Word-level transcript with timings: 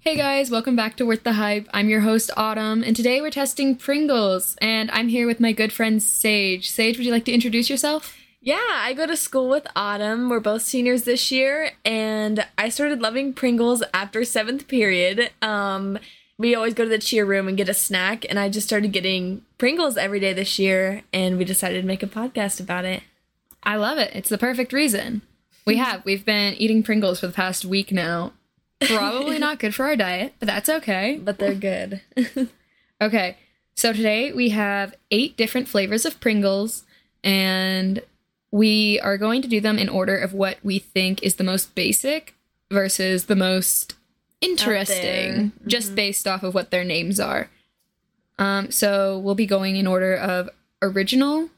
Hey 0.00 0.16
guys, 0.16 0.48
welcome 0.48 0.76
back 0.76 0.96
to 0.96 1.04
Worth 1.04 1.24
the 1.24 1.32
Hype. 1.34 1.68
I'm 1.74 1.88
your 1.88 2.00
host 2.00 2.30
Autumn, 2.36 2.84
and 2.84 2.94
today 2.94 3.20
we're 3.20 3.30
testing 3.30 3.74
Pringles, 3.74 4.56
and 4.62 4.90
I'm 4.92 5.08
here 5.08 5.26
with 5.26 5.40
my 5.40 5.50
good 5.52 5.72
friend 5.72 6.00
Sage. 6.00 6.70
Sage, 6.70 6.96
would 6.96 7.04
you 7.04 7.12
like 7.12 7.24
to 7.24 7.32
introduce 7.32 7.68
yourself? 7.68 8.16
Yeah, 8.40 8.62
I 8.70 8.94
go 8.94 9.06
to 9.06 9.16
school 9.16 9.48
with 9.48 9.66
Autumn. 9.74 10.28
We're 10.30 10.38
both 10.38 10.62
seniors 10.62 11.02
this 11.02 11.32
year, 11.32 11.72
and 11.84 12.46
I 12.56 12.68
started 12.68 13.02
loving 13.02 13.34
Pringles 13.34 13.82
after 13.92 14.24
seventh 14.24 14.68
period. 14.68 15.30
Um, 15.42 15.98
we 16.38 16.54
always 16.54 16.74
go 16.74 16.84
to 16.84 16.90
the 16.90 16.98
cheer 16.98 17.24
room 17.26 17.48
and 17.48 17.56
get 17.56 17.68
a 17.68 17.74
snack, 17.74 18.24
and 18.30 18.38
I 18.38 18.48
just 18.48 18.68
started 18.68 18.92
getting 18.92 19.42
Pringles 19.58 19.96
every 19.96 20.20
day 20.20 20.32
this 20.32 20.60
year, 20.60 21.02
and 21.12 21.36
we 21.36 21.44
decided 21.44 21.80
to 21.82 21.86
make 21.86 22.04
a 22.04 22.06
podcast 22.06 22.60
about 22.60 22.84
it. 22.84 23.02
I 23.64 23.74
love 23.74 23.98
it. 23.98 24.12
It's 24.14 24.28
the 24.30 24.38
perfect 24.38 24.72
reason. 24.72 25.22
We 25.66 25.76
have. 25.78 26.04
We've 26.04 26.24
been 26.24 26.54
eating 26.54 26.84
Pringles 26.84 27.18
for 27.20 27.26
the 27.26 27.32
past 27.32 27.64
week 27.64 27.90
now. 27.90 28.32
Probably 28.80 29.38
not 29.40 29.58
good 29.58 29.74
for 29.74 29.86
our 29.86 29.96
diet, 29.96 30.34
but 30.38 30.46
that's 30.46 30.68
okay. 30.68 31.20
But 31.22 31.38
they're 31.38 31.54
good. 31.54 32.00
Okay, 33.00 33.36
so 33.76 33.92
today 33.92 34.32
we 34.32 34.48
have 34.48 34.92
eight 35.12 35.36
different 35.36 35.68
flavors 35.68 36.04
of 36.04 36.18
Pringles, 36.18 36.82
and 37.22 38.02
we 38.50 38.98
are 38.98 39.16
going 39.16 39.40
to 39.42 39.46
do 39.46 39.60
them 39.60 39.78
in 39.78 39.88
order 39.88 40.16
of 40.16 40.32
what 40.32 40.58
we 40.64 40.80
think 40.80 41.22
is 41.22 41.36
the 41.36 41.44
most 41.44 41.76
basic 41.76 42.34
versus 42.72 43.26
the 43.26 43.36
most 43.36 43.94
interesting, 44.40 45.52
just 45.68 45.94
based 45.94 46.26
off 46.26 46.42
of 46.42 46.54
what 46.54 46.72
their 46.72 46.82
names 46.82 47.20
are. 47.20 47.50
Um, 48.36 48.72
so 48.72 49.16
we'll 49.16 49.36
be 49.36 49.46
going 49.46 49.76
in 49.76 49.86
order 49.86 50.14
of 50.16 50.50
original, 50.82 51.50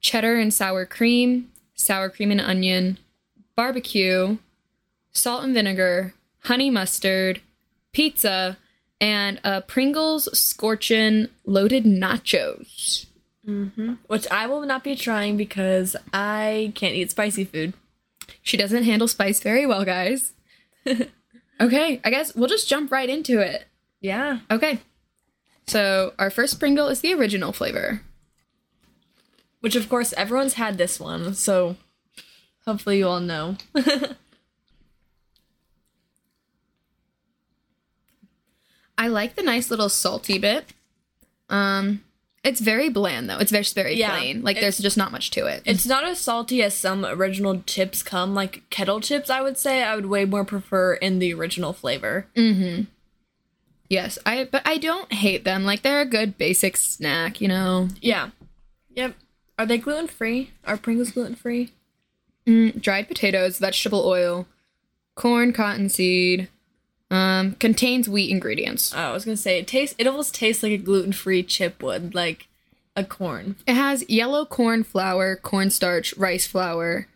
cheddar 0.00 0.36
and 0.40 0.52
sour 0.52 0.84
cream, 0.84 1.52
sour 1.76 2.08
cream 2.08 2.32
and 2.32 2.40
onion, 2.40 2.98
barbecue, 3.54 4.38
salt 5.12 5.44
and 5.44 5.54
vinegar, 5.54 6.14
honey 6.44 6.70
mustard, 6.70 7.40
pizza, 7.92 8.56
and 9.00 9.40
uh, 9.44 9.60
Pringles 9.62 10.28
Scorchin' 10.32 11.28
loaded 11.44 11.84
nachos. 11.84 13.06
Which 14.06 14.26
I 14.30 14.46
will 14.46 14.62
not 14.62 14.84
be 14.84 14.96
trying 14.96 15.36
because 15.36 15.96
I 16.12 16.72
can't 16.74 16.94
eat 16.94 17.10
spicy 17.10 17.44
food. 17.44 17.74
She 18.42 18.56
doesn't 18.56 18.84
handle 18.84 19.08
spice 19.08 19.40
very 19.40 19.66
well, 19.66 19.84
guys. 19.84 20.32
okay, 21.60 22.00
I 22.02 22.10
guess 22.10 22.34
we'll 22.34 22.48
just 22.48 22.68
jump 22.68 22.90
right 22.90 23.08
into 23.08 23.40
it. 23.40 23.66
Yeah. 24.00 24.40
Okay. 24.50 24.80
So, 25.66 26.12
our 26.18 26.30
first 26.30 26.58
Pringle 26.58 26.88
is 26.88 27.00
the 27.00 27.14
original 27.14 27.52
flavor. 27.52 28.02
Which, 29.60 29.76
of 29.76 29.88
course, 29.88 30.12
everyone's 30.14 30.54
had 30.54 30.76
this 30.76 31.00
one, 31.00 31.34
so 31.34 31.76
hopefully 32.66 32.98
you 32.98 33.08
all 33.08 33.20
know. 33.20 33.56
I 38.96 39.08
like 39.08 39.34
the 39.34 39.42
nice 39.42 39.70
little 39.70 39.88
salty 39.88 40.38
bit. 40.38 40.72
Um, 41.50 42.04
it's 42.42 42.60
very 42.60 42.88
bland 42.90 43.28
though. 43.28 43.38
It's 43.38 43.50
very 43.50 43.64
very 43.64 43.94
Yeah, 43.94 44.10
plain. 44.10 44.42
Like 44.42 44.60
there's 44.60 44.78
just 44.78 44.96
not 44.96 45.12
much 45.12 45.30
to 45.32 45.46
it. 45.46 45.62
It's 45.64 45.86
not 45.86 46.04
as 46.04 46.20
salty 46.20 46.62
as 46.62 46.74
some 46.74 47.04
original 47.04 47.62
chips 47.62 48.02
come, 48.02 48.34
like 48.34 48.62
kettle 48.70 49.00
chips, 49.00 49.30
I 49.30 49.40
would 49.40 49.56
say. 49.58 49.82
I 49.82 49.96
would 49.96 50.06
way 50.06 50.24
more 50.24 50.44
prefer 50.44 50.94
in 50.94 51.18
the 51.18 51.32
original 51.34 51.72
flavor. 51.72 52.26
yes, 53.88 54.18
I 54.26 54.44
but 54.50 54.62
I 54.66 54.78
don't 54.78 55.12
hate 55.12 55.44
them. 55.44 55.64
Like 55.64 55.82
they're 55.82 56.00
a 56.02 56.06
good 56.06 56.36
basic 56.38 56.76
snack, 56.76 57.40
you 57.40 57.48
know. 57.48 57.88
Yeah. 58.00 58.30
Yep. 58.94 59.14
Are 59.58 59.66
they 59.66 59.78
gluten 59.78 60.08
free? 60.08 60.50
Are 60.64 60.76
Pringles 60.76 61.12
gluten 61.12 61.34
free? 61.36 61.70
Mm, 62.46 62.80
dried 62.80 63.08
potatoes, 63.08 63.58
vegetable 63.58 64.04
oil, 64.06 64.46
corn, 65.14 65.52
cottonseed. 65.52 66.48
Um, 67.14 67.52
contains 67.60 68.08
wheat 68.08 68.30
ingredients. 68.30 68.92
Oh, 68.94 68.98
I 68.98 69.12
was 69.12 69.24
gonna 69.24 69.36
say 69.36 69.58
it 69.58 69.66
tastes. 69.68 69.94
It 69.98 70.06
almost 70.06 70.34
tastes 70.34 70.62
like 70.62 70.72
a 70.72 70.78
gluten 70.78 71.12
free 71.12 71.42
chip 71.42 71.82
would, 71.82 72.14
like 72.14 72.48
a 72.96 73.04
corn. 73.04 73.56
It 73.66 73.74
has 73.74 74.08
yellow 74.08 74.44
corn 74.44 74.82
flour, 74.84 75.36
cornstarch, 75.36 76.16
rice 76.16 76.46
flour, 76.46 77.06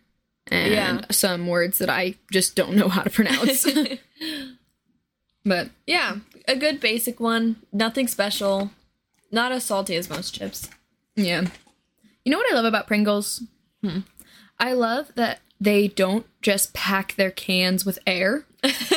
and 0.47 0.71
Yeah. 0.73 1.01
some 1.11 1.47
words 1.47 1.79
that 1.79 1.89
I 1.89 2.15
just 2.31 2.55
don't 2.55 2.75
know 2.75 2.87
how 2.87 3.01
to 3.03 3.09
pronounce. 3.09 3.67
but 5.45 5.69
Yeah, 5.87 6.17
a 6.47 6.55
good 6.55 6.79
basic 6.79 7.19
one. 7.19 7.57
Nothing 7.73 8.07
special. 8.07 8.71
Not 9.31 9.51
as 9.51 9.63
salty 9.63 9.95
as 9.95 10.09
most 10.09 10.33
chips. 10.33 10.69
yeah. 11.15 11.47
You 12.25 12.31
know 12.31 12.37
what 12.37 12.51
I 12.51 12.55
love 12.55 12.65
about 12.65 12.85
Pringles? 12.87 13.43
I 14.59 14.73
love 14.73 15.11
that 15.15 15.39
they 15.59 15.87
don't 15.87 16.25
just 16.41 16.73
pack 16.73 17.15
their 17.15 17.31
cans 17.31 17.85
with 17.85 17.97
air 18.05 18.45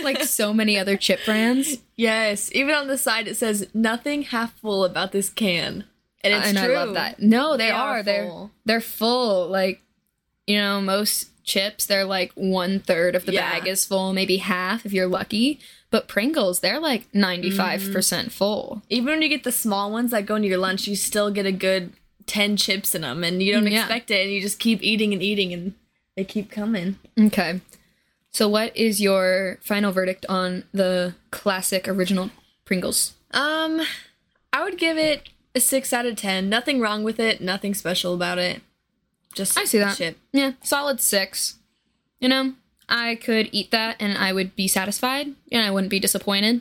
like 0.03 0.23
so 0.23 0.53
many 0.53 0.79
other 0.79 0.97
chip 0.97 1.21
brands. 1.25 1.79
Yes, 1.97 2.51
even 2.55 2.75
on 2.75 2.89
the 2.89 2.99
side 2.99 3.29
it 3.29 3.37
says 3.37 3.67
nothing 3.75 4.23
half 4.23 4.59
full 4.59 4.85
about 4.85 5.13
this 5.13 5.29
can, 5.31 5.85
and 6.23 6.35
it's 6.35 6.49
and 6.49 6.59
true. 6.59 6.75
I 6.75 6.85
love 6.85 6.95
that. 6.95 7.21
No, 7.23 7.53
they, 7.57 7.67
They 7.67 7.71
are. 7.71 7.99
are 7.99 8.03
They're 8.03 8.27
full. 8.27 8.51
they're 8.65 8.81
full. 8.81 9.49
Like 9.49 9.83
you 10.47 10.59
know, 10.59 10.81
most 10.81 11.29
chips 11.45 11.87
they're 11.87 12.05
like 12.05 12.31
one 12.35 12.79
third 12.81 13.15
of 13.17 13.27
the 13.27 13.33
Yeah. 13.33 13.59
bag 13.59 13.67
is 13.69 13.85
full, 13.85 14.13
maybe 14.13 14.37
half 14.39 14.85
if 14.87 14.93
you're 14.93 15.07
lucky. 15.09 15.61
But 15.91 16.09
Pringles, 16.09 16.61
they're 16.61 16.81
like 16.81 17.07
ninety 17.15 17.51
five 17.51 17.91
percent 17.93 18.33
full. 18.33 18.83
Even 18.89 19.07
when 19.07 19.23
you 19.23 19.29
get 19.29 19.45
the 19.45 19.53
small 19.53 19.93
ones 19.93 20.11
that 20.13 20.27
go 20.27 20.37
into 20.37 20.49
your 20.49 20.59
lunch, 20.59 20.87
you 20.89 20.97
still 20.97 21.31
get 21.31 21.45
a 21.47 21.53
good 21.53 21.93
ten 22.27 22.57
chips 22.57 22.95
in 22.95 23.03
them, 23.03 23.23
and 23.25 23.43
you 23.43 23.53
don't 23.53 23.65
Mm, 23.65 23.73
yeah. 23.73 23.81
expect 23.81 24.11
it, 24.11 24.23
and 24.23 24.33
you 24.33 24.41
just 24.41 24.59
keep 24.59 24.83
eating 24.83 25.13
and 25.13 25.23
eating, 25.23 25.53
and 25.53 25.75
they 26.17 26.25
keep 26.25 26.51
coming. 26.51 26.97
Okay. 27.21 27.61
So 28.33 28.49
what 28.49 28.77
is 28.77 29.01
your 29.01 29.59
final 29.63 29.93
verdict 29.93 30.25
on 30.29 30.65
the 30.73 31.15
classic 31.31 31.87
original 31.87 32.31
Pringles? 32.65 33.15
Um, 33.33 33.83
I 34.53 34.65
would 34.65 34.79
give 34.79 34.97
it 34.97 35.29
a 35.55 35.61
six 35.61 35.93
out 35.93 36.07
of 36.07 36.17
ten. 36.17 36.49
Nothing 36.49 36.81
wrong 36.81 37.05
with 37.05 37.21
it. 37.21 37.41
Nothing 37.41 37.75
special 37.75 38.15
about 38.15 38.39
it. 38.39 38.63
Just 39.35 39.59
I 39.59 39.65
see 39.65 39.79
that. 39.79 39.97
Chip. 39.97 40.19
Yeah, 40.33 40.53
solid 40.63 41.01
six. 41.01 41.57
You 42.21 42.29
know, 42.29 42.55
I 42.89 43.17
could 43.17 43.49
eat 43.53 43.71
that 43.71 43.97
and 44.01 44.17
I 44.17 44.33
would 44.33 44.55
be 44.55 44.69
satisfied 44.69 45.29
and 45.51 45.63
I 45.63 45.71
wouldn't 45.71 45.91
be 45.91 46.01
disappointed 46.01 46.61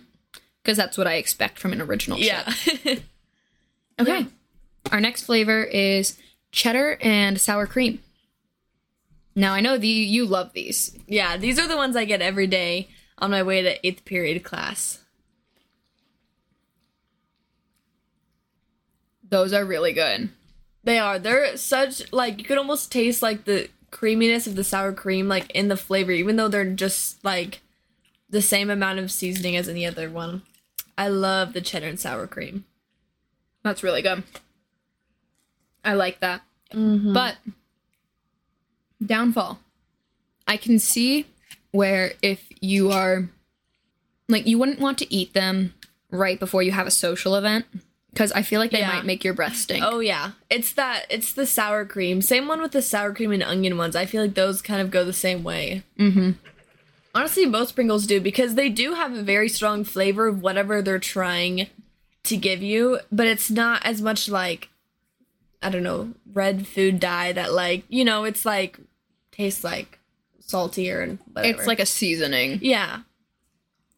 because 0.64 0.78
that's 0.78 0.98
what 0.98 1.08
I 1.08 1.16
expect 1.16 1.60
from 1.60 1.74
an 1.74 1.82
original. 1.82 2.18
Yeah. 2.18 2.52
Okay. 4.00 4.26
Our 4.92 5.00
next 5.00 5.24
flavor 5.24 5.64
is 5.64 6.18
cheddar 6.52 6.98
and 7.02 7.40
sour 7.40 7.68
cream. 7.68 8.00
Now 9.36 9.54
I 9.54 9.62
know 9.62 9.78
the 9.78 9.88
you 9.88 10.26
love 10.26 10.54
these. 10.54 10.98
yeah. 11.08 11.38
These 11.38 11.60
are 11.60 11.68
the 11.68 11.78
ones 11.78 11.96
I 11.96 12.06
get 12.06 12.22
every 12.22 12.48
day 12.48 12.90
on 13.18 13.32
my 13.32 13.44
way 13.44 13.62
to 13.62 13.88
eighth 13.88 14.04
period 14.06 14.44
class. 14.44 15.00
Those 19.30 19.54
are 19.54 19.64
really 19.64 19.94
good. 19.94 20.30
They 20.84 21.00
are. 21.00 21.18
They're 21.20 21.56
such 21.58 22.12
like 22.12 22.40
you 22.40 22.44
could 22.44 22.58
almost 22.58 22.92
taste 22.92 23.22
like 23.22 23.46
the 23.46 23.70
creaminess 23.92 24.48
of 24.48 24.56
the 24.56 24.64
sour 24.64 24.92
cream 24.92 25.28
like 25.28 25.50
in 25.52 25.68
the 25.68 25.78
flavor, 25.78 26.12
even 26.12 26.36
though 26.36 26.48
they're 26.48 26.66
just 26.66 27.24
like 27.24 27.62
the 28.30 28.42
same 28.42 28.70
amount 28.70 29.00
of 29.00 29.12
seasoning 29.12 29.56
as 29.56 29.70
any 29.70 29.86
other 29.86 30.10
one. 30.10 30.42
I 30.98 31.08
love 31.08 31.54
the 31.54 31.62
cheddar 31.62 31.88
and 31.88 32.00
sour 32.00 32.28
cream. 32.28 32.66
That's 33.64 33.84
really 33.84 34.02
good. 34.02 34.24
I 35.86 35.94
like 35.94 36.20
that. 36.20 36.42
Mm-hmm. 36.74 37.14
But 37.14 37.38
downfall. 39.06 39.60
I 40.48 40.58
can 40.58 40.80
see 40.80 41.26
where 41.72 42.14
if 42.22 42.48
you 42.62 42.92
are 42.92 43.30
like 44.28 44.48
you 44.48 44.58
wouldn't 44.58 44.80
want 44.80 44.98
to 45.00 45.14
eat 45.14 45.34
them 45.34 45.74
right 46.10 46.40
before 46.40 46.64
you 46.64 46.72
have 46.72 46.88
a 46.88 46.92
social 46.92 47.36
event 47.36 47.66
because 48.12 48.32
I 48.34 48.42
feel 48.42 48.60
like 48.60 48.72
they 48.72 48.80
Yeah. 48.80 48.90
might 48.94 49.06
make 49.06 49.24
your 49.24 49.34
breath 49.34 49.56
stink. 49.56 49.84
Oh 49.86 50.00
yeah, 50.00 50.32
it's 50.50 50.74
that. 50.74 51.06
It's 51.10 51.32
the 51.34 51.46
sour 51.48 51.86
cream. 51.86 52.22
Same 52.22 52.48
one 52.48 52.62
with 52.62 52.72
the 52.74 52.82
sour 52.82 53.14
cream 53.14 53.32
and 53.32 53.44
onion 53.44 53.78
ones. 53.78 53.96
I 53.96 54.06
feel 54.06 54.22
like 54.22 54.34
those 54.34 54.62
kind 54.62 54.82
of 54.82 54.92
go 54.92 55.06
the 55.06 55.14
same 55.14 55.44
way. 55.44 55.84
Mhm. 55.98 56.36
Honestly, 57.14 57.46
most 57.46 57.76
Pringles 57.76 58.08
do 58.08 58.20
because 58.22 58.56
they 58.56 58.70
do 58.70 58.94
have 58.94 59.14
a 59.14 59.22
very 59.24 59.50
strong 59.50 59.84
flavor 59.84 60.28
of 60.28 60.42
whatever 60.42 60.82
they're 60.82 61.00
trying 61.00 61.68
to 62.24 62.38
give 62.38 62.62
you, 62.62 63.00
but 63.12 63.28
it's 63.28 63.50
not 63.50 63.86
as 63.86 64.02
much 64.02 64.30
like 64.30 64.70
I 65.62 65.70
don't 65.70 65.84
know 65.84 66.14
red 66.34 66.68
food 66.68 67.00
dye 67.00 67.32
that 67.34 67.54
like 67.54 67.84
you 67.90 68.04
know 68.06 68.24
it's 68.24 68.46
like 68.46 68.80
tastes 69.32 69.64
like 69.64 70.00
saltier 70.40 71.02
and 71.02 71.20
whatever. 71.34 71.58
It's 71.58 71.68
like 71.68 71.80
a 71.80 71.86
seasoning. 71.86 72.60
yeah, 72.62 73.00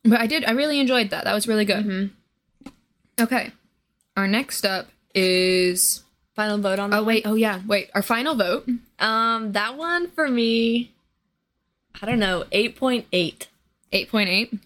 But 0.04 0.20
I 0.20 0.28
did 0.28 0.46
I 0.46 0.52
really 0.52 0.80
enjoyed 0.80 1.10
that. 1.12 1.24
That 1.26 1.34
was 1.34 1.48
really 1.48 1.66
good. 1.66 2.12
Okay. 3.20 3.52
Our 4.18 4.28
next 4.28 4.66
up 4.66 4.88
is 5.16 6.04
final 6.36 6.58
vote 6.58 6.80
on 6.80 6.90
that. 6.92 7.00
Oh 7.00 7.04
wait, 7.04 7.24
oh 7.26 7.34
yeah, 7.36 7.62
wait. 7.68 7.90
Our 7.96 8.02
final 8.04 8.36
vote. 8.36 8.68
Um, 9.00 9.52
that 9.54 9.76
one 9.78 10.10
for 10.12 10.28
me, 10.30 10.92
I 12.02 12.06
don't 12.06 12.20
know, 12.20 12.46
eight 12.52 12.76
point 12.76 13.08
eight. 13.12 13.48
8.8. 13.92 14.58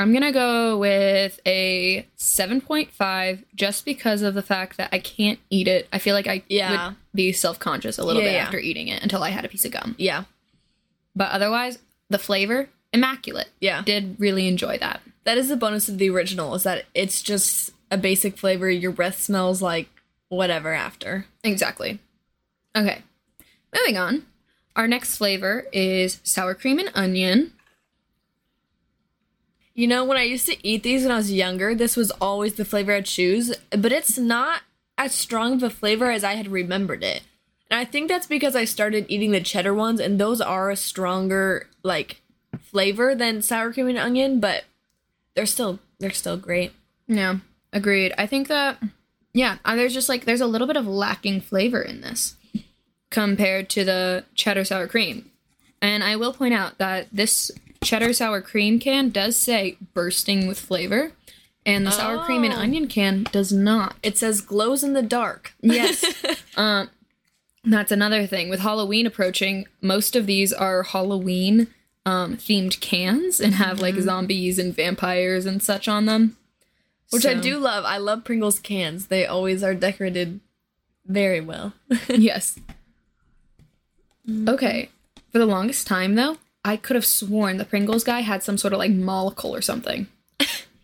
I'm 0.00 0.12
going 0.12 0.22
to 0.22 0.32
go 0.32 0.78
with 0.78 1.38
a 1.46 2.06
7.5 2.18 3.44
just 3.54 3.84
because 3.84 4.22
of 4.22 4.34
the 4.34 4.42
fact 4.42 4.76
that 4.78 4.88
I 4.92 4.98
can't 4.98 5.38
eat 5.50 5.68
it. 5.68 5.88
I 5.92 5.98
feel 5.98 6.14
like 6.14 6.26
I 6.26 6.42
Yeah. 6.48 6.88
would 6.88 6.96
be 7.14 7.32
self-conscious 7.32 7.98
a 7.98 8.04
little 8.04 8.22
Yeah, 8.22 8.28
bit 8.28 8.34
yeah. 8.34 8.42
after 8.44 8.58
eating 8.58 8.88
it 8.88 9.02
until 9.02 9.22
I 9.22 9.30
had 9.30 9.44
a 9.44 9.48
piece 9.48 9.64
of 9.64 9.72
gum. 9.72 9.94
Yeah, 9.98 10.24
But 11.14 11.32
otherwise, 11.32 11.78
the 12.08 12.18
flavor 12.18 12.68
immaculate. 12.92 13.48
Yeah. 13.60 13.82
Did 13.84 14.16
really 14.18 14.48
enjoy 14.48 14.78
that. 14.78 15.00
That 15.24 15.36
is 15.38 15.48
the 15.48 15.56
bonus 15.56 15.88
of 15.88 15.98
the 15.98 16.08
original 16.10 16.54
is 16.54 16.62
that 16.62 16.86
it's 16.94 17.20
just 17.22 17.70
a 17.90 17.98
basic 17.98 18.38
flavor. 18.38 18.70
Your 18.70 18.92
breath 18.92 19.20
smells 19.20 19.60
like 19.60 19.88
whatever 20.28 20.72
after. 20.72 21.26
Exactly. 21.44 21.98
Okay. 22.74 23.02
Moving 23.74 23.98
on. 23.98 24.24
Our 24.76 24.88
next 24.88 25.16
flavor 25.16 25.66
is 25.72 26.20
sour 26.22 26.54
cream 26.54 26.78
and 26.78 26.90
onion. 26.94 27.52
You 29.74 29.86
know, 29.86 30.04
when 30.04 30.18
I 30.18 30.24
used 30.24 30.46
to 30.46 30.66
eat 30.66 30.82
these 30.82 31.02
when 31.02 31.12
I 31.12 31.16
was 31.16 31.32
younger, 31.32 31.74
this 31.74 31.96
was 31.96 32.10
always 32.12 32.54
the 32.54 32.64
flavor 32.64 32.92
I'd 32.92 33.06
choose, 33.06 33.54
but 33.70 33.92
it's 33.92 34.18
not 34.18 34.62
as 34.98 35.14
strong 35.14 35.54
of 35.54 35.62
a 35.62 35.70
flavor 35.70 36.10
as 36.10 36.24
I 36.24 36.34
had 36.34 36.48
remembered 36.48 37.02
it. 37.02 37.22
And 37.70 37.78
I 37.78 37.84
think 37.84 38.08
that's 38.08 38.26
because 38.26 38.56
I 38.56 38.64
started 38.64 39.06
eating 39.08 39.30
the 39.30 39.40
cheddar 39.40 39.72
ones, 39.72 40.00
and 40.00 40.18
those 40.18 40.40
are 40.40 40.70
a 40.70 40.76
stronger 40.76 41.68
like 41.82 42.20
flavor 42.60 43.14
than 43.14 43.42
sour 43.42 43.72
cream 43.72 43.88
and 43.88 43.98
onion, 43.98 44.40
but 44.40 44.64
they're 45.34 45.46
still 45.46 45.78
they're 46.00 46.10
still 46.10 46.36
great. 46.36 46.72
Yeah, 47.06 47.36
agreed. 47.72 48.12
I 48.18 48.26
think 48.26 48.48
that 48.48 48.82
yeah, 49.32 49.58
uh, 49.64 49.76
there's 49.76 49.94
just 49.94 50.08
like 50.08 50.24
there's 50.24 50.40
a 50.40 50.46
little 50.46 50.66
bit 50.66 50.76
of 50.76 50.86
lacking 50.86 51.40
flavor 51.40 51.80
in 51.80 52.00
this 52.00 52.34
compared 53.10 53.68
to 53.70 53.84
the 53.84 54.24
cheddar 54.34 54.64
sour 54.64 54.88
cream. 54.88 55.30
And 55.80 56.02
I 56.04 56.16
will 56.16 56.32
point 56.32 56.54
out 56.54 56.78
that 56.78 57.08
this 57.12 57.50
cheddar 57.82 58.12
sour 58.12 58.40
cream 58.40 58.78
can 58.78 59.08
does 59.10 59.36
say 59.36 59.76
bursting 59.94 60.46
with 60.46 60.58
flavor, 60.58 61.12
and 61.66 61.86
the 61.86 61.90
sour 61.90 62.24
cream 62.24 62.44
and 62.44 62.54
Oh. 62.54 62.58
onion 62.58 62.86
can 62.88 63.24
does 63.32 63.52
not. 63.52 63.96
It 64.02 64.16
says 64.18 64.40
glows 64.40 64.82
in 64.82 64.92
the 64.92 65.02
dark. 65.02 65.52
Yes. 65.60 66.04
um, 66.56 66.90
that's 67.64 67.92
another 67.92 68.26
thing. 68.26 68.48
With 68.48 68.60
Halloween 68.60 69.06
approaching, 69.06 69.66
most 69.82 70.16
of 70.16 70.26
these 70.26 70.52
are 70.52 70.82
Halloween 70.82 71.68
um, 72.06 72.36
themed 72.38 72.80
cans 72.80 73.40
and 73.40 73.54
have 73.54 73.80
like 73.80 73.94
zombies 73.96 74.58
and 74.58 74.74
vampires 74.74 75.44
and 75.44 75.62
such 75.62 75.86
on 75.86 76.06
them. 76.06 76.36
Which 77.10 77.26
I 77.26 77.34
do 77.34 77.58
love. 77.58 77.84
I 77.84 77.98
love 77.98 78.24
Pringles 78.24 78.60
cans. 78.60 79.08
They 79.08 79.26
always 79.26 79.62
are 79.64 79.74
decorated 79.74 80.40
very 81.06 81.40
well. 81.40 81.74
yes. 82.08 82.58
Okay. 84.48 84.90
For 85.32 85.38
the 85.38 85.46
longest 85.46 85.86
time, 85.86 86.14
though, 86.14 86.38
I 86.64 86.76
could 86.76 86.94
have 86.94 87.06
sworn 87.06 87.56
the 87.56 87.64
Pringles 87.64 88.04
guy 88.04 88.20
had 88.20 88.42
some 88.42 88.58
sort 88.58 88.72
of 88.72 88.78
like 88.78 88.90
molecule 88.90 89.54
or 89.54 89.62
something. 89.62 90.06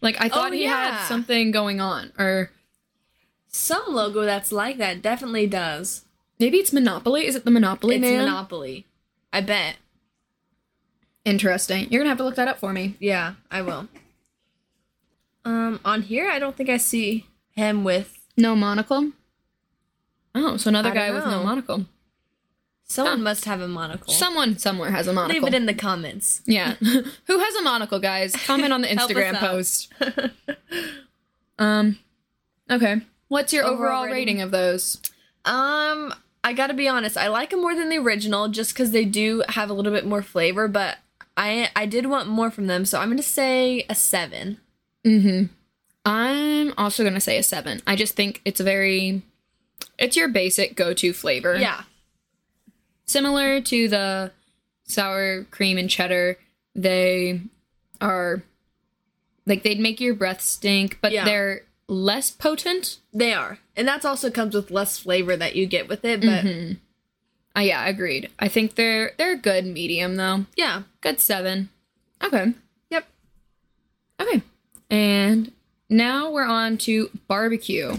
Like 0.00 0.16
I 0.20 0.28
thought 0.30 0.52
he 0.52 0.64
yeah. 0.64 0.98
had 0.98 1.06
something 1.06 1.50
going 1.50 1.80
on, 1.80 2.12
or 2.18 2.50
Some 3.48 3.82
logo 3.88 4.22
that's 4.22 4.52
like 4.52 4.78
that 4.78 5.02
definitely 5.02 5.46
does. 5.46 6.04
maybe 6.38 6.58
it's 6.58 6.72
Monopoly. 6.72 7.26
Is 7.26 7.34
it 7.36 7.44
the 7.44 7.50
Monopoly 7.50 7.96
it's 7.96 8.02
man? 8.02 8.24
Monopoly. 8.24 8.86
I 9.32 9.40
bet. 9.42 9.76
Interesting. 11.24 11.90
You're 11.90 12.00
gonna 12.00 12.10
have 12.10 12.18
to 12.18 12.24
look 12.24 12.36
that 12.36 12.48
up 12.48 12.58
for 12.58 12.72
me. 12.72 12.94
Yeah, 13.00 13.34
I 13.50 13.62
will. 13.62 13.88
Um, 15.44 15.80
on 15.84 16.02
here, 16.02 16.28
I 16.30 16.38
don't 16.38 16.56
think 16.56 16.70
I 16.70 16.76
see 16.76 17.26
him 17.50 17.84
with 17.84 18.18
No 18.36 18.54
monocle. 18.56 19.12
Oh, 20.34 20.56
so 20.56 20.68
another 20.68 20.90
guy 20.90 21.10
with 21.10 21.24
no 21.24 21.42
monocle. 21.42 21.86
Someone 22.86 23.18
Huh. 23.18 23.22
must 23.24 23.44
have 23.46 23.60
a 23.60 23.68
monocle. 23.68 24.12
Someone 24.12 24.58
somewhere 24.58 24.90
has 24.90 25.06
a 25.08 25.12
monocle. 25.12 25.40
Leave 25.42 25.52
it 25.52 25.56
in 25.56 25.66
the 25.66 25.74
comments. 25.74 26.40
yeah. 26.46 26.74
Who 26.80 27.38
has 27.38 27.54
a 27.56 27.62
monocle, 27.62 27.98
guys? 27.98 28.32
Comment 28.46 28.72
on 28.72 28.82
the 28.82 28.88
Instagram 28.96 29.38
post. 29.38 29.92
Um. 31.58 31.98
Okay. 32.70 33.00
What's 33.28 33.52
your 33.52 33.64
overall, 33.64 33.74
Overall 34.02 34.04
rating? 34.04 34.16
rating? 34.36 34.42
of 34.42 34.50
those? 34.50 34.98
Um, 35.44 36.14
I 36.44 36.52
gotta 36.52 36.74
be 36.74 36.86
honest. 36.88 37.16
I 37.16 37.28
like 37.28 37.50
them 37.50 37.60
more 37.60 37.74
than 37.74 37.88
the 37.88 37.98
original, 37.98 38.48
just 38.48 38.72
because 38.74 38.90
they 38.90 39.04
do 39.04 39.42
have 39.48 39.70
a 39.70 39.72
little 39.72 39.92
bit 39.92 40.04
more 40.06 40.22
flavor. 40.22 40.68
But 40.68 40.98
I 41.36 41.70
I 41.74 41.86
did 41.86 42.06
want 42.06 42.28
more 42.28 42.50
from 42.50 42.66
them, 42.66 42.84
so 42.84 43.00
I'm 43.00 43.08
gonna 43.08 43.22
say 43.22 43.86
a 43.88 43.94
seven. 43.94 44.58
Mm-hmm. 45.04 45.46
I'm 46.04 46.74
also 46.76 47.02
gonna 47.04 47.20
say 47.20 47.38
a 47.38 47.42
seven. 47.42 47.80
I 47.86 47.96
just 47.96 48.14
think 48.14 48.42
it's 48.44 48.60
a 48.60 48.64
very, 48.64 49.22
it's 49.98 50.16
your 50.16 50.28
basic 50.28 50.76
go-to 50.76 51.12
flavor. 51.12 51.56
Yeah, 51.56 51.82
Similar 53.06 53.60
to 53.62 53.88
the 53.88 54.32
sour 54.84 55.44
cream 55.50 55.78
and 55.78 55.88
cheddar, 55.88 56.38
they 56.74 57.40
are 58.00 58.42
like 59.46 59.62
they'd 59.62 59.78
make 59.80 60.00
your 60.00 60.14
breath 60.14 60.40
stink, 60.42 60.98
but 61.00 61.12
Yeah. 61.12 61.24
they're 61.24 61.62
less 61.88 62.30
potent. 62.32 62.98
they 63.12 63.32
are, 63.32 63.58
and 63.76 63.86
that's 63.86 64.04
also 64.04 64.30
comes 64.30 64.54
with 64.54 64.70
less 64.72 64.98
flavor 64.98 65.36
that 65.36 65.54
you 65.54 65.66
get 65.66 65.88
with 65.88 66.04
it. 66.04 66.20
But 66.20 66.44
Uh, 67.56 67.60
yeah, 67.64 67.86
agreed. 67.86 68.28
I 68.38 68.48
think 68.48 68.74
they're 68.74 69.12
they're 69.18 69.32
a 69.34 69.36
good 69.38 69.64
medium 69.66 70.16
though. 70.16 70.46
yeah, 70.56 70.82
Good 71.00 71.20
seven. 71.20 71.68
Okay. 72.22 72.52
yep. 72.90 73.06
Okay. 74.20 74.42
And 74.90 75.52
now 75.88 76.30
we're 76.30 76.44
on 76.44 76.76
to 76.78 77.10
barbecue. 77.28 77.98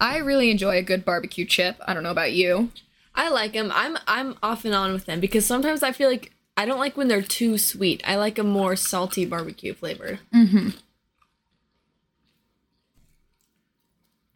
I 0.00 0.16
really 0.18 0.50
enjoy 0.50 0.76
a 0.78 0.82
good 0.82 1.04
barbecue 1.04 1.44
chip. 1.44 1.76
I 1.86 1.92
don't 1.94 2.02
know 2.02 2.10
about 2.10 2.32
you. 2.32 2.70
I 3.16 3.30
like 3.30 3.54
them. 3.54 3.72
I'm 3.74 3.96
I'm 4.06 4.36
off 4.42 4.64
and 4.64 4.74
on 4.74 4.92
with 4.92 5.06
them 5.06 5.20
because 5.20 5.46
sometimes 5.46 5.82
I 5.82 5.92
feel 5.92 6.10
like 6.10 6.32
I 6.56 6.66
don't 6.66 6.78
like 6.78 6.96
when 6.96 7.08
they're 7.08 7.22
too 7.22 7.58
sweet. 7.58 8.02
I 8.06 8.16
like 8.16 8.38
a 8.38 8.44
more 8.44 8.76
salty 8.76 9.24
barbecue 9.24 9.74
flavor. 9.74 10.20
Mm-hmm. 10.34 10.70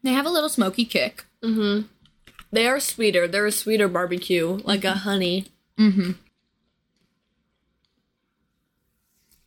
They 0.03 0.13
have 0.13 0.27
a 0.27 0.31
little 0.31 0.49
smoky 0.49 0.87
kick. 0.87 1.25
Mm-hmm. 1.43 1.87
They 2.53 2.67
are 2.67 2.81
sweeter. 2.81 3.29
They're 3.29 3.47
a 3.47 3.53
sweeter 3.53 3.87
barbecue, 3.87 4.61
like 4.65 4.85
a 4.85 4.89
mm-hmm. 4.89 4.99
honey. 4.99 5.47
Mm-hmm. 5.79 6.13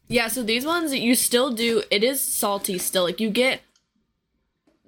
Yeah, 0.08 0.28
so 0.28 0.44
these 0.44 0.66
ones 0.66 0.94
you 0.94 1.16
still 1.16 1.52
do 1.52 1.84
it 1.90 2.04
is 2.04 2.22
salty 2.22 2.78
still. 2.78 3.04
Like 3.04 3.20
you 3.20 3.32
get 3.32 3.62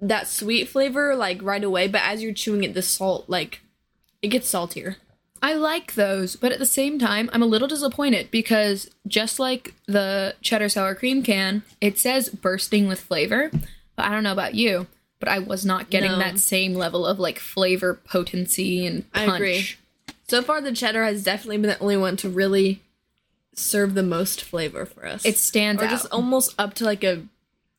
that 0.00 0.28
sweet 0.28 0.68
flavor 0.68 1.16
like 1.16 1.42
right 1.42 1.64
away, 1.64 1.88
but 1.88 2.02
as 2.02 2.22
you're 2.22 2.32
chewing 2.32 2.62
it, 2.62 2.74
the 2.74 2.82
salt 2.82 3.28
like 3.28 3.60
it 4.26 4.30
gets 4.30 4.48
saltier. 4.48 4.96
I 5.42 5.54
like 5.54 5.94
those, 5.94 6.34
but 6.34 6.50
at 6.50 6.58
the 6.58 6.66
same 6.66 6.98
time, 6.98 7.30
I'm 7.32 7.42
a 7.42 7.46
little 7.46 7.68
disappointed 7.68 8.30
because 8.30 8.90
just 9.06 9.38
like 9.38 9.74
the 9.86 10.34
cheddar 10.40 10.68
sour 10.68 10.94
cream 10.94 11.22
can, 11.22 11.62
it 11.80 11.98
says 11.98 12.28
bursting 12.28 12.88
with 12.88 13.00
flavor. 13.00 13.50
But 13.94 14.06
I 14.06 14.08
don't 14.10 14.24
know 14.24 14.32
about 14.32 14.54
you, 14.54 14.86
but 15.20 15.28
I 15.28 15.38
was 15.38 15.64
not 15.64 15.90
getting 15.90 16.10
No. 16.12 16.18
that 16.18 16.38
same 16.38 16.74
level 16.74 17.06
of 17.06 17.18
like 17.20 17.38
flavor 17.38 17.94
potency 17.94 18.84
and 18.86 19.04
I 19.14 19.26
punch. 19.26 19.36
agree. 19.36 19.66
So 20.28 20.42
far 20.42 20.60
the 20.60 20.72
cheddar 20.72 21.04
has 21.04 21.22
definitely 21.22 21.58
been 21.58 21.70
the 21.70 21.78
only 21.78 21.96
one 21.96 22.16
to 22.18 22.28
really 22.28 22.82
serve 23.54 23.94
the 23.94 24.02
most 24.02 24.42
flavor 24.42 24.84
for 24.84 25.06
us. 25.06 25.24
It 25.24 25.36
stands 25.38 25.80
or 25.80 25.84
out. 25.86 25.90
just 25.90 26.06
almost 26.10 26.54
up 26.58 26.74
to 26.74 26.84
like 26.84 27.04
a 27.04 27.22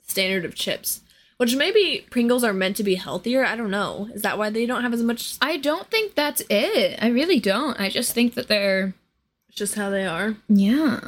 standard 0.07 0.45
of 0.45 0.55
chips. 0.55 1.01
Which 1.37 1.55
maybe 1.55 2.05
Pringles 2.09 2.43
are 2.43 2.53
meant 2.53 2.77
to 2.77 2.83
be 2.83 2.95
healthier. 2.95 3.45
I 3.45 3.55
don't 3.55 3.69
know. 3.69 4.09
Is 4.13 4.23
that 4.23 4.37
why 4.39 4.49
they 4.49 4.65
don't 4.65 4.81
have 4.81 4.93
as 4.93 5.03
much? 5.03 5.35
I 5.39 5.57
don't 5.57 5.87
think 5.91 6.15
that's 6.15 6.41
it. 6.49 6.97
I 7.01 7.09
really 7.09 7.39
don't. 7.39 7.79
I 7.79 7.89
just 7.89 8.13
think 8.13 8.33
that 8.33 8.47
they're 8.47 8.93
It's 9.49 9.57
just 9.57 9.75
how 9.75 9.89
they 9.91 10.05
are. 10.05 10.35
yeah. 10.49 10.99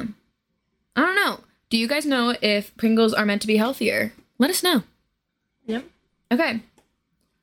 I 0.96 1.00
don't 1.02 1.14
know. 1.16 1.40
Do 1.68 1.76
you 1.78 1.86
guys 1.88 2.04
know 2.06 2.34
if 2.42 2.76
Pringles 2.76 3.14
are 3.14 3.24
meant 3.24 3.40
to 3.42 3.46
be 3.48 3.56
healthier? 3.56 4.12
Let 4.38 4.50
us 4.50 4.62
know. 4.62 4.82
Yep. 5.66 5.84
Okay. 6.32 6.60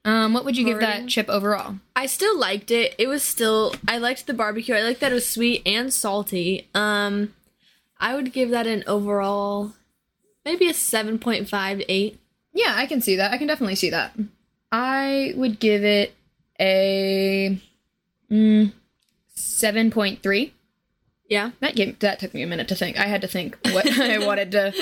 Um, 0.06 0.34
what 0.34 0.46
would 0.46 0.56
you 0.58 0.64
give 0.66 0.80
that 0.80 1.08
chip 1.08 1.28
overall? 1.30 1.76
I 1.96 2.06
still 2.06 2.38
liked 2.40 2.72
it. 2.72 2.96
It 2.98 3.08
was 3.08 3.24
still 3.24 3.74
I 3.88 3.98
liked 3.98 4.28
the 4.28 4.34
barbecue. 4.34 4.76
I 4.76 4.84
liked 4.84 5.00
that 5.02 5.12
it 5.12 5.16
was 5.16 5.30
sweet 5.30 5.62
and 5.66 5.94
salty. 5.94 6.70
Um 6.74 7.34
I 8.00 8.16
would 8.16 8.32
give 8.32 8.50
that 8.52 8.68
an 8.68 8.84
overall 8.88 9.74
maybe 10.46 10.68
a 10.70 10.74
7.5 10.74 11.78
to 11.80 11.92
8. 11.92 12.20
Yeah, 12.54 12.74
I 12.76 12.86
can 12.88 13.02
see 13.02 13.16
that. 13.18 13.32
I 13.32 13.38
can 13.38 13.48
definitely 13.48 13.76
see 13.76 13.90
that. 13.92 14.14
I 14.72 15.34
would 15.36 15.60
give 15.60 15.84
it 15.84 16.14
a 16.60 17.60
mm, 18.32 18.74
seven 19.28 19.92
point 19.92 20.22
three. 20.24 20.54
Yeah. 21.30 21.52
That 21.60 21.76
gave, 21.76 22.00
that 22.00 22.20
took 22.20 22.34
me 22.34 22.42
a 22.42 22.48
minute 22.48 22.68
to 22.70 22.76
think. 22.76 22.98
I 23.00 23.06
had 23.06 23.22
to 23.22 23.28
think 23.28 23.58
what 23.72 23.86
I 24.00 24.26
wanted 24.26 24.52
to, 24.54 24.74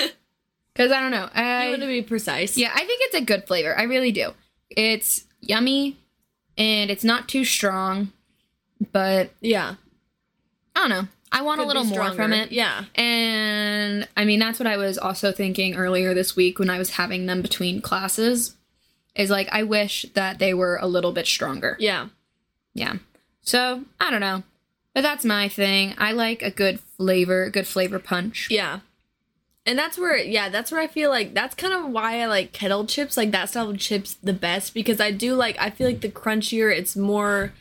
because 0.72 0.92
I 0.92 1.00
don't 1.00 1.10
know. 1.10 1.28
I 1.34 1.68
want 1.70 1.80
to 1.82 1.86
be 1.88 2.02
precise. 2.02 2.56
yeah, 2.56 2.70
I 2.72 2.78
think 2.84 3.00
it's 3.02 3.16
a 3.16 3.20
good 3.24 3.46
flavor. 3.46 3.76
I 3.76 3.82
really 3.82 4.12
do. 4.12 4.30
It's 4.70 5.24
yummy, 5.40 5.96
and 6.56 6.90
it's 6.90 7.04
not 7.04 7.28
too 7.28 7.44
strong, 7.44 8.12
but 8.92 9.30
Yeah. 9.40 9.74
I 10.74 10.80
don't 10.80 10.90
know. 10.90 11.08
I 11.32 11.42
want 11.42 11.58
Could 11.58 11.64
a 11.64 11.68
little 11.68 11.84
more 11.84 12.12
from 12.12 12.32
it. 12.32 12.52
Yeah. 12.52 12.84
And 12.94 14.08
I 14.16 14.24
mean, 14.24 14.38
that's 14.38 14.58
what 14.58 14.66
I 14.66 14.76
was 14.76 14.96
also 14.96 15.32
thinking 15.32 15.74
earlier 15.74 16.14
this 16.14 16.36
week 16.36 16.58
when 16.58 16.70
I 16.70 16.78
was 16.78 16.90
having 16.90 17.26
them 17.26 17.42
between 17.42 17.80
classes. 17.80 18.54
Is 19.14 19.30
like, 19.30 19.48
I 19.50 19.62
wish 19.62 20.04
that 20.14 20.38
they 20.38 20.52
were 20.52 20.78
a 20.80 20.86
little 20.86 21.12
bit 21.12 21.26
stronger. 21.26 21.76
Yeah. 21.80 22.08
Yeah. 22.74 22.96
So, 23.40 23.84
I 23.98 24.10
don't 24.10 24.20
know. 24.20 24.42
But 24.92 25.00
that's 25.00 25.24
my 25.24 25.48
thing. 25.48 25.94
I 25.96 26.12
like 26.12 26.42
a 26.42 26.50
good 26.50 26.80
flavor, 26.80 27.44
a 27.44 27.50
good 27.50 27.66
flavor 27.66 27.98
punch. 27.98 28.48
Yeah. 28.50 28.80
And 29.64 29.78
that's 29.78 29.98
where, 29.98 30.16
yeah, 30.16 30.48
that's 30.48 30.70
where 30.70 30.80
I 30.80 30.86
feel 30.86 31.10
like 31.10 31.34
that's 31.34 31.54
kind 31.54 31.72
of 31.72 31.90
why 31.90 32.20
I 32.20 32.26
like 32.26 32.52
kettle 32.52 32.86
chips, 32.86 33.16
like 33.16 33.30
that 33.32 33.48
style 33.48 33.70
of 33.70 33.78
chips, 33.78 34.14
the 34.22 34.32
best 34.32 34.74
because 34.74 35.00
I 35.00 35.10
do 35.10 35.34
like, 35.34 35.58
I 35.58 35.70
feel 35.70 35.86
like 35.86 36.02
the 36.02 36.08
crunchier, 36.08 36.74
it's 36.74 36.94
more, 36.94 37.52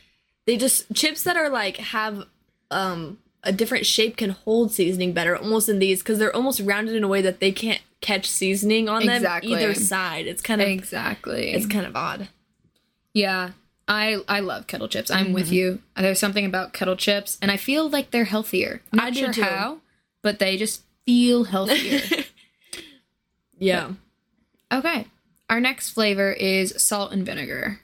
they 0.45 0.57
just, 0.57 0.93
chips 0.93 1.23
that 1.23 1.35
are 1.35 1.49
like 1.49 1.77
have 1.77 2.25
um 2.69 3.17
a 3.45 3.51
different 3.51 3.85
shape 3.85 4.17
can 4.17 4.31
hold 4.31 4.71
seasoning 4.73 5.13
better 5.13 5.37
almost 5.37 5.69
in 5.69 5.79
these 5.79 6.01
because 6.01 6.19
they're 6.19 6.35
almost 6.35 6.59
rounded 6.61 6.95
in 6.95 7.03
a 7.03 7.07
way 7.07 7.21
that 7.21 7.39
they 7.39 7.51
can't 7.51 7.81
catch 8.01 8.27
seasoning 8.29 8.89
on 8.89 9.03
Exactly. 9.07 9.51
them 9.51 9.59
either 9.59 9.73
side. 9.73 10.27
It's 10.27 10.41
kind 10.41 10.61
of 10.61 10.67
Exactly. 10.67 11.51
it's 11.51 11.65
kind 11.65 11.85
of 11.85 11.95
odd. 11.95 12.27
yeah. 13.13 13.51
I 13.87 14.17
I 14.27 14.39
love 14.39 14.65
kettle 14.65 14.87
chips. 14.87 15.11
I'm 15.11 15.31
with 15.31 15.45
Mm-hmm. 15.45 15.53
you. 15.53 15.79
There's 15.95 16.17
something 16.19 16.43
about 16.45 16.73
kettle 16.73 16.95
chips, 16.95 17.37
and 17.39 17.51
I 17.51 17.57
feel 17.57 17.87
like 17.87 18.09
they're 18.09 18.23
healthier. 18.25 18.81
Not 18.91 19.09
I 19.09 19.11
sure 19.11 19.31
how, 19.31 19.77
but 20.23 20.39
they 20.39 20.57
just 20.57 20.81
feel 21.05 21.43
healthier. 21.43 22.01
Yeah. 23.57 23.91
okay. 24.71 25.07
Our 25.49 25.59
next 25.59 25.91
flavor 25.91 26.31
is 26.31 26.73
salt 26.81 27.11
and 27.13 27.25
vinegar. 27.25 27.79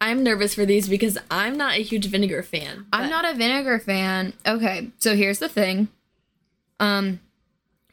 I'm 0.00 0.22
nervous 0.22 0.54
for 0.54 0.64
these 0.64 0.88
because 0.88 1.18
I'm 1.30 1.56
not 1.56 1.74
a 1.76 1.82
huge 1.82 2.06
vinegar 2.06 2.42
fan. 2.42 2.86
I'm 2.92 3.10
not 3.10 3.24
a 3.24 3.34
vinegar 3.34 3.78
fan. 3.78 4.32
Okay, 4.46 4.90
so 4.98 5.16
here's 5.16 5.38
the 5.40 5.48
thing. 5.48 5.88
Um, 6.80 7.20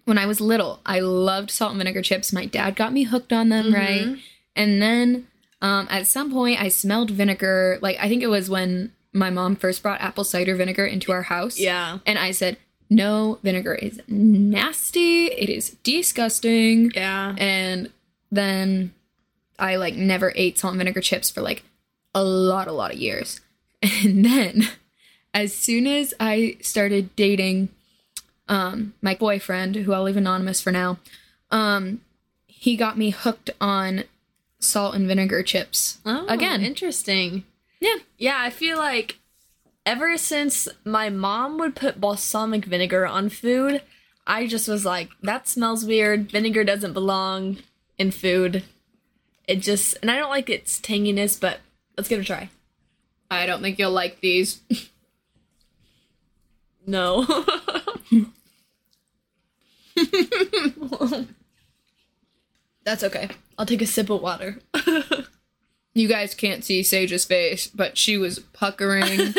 when 0.05 0.17
I 0.19 0.27
was 0.27 0.39
little, 0.39 0.81
I 0.85 0.99
loved 0.99 1.49
salt 1.49 1.71
and 1.71 1.79
vinegar 1.79 2.03
chips. 2.03 2.31
My 2.31 2.45
dad 2.45 2.75
got 2.75 2.93
me 2.93 3.03
hooked 3.03 3.33
on 3.33 3.49
them, 3.49 3.73
right? 3.73 4.17
And 4.55 4.81
then, 4.81 5.27
um, 5.61 5.87
at 5.89 6.05
some 6.05 6.31
point, 6.31 6.61
I 6.61 6.69
smelled 6.69 7.09
vinegar. 7.09 7.79
Like 7.81 7.97
I 7.99 8.07
think 8.07 8.21
it 8.21 8.27
was 8.27 8.49
when 8.49 8.91
my 9.13 9.29
mom 9.31 9.55
first 9.55 9.81
brought 9.81 10.01
apple 10.01 10.23
cider 10.23 10.55
vinegar 10.55 10.85
into 10.85 11.11
our 11.11 11.23
house. 11.23 11.57
Yeah. 11.59 11.97
and 12.05 12.19
I 12.19 12.31
said, 12.31 12.57
"No, 12.87 13.39
vinegar 13.41 13.73
is 13.73 13.99
nasty. 14.07 15.25
It 15.25 15.49
is 15.49 15.71
disgusting." 15.83 16.91
Yeah. 16.93 17.33
And 17.39 17.89
then 18.31 18.93
I 19.57 19.77
like 19.77 19.95
never 19.95 20.31
ate 20.35 20.59
salt 20.59 20.73
and 20.73 20.77
vinegar 20.79 21.01
chips 21.01 21.31
for 21.31 21.41
like 21.41 21.63
a 22.15 22.23
lot, 22.23 22.67
a 22.67 22.71
lot 22.71 22.93
of 22.93 22.97
years. 22.97 23.41
And 24.03 24.25
then 24.25 24.69
as 25.33 25.53
soon 25.55 25.85
as 25.85 26.13
I 26.19 26.57
started 26.61 27.15
dating 27.15 27.69
um 28.47 28.93
my 29.01 29.13
boyfriend, 29.13 29.75
who 29.75 29.93
I'll 29.93 30.03
leave 30.03 30.17
anonymous 30.17 30.59
for 30.61 30.71
now, 30.71 30.97
um, 31.51 32.01
he 32.47 32.75
got 32.75 32.97
me 32.97 33.11
hooked 33.11 33.51
on 33.61 34.05
salt 34.59 34.95
and 34.95 35.07
vinegar 35.07 35.43
chips. 35.43 35.99
Oh, 36.05 36.25
Again. 36.27 36.63
interesting. 36.63 37.43
Yeah. 37.79 37.97
Yeah, 38.17 38.37
I 38.39 38.49
feel 38.49 38.77
like 38.77 39.19
ever 39.85 40.17
since 40.17 40.67
my 40.83 41.09
mom 41.09 41.59
would 41.59 41.75
put 41.75 42.01
balsamic 42.01 42.65
vinegar 42.65 43.05
on 43.05 43.29
food, 43.29 43.81
I 44.25 44.47
just 44.47 44.67
was 44.67 44.83
like, 44.85 45.09
that 45.21 45.47
smells 45.47 45.85
weird. 45.85 46.31
Vinegar 46.31 46.63
doesn't 46.63 46.93
belong 46.93 47.57
in 47.99 48.09
food. 48.09 48.63
It 49.47 49.57
just, 49.57 49.97
and 50.01 50.09
I 50.09 50.17
don't 50.17 50.31
like 50.31 50.49
its 50.49 50.79
tanginess, 50.79 51.39
but 51.39 51.59
let's 51.97 52.09
give 52.09 52.19
it 52.19 52.23
a 52.23 52.25
try. 52.25 52.49
I 53.29 53.45
don't 53.45 53.61
think 53.61 53.79
you'll 53.79 53.91
like 53.91 54.21
these. 54.21 54.61
No. 56.87 57.25
That's 62.83 63.03
okay. 63.03 63.29
I'll 63.57 63.65
take 63.65 63.81
a 63.81 63.87
sip 63.87 64.09
of 64.11 64.21
water. 64.21 64.59
You 65.97 66.09
guys 66.09 66.35
can't 66.35 66.61
see 66.61 66.83
Sage's 66.83 67.23
face, 67.23 67.67
but 67.67 67.97
she 67.97 68.17
was 68.17 68.39
puckering. 68.39 69.33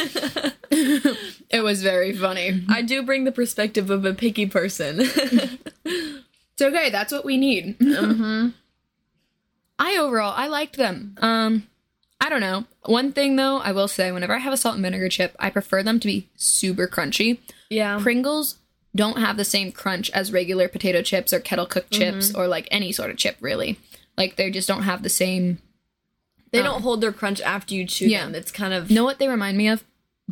it 0.70 1.62
was 1.62 1.82
very 1.82 2.14
funny. 2.16 2.64
I 2.66 2.80
do 2.80 3.02
bring 3.02 3.24
the 3.24 3.30
perspective 3.30 3.90
of 3.90 4.06
a 4.06 4.14
picky 4.14 4.46
person. 4.46 5.00
It's 5.00 6.62
okay. 6.62 6.88
That's 6.88 7.12
what 7.12 7.26
we 7.26 7.36
need. 7.36 7.78
mm-hmm. 7.78 8.48
I 9.78 9.96
overall 9.98 10.32
I 10.34 10.46
liked 10.46 10.78
them. 10.78 11.14
Um, 11.20 11.66
I 12.26 12.28
don't 12.28 12.40
know. 12.40 12.64
One 12.86 13.12
thing 13.12 13.36
though, 13.36 13.58
I 13.58 13.70
will 13.70 13.86
say, 13.86 14.10
whenever 14.10 14.34
I 14.34 14.38
have 14.38 14.52
a 14.52 14.56
salt 14.56 14.74
and 14.74 14.82
vinegar 14.84 15.08
chip, 15.08 15.36
I 15.38 15.48
prefer 15.48 15.84
them 15.84 16.00
to 16.00 16.06
be 16.08 16.28
super 16.34 16.88
crunchy. 16.88 17.38
Yeah. 17.70 18.00
Pringles 18.02 18.58
don't 18.96 19.18
have 19.18 19.36
the 19.36 19.44
same 19.44 19.70
crunch 19.70 20.10
as 20.10 20.32
regular 20.32 20.66
potato 20.66 21.02
chips 21.02 21.32
or 21.32 21.38
kettle 21.38 21.66
cooked 21.66 21.92
chips 21.92 22.34
or 22.34 22.48
like 22.48 22.66
any 22.72 22.90
sort 22.90 23.10
of 23.10 23.16
chip 23.16 23.36
really. 23.40 23.78
Like 24.18 24.34
they 24.34 24.50
just 24.50 24.66
don't 24.66 24.82
have 24.82 25.04
the 25.04 25.08
same. 25.08 25.58
They 26.50 26.58
Um, 26.58 26.64
don't 26.64 26.82
hold 26.82 27.00
their 27.00 27.12
crunch 27.12 27.40
after 27.42 27.74
you 27.74 27.86
chew 27.86 28.06
yeah. 28.08 28.24
them. 28.24 28.34
It's 28.34 28.50
kind 28.50 28.74
of 28.74 28.90
Know 28.90 29.04
what 29.04 29.20
they 29.20 29.28
remind 29.28 29.56
me 29.56 29.68
of? 29.68 29.84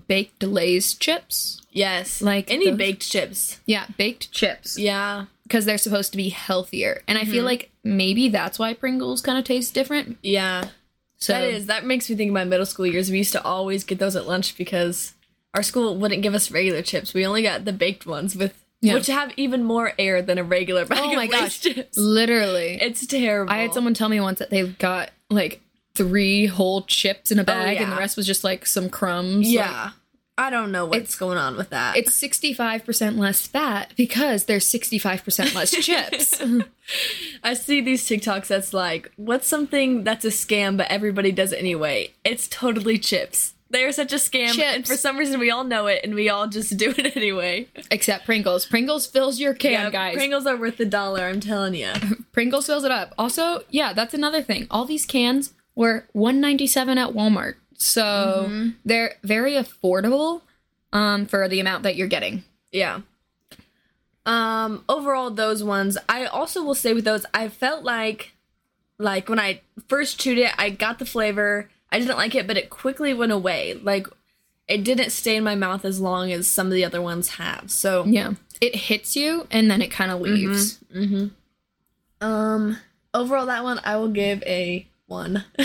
Baked 0.08 0.42
Lay's 0.42 0.94
chips. 0.94 1.62
yes, 1.70 2.20
like 2.20 2.50
any 2.50 2.70
those- 2.70 2.78
baked 2.78 3.08
chips. 3.08 3.60
Yeah, 3.66 3.86
baked 3.96 4.32
chips. 4.32 4.76
Yeah, 4.76 5.26
because 5.44 5.64
they're 5.64 5.78
supposed 5.78 6.10
to 6.10 6.16
be 6.16 6.30
healthier. 6.30 7.02
And 7.06 7.16
I 7.18 7.24
feel 7.24 7.44
like 7.44 7.70
maybe 7.84 8.28
that's 8.28 8.58
why 8.58 8.74
Pringles 8.74 9.20
kind 9.20 9.38
of 9.38 9.44
taste 9.44 9.72
different. 9.74 10.18
yeah. 10.24 10.70
So 11.24 11.32
that 11.32 11.44
is 11.44 11.66
that 11.66 11.84
makes 11.84 12.08
me 12.10 12.16
think 12.16 12.28
of 12.30 12.34
my 12.34 12.44
middle 12.44 12.66
school 12.66 12.86
years. 12.86 13.10
We 13.10 13.18
used 13.18 13.32
to 13.32 13.42
always 13.42 13.84
get 13.84 13.98
those 13.98 14.16
at 14.16 14.26
lunch 14.26 14.56
because 14.56 15.12
our 15.54 15.62
school 15.62 15.96
wouldn't 15.96 16.22
give 16.22 16.34
us 16.34 16.50
regular 16.50 16.82
chips. 16.82 17.14
We 17.14 17.26
only 17.26 17.42
got 17.42 17.64
the 17.64 17.72
baked 17.72 18.06
ones 18.06 18.34
with 18.36 18.52
Yeah. 18.80 18.94
which 18.94 19.06
have 19.06 19.32
even 19.36 19.64
more 19.64 19.92
air 19.98 20.20
than 20.20 20.36
a 20.38 20.44
regular 20.44 20.84
bag 20.84 20.98
Oh 21.02 21.14
my 21.14 21.26
gosh. 21.26 21.60
chips. 21.60 21.96
literally. 21.96 22.78
It's 22.80 23.06
terrible. 23.06 23.52
I 23.52 23.58
had 23.58 23.72
someone 23.72 23.94
tell 23.94 24.08
me 24.08 24.20
once 24.20 24.38
that 24.40 24.50
they've 24.50 24.76
got 24.78 25.10
like 25.30 25.60
three 25.94 26.46
whole 26.46 26.82
chips 26.82 27.30
in 27.30 27.38
a 27.38 27.42
oh, 27.42 27.44
bag 27.46 27.76
and 27.80 27.90
the 27.92 27.96
rest 27.96 28.16
was 28.16 28.26
just 28.26 28.42
like 28.44 28.66
some 28.66 28.90
crumbs. 28.90 29.46
Like, 29.46 29.54
Yeah. 29.54 29.90
I 30.36 30.50
don't 30.50 30.72
know 30.72 30.84
what's 30.84 30.96
It's- 30.98 31.14
going 31.16 31.38
on 31.38 31.56
with 31.56 31.70
that. 31.70 31.96
it's 31.96 32.10
65% 32.20 33.16
less 33.18 33.46
fat 33.46 33.92
because 33.96 34.44
there's 34.46 34.66
65% 34.66 35.54
less 35.54 35.70
chips. 35.84 36.40
I 37.44 37.54
see 37.54 37.80
these 37.80 38.06
TikToks 38.08 38.48
that's 38.48 38.72
like, 38.72 39.12
what's 39.16 39.46
something 39.46 40.02
that's 40.04 40.24
a 40.24 40.28
scam 40.28 40.76
but 40.76 40.88
everybody 40.90 41.30
does 41.32 41.52
it 41.52 41.58
anyway? 41.60 42.12
It's 42.24 42.48
totally 42.48 42.98
chips. 42.98 43.52
They 43.70 43.84
are 43.84 43.92
such 43.92 44.12
a 44.12 44.16
scam, 44.16 44.50
and 44.50 44.54
Chips. 44.84 44.88
for 44.88 44.96
some 44.96 45.16
reason 45.16 45.40
we 45.40 45.50
all 45.50 45.64
know 45.64 45.86
it, 45.88 46.02
and 46.04 46.14
we 46.14 46.28
all 46.28 46.46
just 46.46 46.76
do 46.76 46.94
it 46.96 47.16
anyway. 47.16 47.66
Except 47.90 48.24
Pringles. 48.24 48.66
Pringles 48.66 49.04
fills 49.04 49.40
your 49.40 49.52
can, 49.52 49.72
yeah, 49.72 49.90
guys. 49.90 50.14
Pringles 50.14 50.46
are 50.46 50.56
worth 50.56 50.78
a 50.78 50.84
dollar. 50.84 51.24
I'm 51.24 51.40
telling 51.40 51.74
you. 51.74 51.90
Pringles 52.30 52.66
fills 52.66 52.84
it 52.84 52.92
up. 52.92 53.14
Also, 53.18 53.62
yeah, 53.70 53.92
that's 53.92 54.14
another 54.14 54.42
thing. 54.42 54.68
All 54.70 54.84
these 54.84 55.04
cans 55.04 55.54
were 55.74 56.06
197 56.12 56.98
at 56.98 57.08
Walmart. 57.14 57.54
So 57.76 58.46
Mm-hmm. 58.48 58.68
they're 58.84 59.14
very 59.22 59.52
affordable 59.52 60.42
um, 60.92 61.26
for 61.26 61.48
the 61.48 61.60
amount 61.60 61.82
that 61.84 61.96
you're 61.96 62.08
getting. 62.08 62.44
Yeah. 62.72 63.00
Um. 64.26 64.84
Overall, 64.88 65.30
those 65.30 65.62
ones. 65.62 65.98
I 66.08 66.24
also 66.26 66.62
will 66.64 66.74
say 66.74 66.94
with 66.94 67.04
those, 67.04 67.26
I 67.34 67.48
felt 67.48 67.84
like, 67.84 68.32
like 68.98 69.28
when 69.28 69.38
I 69.38 69.60
first 69.88 70.18
chewed 70.18 70.38
it, 70.38 70.52
I 70.56 70.70
got 70.70 70.98
the 70.98 71.04
flavor. 71.04 71.68
I 71.92 71.98
didn't 71.98 72.16
like 72.16 72.34
it, 72.34 72.46
but 72.46 72.56
it 72.56 72.70
quickly 72.70 73.12
went 73.12 73.32
away. 73.32 73.74
Like, 73.74 74.06
it 74.66 74.82
didn't 74.82 75.10
stay 75.10 75.36
in 75.36 75.44
my 75.44 75.54
mouth 75.54 75.84
as 75.84 76.00
long 76.00 76.32
as 76.32 76.50
some 76.50 76.66
of 76.68 76.72
the 76.72 76.84
other 76.84 77.02
ones 77.02 77.28
have. 77.36 77.70
So, 77.70 78.04
Yeah. 78.06 78.32
It 78.60 78.74
hits 78.74 79.14
you 79.14 79.46
and 79.50 79.70
then 79.70 79.82
it 79.82 79.90
kind 79.90 80.10
of 80.10 80.20
leaves. 80.22 80.78
um. 82.20 82.78
Overall, 83.12 83.46
that 83.46 83.62
one 83.62 83.80
I 83.84 83.96
will 83.96 84.08
give 84.08 84.42
a 84.44 84.86
one. 85.06 85.44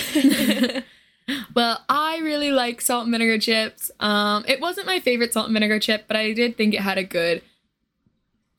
Well, 1.53 1.83
I 1.89 2.19
really 2.19 2.51
like 2.51 2.81
salt 2.81 3.03
and 3.03 3.12
vinegar 3.12 3.38
chips. 3.39 3.91
Um, 4.00 4.45
it 4.48 4.59
wasn't 4.59 4.88
my 4.88 5.00
favorite 5.00 5.33
salt 5.33 5.48
and 5.48 5.53
vinegar 5.53 5.79
chip, 5.79 6.05
but 6.07 6.15
I 6.17 6.33
did 6.33 6.57
think 6.57 6.74
it 6.74 6.81
had 6.81 6.98
a 6.98 7.03
good 7.03 7.41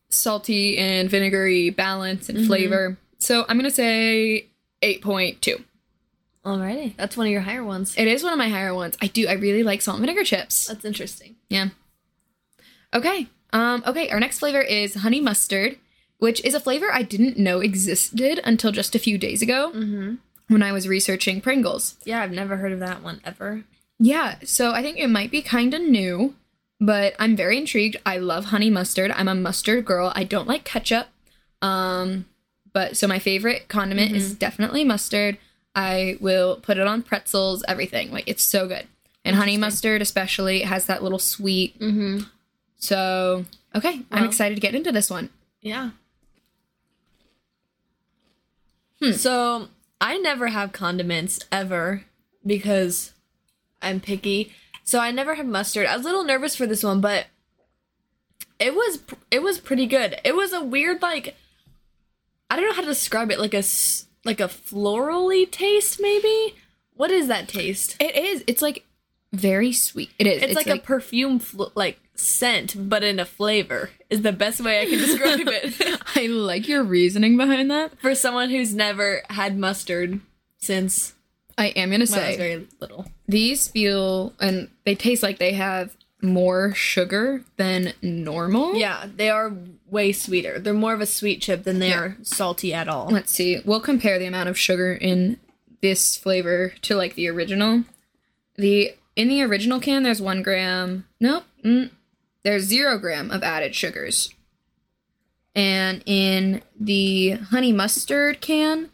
salty 0.08 0.76
and 0.78 1.08
vinegary 1.08 1.70
balance 1.70 2.28
and 2.28 2.46
flavor. 2.46 2.98
So 3.18 3.44
I'm 3.48 3.56
gonna 3.56 3.70
say 3.70 4.46
8.2. 4.82 5.62
Alrighty, 6.44 6.96
that's 6.96 7.16
one 7.16 7.26
of 7.26 7.32
your 7.32 7.42
higher 7.42 7.62
ones. 7.62 7.94
It 7.98 8.08
is 8.08 8.22
one 8.22 8.32
of 8.32 8.38
my 8.38 8.48
higher 8.48 8.74
ones. 8.74 8.96
I 9.02 9.08
do. 9.08 9.28
I 9.28 9.34
really 9.34 9.62
like 9.62 9.82
salt 9.82 9.98
and 9.98 10.06
vinegar 10.06 10.24
chips. 10.24 10.66
That's 10.66 10.84
interesting. 10.84 11.36
Yeah. 11.48 11.68
Okay. 12.94 13.28
Um, 13.52 13.82
okay, 13.86 14.08
our 14.10 14.20
next 14.20 14.38
flavor 14.38 14.62
is 14.62 14.94
honey 14.94 15.20
mustard, 15.20 15.76
which 16.18 16.42
is 16.44 16.54
a 16.54 16.60
flavor 16.60 16.90
I 16.92 17.02
didn't 17.02 17.36
know 17.36 17.60
existed 17.60 18.40
until 18.44 18.72
just 18.72 18.94
a 18.94 18.98
few 18.98 19.18
days 19.18 19.42
ago 19.42 19.72
Mm-hmm. 19.74 20.14
When 20.50 20.62
I 20.62 20.73
was 20.73 20.88
researching 20.88 21.40
Pringles. 21.40 21.95
Yeah, 22.04 22.23
I've 22.23 22.33
never 22.33 22.57
heard 22.57 22.73
of 22.73 22.80
that 22.80 23.02
one 23.02 23.21
ever. 23.25 23.62
Yeah, 23.99 24.37
so 24.45 24.73
I 24.73 24.83
think 24.83 24.99
it 24.99 25.09
might 25.09 25.30
be 25.30 25.42
kind 25.42 25.73
of 25.73 25.80
new, 25.80 26.35
but 26.80 27.14
I'm 27.19 27.37
very 27.37 27.57
intrigued. 27.57 27.97
I 28.04 28.19
love 28.19 28.47
honey 28.47 28.69
mustard. 28.69 29.12
I'm 29.12 29.28
a 29.28 29.35
mustard 29.35 29.85
girl. 29.85 30.12
I 30.16 30.25
don't 30.25 30.49
like 30.49 30.64
ketchup. 30.64 31.07
Um, 31.62 32.26
but 32.73 32.97
so 32.97 33.07
my 33.07 33.19
favorite 33.19 33.69
condiment 33.69 34.12
is 34.12 34.35
definitely 34.35 34.85
mustard. 34.85 35.38
I 35.75 36.16
will 36.21 36.57
put 36.57 36.78
it 36.78 36.87
on 36.87 37.02
pretzels, 37.02 37.62
everything. 37.69 38.11
Like 38.11 38.25
it's 38.26 38.42
so 38.42 38.66
good. 38.66 38.87
And 39.25 39.37
honey 39.37 39.57
mustard 39.57 40.02
especially 40.02 40.62
has 40.62 40.87
that 40.87 41.02
little 41.02 41.19
sweet. 41.19 41.78
Mm-hmm. 41.78 42.25
So, 42.76 43.45
okay, 43.75 44.00
I'm 44.11 44.25
excited 44.25 44.54
to 44.54 44.61
get 44.61 44.75
into 44.75 44.90
this 44.90 45.11
one. 45.11 45.28
Yeah. 45.61 45.90
Hmm. 49.00 49.12
So 49.12 49.69
I 50.00 50.16
never 50.19 50.49
have 50.49 50.73
condiments 50.73 51.40
ever 51.52 52.04
because 52.45 53.12
I'm 53.83 54.00
picky. 54.00 54.52
So 54.85 54.99
I 54.99 55.11
never 55.11 55.35
have 55.35 55.47
mustard. 55.47 55.87
I 55.87 55.97
was 55.97 56.04
a 56.04 56.09
little 56.09 56.25
nervous 56.25 56.57
for 56.57 56.66
this 56.66 56.83
one, 56.83 57.00
but 57.00 57.26
it 58.59 58.75
was 58.75 59.00
it 59.30 59.42
was 59.42 59.59
pretty 59.59 59.87
good. 59.87 60.21
It 60.25 60.35
was 60.35 60.52
a 60.52 60.64
weird 60.64 61.02
like 61.02 61.37
I 62.49 62.57
don't 62.57 62.66
know 62.69 62.75
how 62.75 62.80
to 62.83 62.87
describe 62.87 63.30
it 63.30 63.38
like 63.38 63.54
a 63.54 63.62
like 64.25 64.40
a 64.40 64.49
florally 64.49 65.50
taste 65.50 66.00
maybe. 66.00 66.54
What 66.95 67.11
is 67.11 67.28
that 67.28 67.49
taste? 67.49 67.97
It 68.00 68.16
is. 68.16 68.45
It's 68.47 68.62
like 68.62 68.85
very 69.32 69.72
sweet. 69.72 70.10
It 70.18 70.26
is. 70.26 70.42
It's, 70.42 70.54
like, 70.54 70.66
a 70.66 70.78
perfume 70.78 71.38
fl- 71.38 71.64
like 71.75 72.00
scent, 72.14 72.75
but 72.88 73.02
in 73.04 73.18
a 73.20 73.25
flavor. 73.25 73.90
Is 74.10 74.22
the 74.22 74.32
best 74.32 74.60
way 74.60 74.80
I 74.80 74.87
can 74.87 74.99
describe 74.99 75.40
it 75.46 76.00
I 76.16 76.26
like 76.26 76.66
your 76.68 76.82
reasoning 76.82 77.37
behind 77.37 77.70
that. 77.70 77.99
for 78.00 78.14
someone 78.14 78.50
who's 78.50 78.75
never 78.75 79.22
had 79.30 79.56
mustard 79.56 80.20
since 80.58 81.14
I 81.56 81.66
am 81.68 81.90
gonna 81.90 81.90
when 81.90 82.00
I 82.00 82.00
was 82.02 82.10
say 82.10 82.37
very 82.37 82.66
little. 82.80 83.06
these 83.28 83.68
feel 83.68 84.32
and 84.40 84.68
they 84.84 84.94
taste 84.96 85.22
like 85.22 85.38
they 85.38 85.52
have 85.52 85.94
more 86.22 86.75
sugar 86.75 87.44
than 87.56 87.92
normal. 88.02 88.75
Yeah, 88.75 89.06
they 89.16 89.30
are 89.30 89.52
way 89.88 90.12
sweeter. 90.12 90.58
They're 90.58 90.75
more 90.75 90.92
of 90.92 91.00
a 91.00 91.06
sweet 91.06 91.40
chip 91.40 91.62
than 91.64 91.78
they 91.78 91.88
Yeah. 91.90 92.00
are 92.00 92.16
salty 92.22 92.75
at 92.75 92.88
all. 92.88 93.08
Let's 93.10 93.30
see. 93.32 93.60
We'll 93.64 93.80
compare 93.80 94.18
the 94.18 94.26
amount 94.26 94.49
of 94.50 94.58
sugar 94.58 94.92
in 94.92 95.38
this 95.82 96.16
flavor 96.18 96.75
to 96.82 96.94
like 96.96 97.14
the 97.14 97.28
original. 97.28 97.84
The 98.56 98.92
in 99.20 99.28
the 99.28 99.42
original 99.42 99.80
can, 99.80 100.02
there's 100.02 100.22
one 100.22 100.42
gram. 100.42 101.06
Nope. 101.20 101.44
Mm, 101.64 101.90
there's 102.42 102.62
zero 102.64 102.98
gram 102.98 103.30
of 103.30 103.42
added 103.42 103.74
sugars. 103.74 104.34
And 105.54 106.02
in 106.06 106.62
the 106.78 107.32
honey 107.32 107.72
mustard 107.72 108.40
can, 108.40 108.90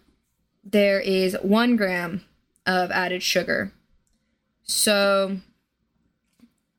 there 0.65 0.99
is 1.01 1.37
one 1.43 1.77
gram 1.77 2.25
of 2.67 2.91
added 2.91 3.23
sugar. 3.23 3.73
So 4.65 5.39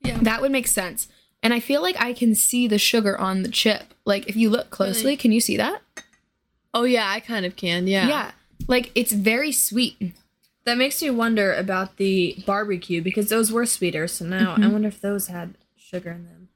Yeah. 0.03 0.17
that 0.21 0.41
would 0.41 0.51
make 0.51 0.67
sense. 0.67 1.07
And 1.43 1.53
I 1.53 1.59
feel 1.59 1.81
like 1.81 1.95
I 1.99 2.11
can 2.13 2.35
see 2.35 2.67
the 2.67 2.79
sugar 2.79 3.17
on 3.17 3.43
the 3.43 3.49
chip. 3.49 3.93
Like 4.03 4.27
if 4.27 4.35
you 4.35 4.49
look 4.49 4.69
closely, 4.69 5.03
Really? 5.11 5.17
can 5.17 5.31
you 5.31 5.39
see 5.39 5.55
that? 5.57 5.81
Oh 6.73 6.83
yeah, 6.83 7.09
I 7.09 7.19
kind 7.21 7.45
of 7.45 7.55
can. 7.55 7.87
Yeah. 7.87 8.07
Yeah. 8.07 8.31
Like 8.67 8.91
it's 8.95 9.11
very 9.13 9.51
sweet. 9.51 10.13
That 10.67 10.77
makes 10.77 11.01
me 11.01 11.09
wonder 11.09 11.53
about 11.53 11.95
the 11.95 12.43
barbecue 12.45 13.01
because 13.01 13.29
those 13.29 13.53
were 13.53 13.65
sweeter. 13.65 14.05
So 14.05 14.25
now 14.25 14.51
I 14.51 14.57
mm-hmm. 14.57 14.73
wonder 14.73 14.89
if 14.89 14.99
those 14.99 15.27
had 15.27 15.53
sugar 15.77 16.11
in 16.11 16.25
them. 16.25 16.49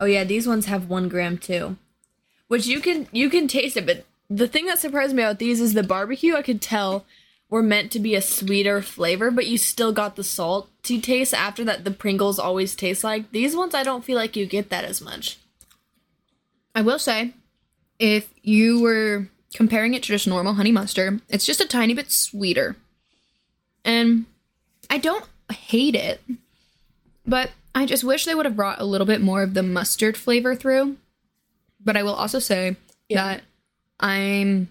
Oh 0.00 0.06
yeah, 0.06 0.24
these 0.24 0.48
ones 0.48 0.66
have 0.66 0.88
one 0.88 1.08
gram 1.08 1.38
too, 1.38 1.76
which 2.48 2.66
you 2.66 2.80
can 2.80 3.06
you 3.12 3.30
can 3.30 3.46
taste 3.46 3.76
it. 3.76 3.86
But 3.86 4.06
the 4.28 4.48
thing 4.48 4.66
that 4.66 4.80
surprised 4.80 5.14
me 5.14 5.22
about 5.22 5.38
these 5.38 5.60
is 5.60 5.74
the 5.74 5.84
barbecue. 5.84 6.34
I 6.34 6.42
could 6.42 6.60
tell 6.60 7.04
were 7.48 7.62
meant 7.62 7.92
to 7.92 8.00
be 8.00 8.16
a 8.16 8.22
sweeter 8.22 8.82
flavor, 8.82 9.30
but 9.30 9.46
you 9.46 9.56
still 9.56 9.92
got 9.92 10.16
the 10.16 10.24
salty 10.24 11.00
taste 11.00 11.32
after 11.32 11.62
that. 11.62 11.84
The 11.84 11.92
Pringles 11.92 12.40
always 12.40 12.74
taste 12.74 13.04
like 13.04 13.30
these 13.30 13.54
ones. 13.54 13.72
I 13.72 13.84
don't 13.84 14.04
feel 14.04 14.16
like 14.16 14.34
you 14.34 14.46
get 14.46 14.68
that 14.70 14.84
as 14.84 15.00
much. 15.00 15.38
I 16.74 16.82
will 16.82 16.98
say, 16.98 17.34
if 18.00 18.34
you 18.42 18.80
were 18.80 19.28
comparing 19.54 19.94
it 19.94 20.02
to 20.04 20.08
just 20.08 20.26
normal 20.26 20.54
honey 20.54 20.72
mustard, 20.72 21.20
it's 21.28 21.46
just 21.46 21.60
a 21.60 21.66
tiny 21.68 21.94
bit 21.94 22.10
sweeter. 22.10 22.76
And 23.84 24.26
I 24.88 24.98
don't 24.98 25.24
hate 25.52 25.94
it, 25.94 26.20
but 27.26 27.50
I 27.74 27.86
just 27.86 28.04
wish 28.04 28.24
they 28.24 28.34
would 28.34 28.46
have 28.46 28.56
brought 28.56 28.80
a 28.80 28.84
little 28.84 29.06
bit 29.06 29.20
more 29.20 29.42
of 29.42 29.54
the 29.54 29.62
mustard 29.62 30.16
flavor 30.16 30.54
through. 30.54 30.96
But 31.82 31.96
I 31.96 32.02
will 32.02 32.14
also 32.14 32.38
say 32.38 32.76
Yeah. 33.08 33.24
that 33.24 33.42
I'm 33.98 34.68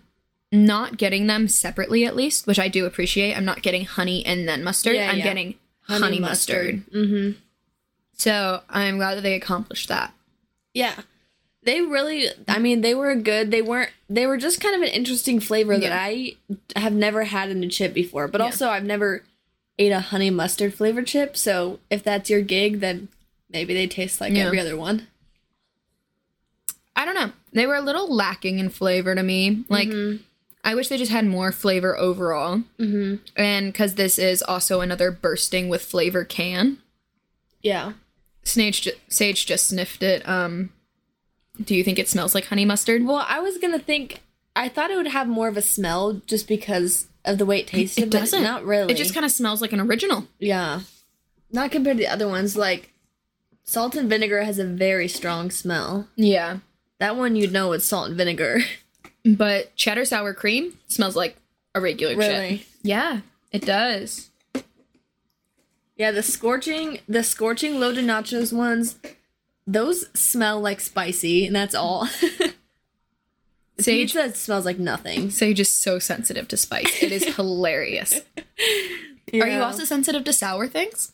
not 0.51 0.97
getting 0.97 1.27
them 1.27 1.47
separately, 1.47 2.05
at 2.05 2.15
least, 2.15 2.47
which 2.47 2.59
I 2.59 2.67
do 2.67 2.85
appreciate. 2.85 3.35
I'm 3.35 3.45
not 3.45 3.61
getting 3.61 3.85
honey 3.85 4.25
and 4.25 4.47
then 4.47 4.63
mustard. 4.63 4.95
Yeah, 4.95 5.09
I'm 5.11 5.17
yeah. 5.19 5.23
getting 5.23 5.55
honey, 5.81 6.19
mustard. 6.19 6.83
Mm-hmm. 6.91 7.39
So 8.13 8.61
I'm 8.69 8.97
glad 8.97 9.15
that 9.15 9.21
they 9.21 9.33
accomplished 9.35 9.87
that. 9.89 10.13
Yeah. 10.73 11.01
They 11.63 11.81
really 11.81 12.27
I 12.47 12.57
mean 12.59 12.81
they 12.81 12.95
were 12.95 13.13
good. 13.15 13.51
They 13.51 13.61
weren't 13.61 13.91
they 14.09 14.25
were 14.25 14.37
just 14.37 14.61
kind 14.61 14.75
of 14.75 14.81
an 14.81 14.87
interesting 14.89 15.39
flavor 15.39 15.77
that 15.77 15.91
I 15.91 16.33
have 16.75 16.93
never 16.93 17.25
had 17.25 17.49
in 17.49 17.63
a 17.63 17.67
chip 17.67 17.93
before. 17.93 18.27
But 18.27 18.39
Yeah. 18.41 18.45
also 18.45 18.69
I've 18.69 18.83
never 18.85 19.23
ate 19.77 19.91
a 19.91 19.99
honey 19.99 20.29
mustard 20.29 20.73
flavored 20.73 21.07
chip, 21.07 21.35
so 21.37 21.79
if 21.89 22.03
that's 22.03 22.29
your 22.29 22.41
gig 22.41 22.79
then 22.79 23.09
maybe 23.49 23.73
they 23.73 23.87
taste 23.87 24.21
like 24.21 24.33
Yeah. 24.33 24.45
every 24.47 24.59
other 24.59 24.77
one. 24.77 25.07
I 26.95 27.05
don't 27.05 27.15
know. 27.15 27.31
They 27.53 27.65
were 27.65 27.75
a 27.75 27.81
little 27.81 28.13
lacking 28.13 28.59
in 28.59 28.69
flavor 28.69 29.15
to 29.15 29.23
me. 29.23 29.63
Like, 29.69 29.89
I 30.65 30.75
wish 30.75 30.89
they 30.89 30.97
just 30.97 31.11
had 31.11 31.25
more 31.25 31.51
flavor 31.53 31.97
overall. 31.97 32.63
Mm-hmm. 32.77 33.15
And 33.37 33.71
because 33.71 33.95
this 33.95 34.19
is 34.19 34.41
also 34.43 34.81
another 34.81 35.09
bursting 35.09 35.69
with 35.69 35.81
flavor 35.81 36.25
can, 36.25 36.79
Yeah. 37.61 37.93
Sage, 38.43 38.81
ju- 38.81 38.91
Sage 39.07 39.45
just 39.45 39.67
sniffed 39.67 40.03
it. 40.03 40.27
Um, 40.27 40.71
do 41.63 41.75
you 41.75 41.83
think 41.83 41.99
it 41.99 42.07
smells 42.07 42.33
like 42.35 42.45
honey 42.45 42.65
mustard? 42.65 43.05
Well, 43.05 43.25
I 43.27 43.39
was 43.39 43.57
gonna 43.57 43.79
think 43.79 44.21
I 44.55 44.69
thought 44.69 44.91
it 44.91 44.97
would 44.97 45.07
have 45.07 45.27
more 45.27 45.47
of 45.47 45.57
a 45.57 45.61
smell 45.61 46.21
just 46.25 46.47
because 46.47 47.07
of 47.25 47.37
the 47.37 47.45
way 47.45 47.59
it 47.59 47.67
tasted. 47.67 48.05
It 48.05 48.09
doesn't. 48.09 48.43
Not 48.43 48.65
really. 48.65 48.93
It 48.93 48.97
just 48.97 49.13
kind 49.13 49.25
of 49.25 49.31
smells 49.31 49.61
like 49.61 49.73
an 49.73 49.79
original. 49.79 50.27
Yeah. 50.39 50.81
Not 51.51 51.71
compared 51.71 51.97
to 51.97 52.03
the 52.03 52.11
other 52.11 52.27
ones. 52.27 52.55
Like 52.57 52.93
salt 53.63 53.95
and 53.95 54.09
vinegar 54.09 54.43
has 54.43 54.57
a 54.59 54.65
very 54.65 55.07
strong 55.07 55.51
smell. 55.51 56.07
Yeah. 56.15 56.57
That 56.99 57.15
one 57.15 57.35
you'd 57.35 57.51
know 57.53 57.71
it's 57.73 57.85
salt 57.85 58.07
and 58.09 58.17
vinegar. 58.17 58.59
But 59.25 59.75
cheddar 59.75 60.05
sour 60.05 60.33
cream 60.33 60.77
smells 60.87 61.15
like 61.15 61.35
a 61.75 61.81
regular 61.81 62.15
Really? 62.15 62.59
chip. 62.59 62.67
Yeah, 62.83 63.19
it 63.51 63.65
does. 63.65 64.29
Yeah, 65.97 66.11
the 66.11 66.23
scorching 66.23 66.99
the 67.07 67.21
scorching 67.23 67.79
loaded 67.81 68.05
nachos 68.05 68.53
ones, 68.53 68.95
those 69.71 70.05
smell 70.19 70.59
like 70.59 70.79
spicy, 70.81 71.45
and 71.45 71.55
that's 71.55 71.75
all. 71.75 72.07
Sage, 73.79 74.13
that 74.13 74.35
smells 74.35 74.65
like 74.65 74.77
nothing. 74.77 75.29
Sage 75.29 75.59
is 75.61 75.69
so 75.69 75.99
sensitive 75.99 76.47
to 76.49 76.57
spice. 76.57 77.01
It 77.01 77.13
is 77.13 77.23
hilarious. 77.35 78.21
Are 79.33 79.47
you 79.47 79.61
also 79.61 79.85
sensitive 79.85 80.25
to 80.25 80.33
sour 80.33 80.67
things? 80.67 81.13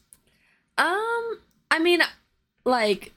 Um, 0.78 1.40
I 1.70 1.80
mean, 1.80 2.02
like 2.64 3.14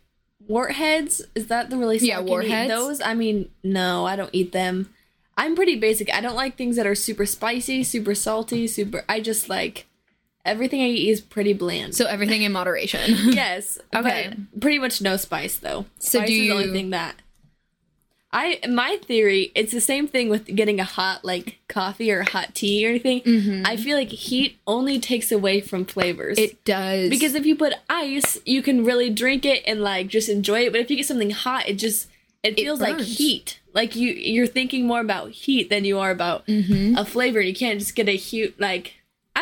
warheads. 0.46 1.22
Is 1.34 1.46
that 1.46 1.70
the 1.70 1.78
really 1.78 1.96
Yeah, 1.98 2.20
warheads. 2.20 2.68
Those, 2.70 3.00
I 3.00 3.14
mean, 3.14 3.50
no, 3.64 4.04
I 4.06 4.16
don't 4.16 4.30
eat 4.34 4.52
them. 4.52 4.92
I'm 5.38 5.54
pretty 5.54 5.76
basic. 5.76 6.12
I 6.12 6.20
don't 6.20 6.34
like 6.36 6.56
things 6.56 6.76
that 6.76 6.86
are 6.86 6.96
super 6.96 7.24
spicy, 7.24 7.84
super 7.84 8.14
salty, 8.14 8.66
super. 8.66 9.04
I 9.08 9.20
just 9.20 9.48
like 9.48 9.86
everything 10.48 10.80
I 10.82 10.86
eat 10.88 11.08
is 11.10 11.20
pretty 11.20 11.52
bland. 11.52 11.94
So 11.94 12.06
everything 12.06 12.42
in 12.42 12.52
moderation. 12.52 13.00
yes, 13.32 13.78
Okay. 13.94 14.32
pretty 14.60 14.78
much 14.78 15.00
no 15.00 15.16
spice 15.16 15.56
though. 15.58 15.86
So 15.98 16.18
spice 16.18 16.28
do 16.28 16.34
is 16.34 16.40
the 16.40 16.50
only 16.52 16.64
you- 16.66 16.72
thing 16.72 16.90
that. 16.90 17.16
I 18.30 18.60
my 18.68 18.98
theory, 19.06 19.52
it's 19.54 19.72
the 19.72 19.80
same 19.80 20.06
thing 20.06 20.28
with 20.28 20.54
getting 20.54 20.80
a 20.80 20.84
hot 20.84 21.24
like 21.24 21.60
coffee 21.66 22.12
or 22.12 22.24
hot 22.24 22.54
tea 22.54 22.84
or 22.86 22.90
anything. 22.90 23.62
I 23.64 23.76
feel 23.78 23.96
like 23.96 24.10
heat 24.10 24.58
only 24.66 25.00
takes 25.00 25.32
away 25.32 25.62
from 25.62 25.86
flavors. 25.86 26.36
Mm-hmm. 26.36 26.44
It 26.50 26.64
does. 26.66 27.08
Because 27.08 27.34
if 27.34 27.46
you 27.46 27.56
put 27.56 27.72
ice, 27.88 28.38
you 28.44 28.60
can 28.60 28.84
really 28.84 29.08
drink 29.08 29.46
it 29.46 29.62
and 29.66 29.80
like 29.80 30.08
just 30.08 30.28
enjoy 30.28 30.66
it. 30.66 30.72
But 30.72 30.82
if 30.82 30.90
you 30.90 30.96
get 30.98 31.06
something 31.06 31.30
hot, 31.30 31.68
it 31.70 31.74
just 31.78 32.08
it 32.42 32.56
feels 32.56 32.80
like 32.82 33.00
heat. 33.00 33.60
Like 33.72 33.96
you 33.96 34.10
you're 34.10 34.46
thinking 34.46 34.86
more 34.86 35.00
about 35.00 35.30
heat 35.30 35.70
than 35.70 35.86
you 35.86 35.98
are 35.98 36.10
about 36.10 36.46
Mm-hmm. 36.46 36.98
a 36.98 37.06
flavor. 37.06 37.40
You 37.40 37.54
can't 37.54 37.78
just 37.78 37.94
get 37.94 38.10
a 38.10 38.16
huge 38.16 38.52
like 38.58 38.92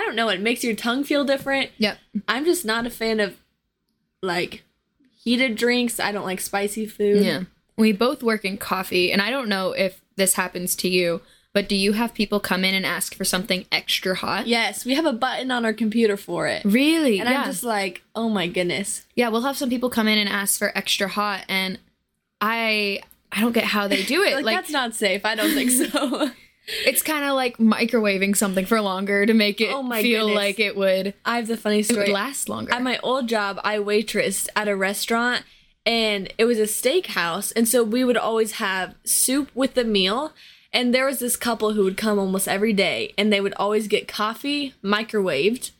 don't 0.06 0.16
know. 0.16 0.28
It 0.28 0.40
makes 0.40 0.64
your 0.64 0.74
tongue 0.74 1.04
feel 1.04 1.24
different. 1.24 1.70
Yep. 1.78 1.98
I'm 2.28 2.44
just 2.44 2.64
not 2.64 2.86
a 2.86 2.90
fan 2.90 3.20
of 3.20 3.36
like 4.22 4.64
heated 5.22 5.56
drinks. 5.56 6.00
I 6.00 6.12
don't 6.12 6.24
like 6.24 6.40
spicy 6.40 6.86
food. 6.86 7.24
Yeah. 7.24 7.42
We 7.76 7.92
both 7.92 8.22
work 8.22 8.44
in 8.44 8.56
coffee, 8.56 9.12
and 9.12 9.20
I 9.20 9.30
don't 9.30 9.48
know 9.48 9.72
if 9.72 10.00
this 10.16 10.34
happens 10.34 10.74
to 10.76 10.88
you, 10.88 11.20
but 11.52 11.68
do 11.68 11.76
you 11.76 11.92
have 11.92 12.14
people 12.14 12.40
come 12.40 12.64
in 12.64 12.74
and 12.74 12.86
ask 12.86 13.14
for 13.14 13.24
something 13.24 13.66
extra 13.70 14.14
hot? 14.14 14.46
Yes, 14.46 14.86
we 14.86 14.94
have 14.94 15.04
a 15.04 15.12
button 15.12 15.50
on 15.50 15.66
our 15.66 15.74
computer 15.74 16.16
for 16.16 16.46
it. 16.46 16.64
Really? 16.64 17.18
And 17.20 17.28
yeah. 17.28 17.40
I'm 17.40 17.46
just 17.46 17.64
like, 17.64 18.02
oh 18.14 18.30
my 18.30 18.46
goodness. 18.46 19.04
yeah, 19.14 19.28
we'll 19.28 19.42
have 19.42 19.58
some 19.58 19.68
people 19.68 19.90
come 19.90 20.08
in 20.08 20.16
and 20.16 20.28
ask 20.28 20.58
for 20.58 20.72
extra 20.76 21.08
hot, 21.08 21.44
and 21.48 21.78
I 22.40 23.00
I 23.32 23.40
don't 23.40 23.52
get 23.52 23.64
how 23.64 23.88
they 23.88 24.02
do 24.04 24.22
it. 24.22 24.32
Like, 24.36 24.44
like 24.44 24.56
that's 24.56 24.70
not 24.70 24.94
safe. 24.94 25.24
I 25.24 25.34
don't 25.34 25.52
think 25.52 25.70
so. 25.92 26.30
It's 26.66 27.02
kind 27.02 27.24
of 27.24 27.34
like 27.34 27.58
microwaving 27.58 28.36
something 28.36 28.66
for 28.66 28.80
longer 28.80 29.24
to 29.26 29.34
make 29.34 29.60
it 29.60 29.68
Oh 29.72 29.88
feel 30.00 30.26
goodness. 30.26 30.36
like 30.36 30.58
it 30.60 30.76
would 30.76 31.14
I 31.24 31.36
have 31.36 31.46
the 31.46 31.56
funny 31.56 31.80
it 31.80 31.88
would 31.88 31.94
story. 31.94 32.10
last 32.12 32.48
longer. 32.48 32.72
At 32.72 32.82
my 32.82 32.98
old 33.02 33.28
job, 33.28 33.60
I 33.64 33.78
waitressed 33.78 34.48
at 34.56 34.68
a 34.68 34.76
restaurant 34.76 35.44
and 35.84 36.32
it 36.38 36.44
was 36.44 36.58
a 36.58 36.62
steakhouse. 36.62 37.52
And 37.54 37.68
so 37.68 37.82
we 37.84 38.04
would 38.04 38.16
always 38.16 38.52
have 38.52 38.94
soup 39.04 39.50
with 39.54 39.74
the 39.74 39.84
meal. 39.84 40.32
And 40.72 40.92
there 40.94 41.06
was 41.06 41.20
this 41.20 41.36
couple 41.36 41.72
who 41.72 41.84
would 41.84 41.96
come 41.96 42.18
almost 42.18 42.48
every 42.48 42.72
day 42.72 43.14
and 43.16 43.32
they 43.32 43.40
would 43.40 43.54
always 43.54 43.86
get 43.86 44.08
coffee 44.08 44.74
microwaved. 44.82 45.70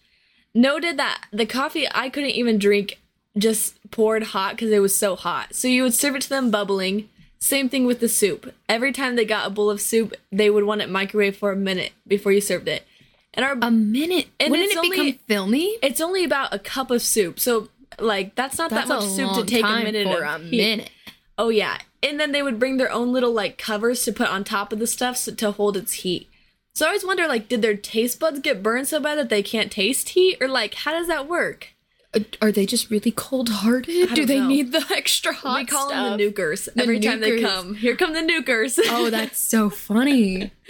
Noted 0.55 0.97
that 0.99 1.25
the 1.33 1.45
coffee 1.47 1.87
I 1.93 2.09
couldn't 2.09 2.31
even 2.31 2.59
drink 2.59 2.99
just 3.37 3.75
poured 3.91 4.23
hot 4.23 4.53
because 4.55 4.71
it 4.71 4.79
was 4.79 4.97
so 4.97 5.15
hot. 5.17 5.55
So 5.55 5.69
you 5.69 5.83
would 5.83 5.93
serve 5.95 6.15
it 6.17 6.23
to 6.23 6.29
them 6.31 6.51
bubbling. 6.51 7.09
Same 7.39 7.69
thing 7.69 7.87
with 7.87 8.01
the 8.01 8.09
soup. 8.09 8.53
Every 8.69 8.93
time 8.93 9.17
they 9.17 9.25
got 9.25 9.47
a 9.47 9.51
bowl 9.51 9.71
of 9.71 9.81
soup, 9.81 10.15
they 10.33 10.51
would 10.51 10.65
want 10.65 10.81
it 10.81 10.91
microwave 10.91 11.37
for 11.37 11.53
a 11.53 11.57
minute 11.57 11.93
before 12.07 12.33
you 12.33 12.41
served 12.41 12.69
it. 12.69 12.87
And 13.35 13.45
our 13.45 13.57
a 13.61 13.71
minute. 13.71 14.29
And 14.41 14.51
Wouldn't 14.51 14.73
it 14.73 14.91
become 14.91 15.13
filmy? 15.27 15.77
it's 15.83 16.01
only 16.01 16.25
about 16.25 16.55
a 16.55 16.59
cup 16.59 16.91
of 16.91 17.03
soup. 17.03 17.39
So 17.39 17.69
like 17.99 18.35
that's 18.35 18.59
not 18.59 18.71
That's 18.71 18.89
that 18.89 19.01
much 19.01 19.09
soup 19.09 19.35
to 19.35 19.45
take 19.45 19.65
a 19.65 19.83
minute 19.85 20.07
for 20.07 20.23
a 20.23 20.39
heat. 20.39 20.57
minute. 20.57 20.91
Oh 21.39 21.51
yeah. 21.51 21.79
And 22.03 22.19
then 22.19 22.33
they 22.33 22.43
would 22.43 22.59
bring 22.59 22.77
their 22.79 22.91
own 22.91 23.13
little 23.13 23.33
like 23.33 23.59
covers 23.59 24.05
to 24.05 24.13
put 24.13 24.29
on 24.29 24.43
top 24.45 24.73
of 24.73 24.79
the 24.79 24.87
stuff 24.87 25.17
so, 25.17 25.35
to 25.35 25.51
hold 25.51 25.77
its 25.77 25.93
heat. 25.95 26.29
So 26.75 26.85
I 26.85 26.89
always 26.89 27.07
wonder, 27.07 27.27
like, 27.27 27.49
did 27.49 27.63
their 27.63 27.75
taste 27.75 28.21
buds 28.21 28.39
get 28.41 28.63
burned 28.63 28.87
so 28.87 29.01
bad 29.01 29.17
that 29.17 29.31
they 29.31 29.43
can't 29.43 29.73
taste 29.73 30.11
heat, 30.11 30.37
or 30.43 30.47
like, 30.47 30.75
how 30.75 30.93
does 30.93 31.07
that 31.07 31.27
work? 31.27 31.69
Uh, 32.17 32.21
Are 32.41 32.51
they 32.53 32.67
just 32.67 32.91
really 32.91 33.11
cold 33.11 33.49
hearted? 33.51 34.15
Do 34.15 34.25
they 34.27 34.41
know. 34.41 34.47
need 34.49 34.73
the 34.73 34.85
extra 34.97 35.33
hot 35.35 35.59
we 35.59 35.65
call 35.67 35.89
stuff? 35.89 36.09
them 36.11 36.19
the 36.19 36.33
nukers 36.33 36.73
The 36.75 36.83
every 36.83 36.99
time 37.01 37.21
they 37.21 37.41
come. 37.43 37.75
Here 37.75 37.95
come 37.97 38.13
the 38.15 38.21
nukers. 38.21 38.79
oh, 38.87 39.11
that's 39.11 39.39
so 39.39 39.71
funny. 39.71 40.51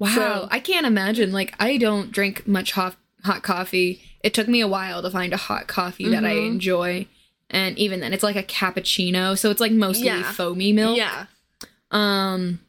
Wow. 0.00 0.14
So- 0.14 0.48
I 0.52 0.60
can't 0.60 0.86
imagine. 0.86 1.32
Like, 1.32 1.54
I 1.58 1.76
don't 1.76 2.12
drink 2.12 2.46
much 2.46 2.70
hot, 2.70 2.94
hot 3.24 3.42
coffee. 3.42 4.00
It 4.22 4.32
took 4.32 4.46
me 4.46 4.60
a 4.60 4.68
while 4.68 5.02
to 5.02 5.10
find 5.10 5.32
a 5.32 5.36
hot 5.36 5.66
coffee 5.66 6.08
that 6.10 6.24
I 6.24 6.34
Mm-hmm. 6.34 6.46
enjoy. 6.52 7.06
And 7.50 7.76
even 7.78 7.98
then, 7.98 8.12
it's 8.12 8.22
like 8.22 8.36
a 8.36 8.44
cappuccino. 8.44 9.36
So 9.36 9.50
it's 9.50 9.60
like 9.60 9.72
mostly 9.72 10.06
Yeah. 10.06 10.30
foamy 10.30 10.72
milk. 10.72 10.96
yeah, 10.96 11.26
Um, 11.90 12.60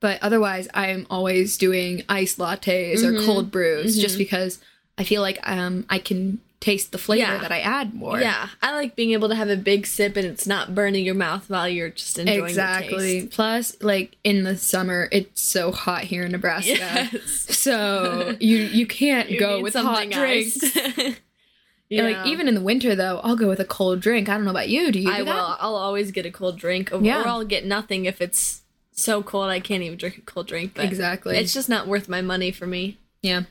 but 0.00 0.22
otherwise, 0.22 0.68
I'm 0.72 1.06
always 1.10 1.58
doing 1.58 2.02
iced 2.08 2.38
lattes 2.38 3.02
or 3.04 3.22
cold 3.26 3.50
brews 3.50 3.98
just 4.00 4.16
because 4.16 4.58
I 4.96 5.04
feel 5.04 5.20
like 5.20 5.38
um 5.46 5.84
I 5.90 5.98
can 5.98 6.40
taste 6.62 6.92
the 6.92 6.98
flavor 6.98 7.20
Yeah. 7.32 7.38
that 7.38 7.50
I 7.50 7.58
add 7.58 7.92
more. 7.92 8.20
yeah. 8.20 8.48
I 8.62 8.72
like 8.74 8.94
being 8.94 9.10
able 9.10 9.28
to 9.28 9.34
have 9.34 9.48
a 9.50 9.56
big 9.56 9.84
sip 9.86 10.16
and 10.16 10.24
it's 10.24 10.46
not 10.46 10.74
burning 10.76 11.04
your 11.04 11.16
mouth 11.16 11.50
while 11.50 11.68
you're 11.68 11.90
just 11.90 12.18
enjoying 12.20 12.38
the 12.40 12.46
Exactly. 12.46 13.26
Plus, 13.26 13.76
like 13.82 14.16
in 14.22 14.44
the 14.44 14.56
summer, 14.56 15.08
it's 15.10 15.42
so 15.42 15.72
hot 15.72 16.02
here 16.04 16.22
in 16.24 16.30
Nebraska. 16.32 16.70
Yes. 16.70 17.20
So 17.58 18.36
you 18.40 18.58
you 18.58 18.86
can't 18.86 19.28
You 19.32 19.40
go 19.40 19.60
with 19.60 19.74
hot 19.74 20.08
drinks. 20.10 20.58
yeah. 21.88 22.02
Like 22.04 22.26
even 22.26 22.46
in 22.48 22.54
the 22.54 22.60
winter 22.60 22.94
though, 22.94 23.20
I'll 23.24 23.36
go 23.36 23.48
with 23.48 23.60
a 23.60 23.64
cold 23.64 24.00
drink. 24.00 24.28
I 24.28 24.34
don't 24.34 24.44
know 24.44 24.50
about 24.50 24.68
you. 24.68 24.92
Do 24.92 24.98
you 25.00 25.06
do 25.06 25.12
I 25.12 25.24
that? 25.24 25.34
will. 25.34 25.56
I'll 25.60 25.76
always 25.76 26.10
get 26.12 26.24
a 26.26 26.30
cold 26.30 26.58
drink, 26.58 26.92
or, 26.92 27.00
Yeah. 27.02 27.22
or 27.22 27.28
I'll 27.28 27.44
get 27.44 27.64
nothing 27.66 28.04
if 28.04 28.20
it's 28.20 28.62
so 28.92 29.22
cold 29.22 29.50
I 29.50 29.58
can't 29.58 29.82
even 29.82 29.98
drink 29.98 30.18
a 30.18 30.20
cold 30.20 30.46
drink. 30.46 30.74
But 30.74 30.84
Exactly. 30.84 31.36
it's 31.36 31.52
just 31.52 31.68
not 31.68 31.86
worth 31.88 32.08
my 32.08 32.22
money 32.22 32.50
for 32.52 32.66
me. 32.66 32.98
Yeah. 33.20 33.42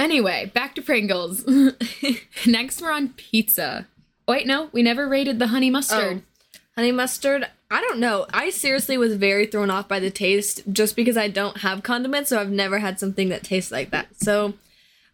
Anyway, 0.00 0.50
back 0.54 0.74
to 0.74 0.82
Pringles. 0.82 1.44
Next, 2.46 2.80
we're 2.80 2.90
on 2.90 3.10
pizza. 3.10 3.86
Wait, 4.26 4.46
no, 4.46 4.70
we 4.72 4.82
never 4.82 5.06
rated 5.06 5.38
the 5.38 5.48
honey 5.48 5.68
mustard. 5.68 6.22
Oh, 6.22 6.58
honey 6.74 6.90
mustard. 6.90 7.46
I 7.70 7.82
don't 7.82 8.00
know. 8.00 8.26
I 8.32 8.48
seriously 8.48 8.96
was 8.96 9.16
very 9.16 9.44
thrown 9.44 9.70
off 9.70 9.88
by 9.88 10.00
the 10.00 10.10
taste 10.10 10.62
just 10.72 10.96
because 10.96 11.18
I 11.18 11.28
don't 11.28 11.58
have 11.58 11.82
condiments, 11.82 12.30
so 12.30 12.40
I've 12.40 12.50
never 12.50 12.78
had 12.78 12.98
something 12.98 13.28
that 13.28 13.44
tastes 13.44 13.70
like 13.70 13.90
that. 13.90 14.08
So 14.16 14.54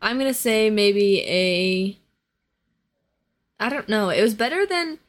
I'm 0.00 0.18
gonna 0.18 0.32
say 0.32 0.70
maybe 0.70 1.20
a. 1.26 1.98
I 3.58 3.68
don't 3.68 3.88
know. 3.88 4.10
It 4.10 4.22
was 4.22 4.34
better 4.34 4.64
than 4.64 5.00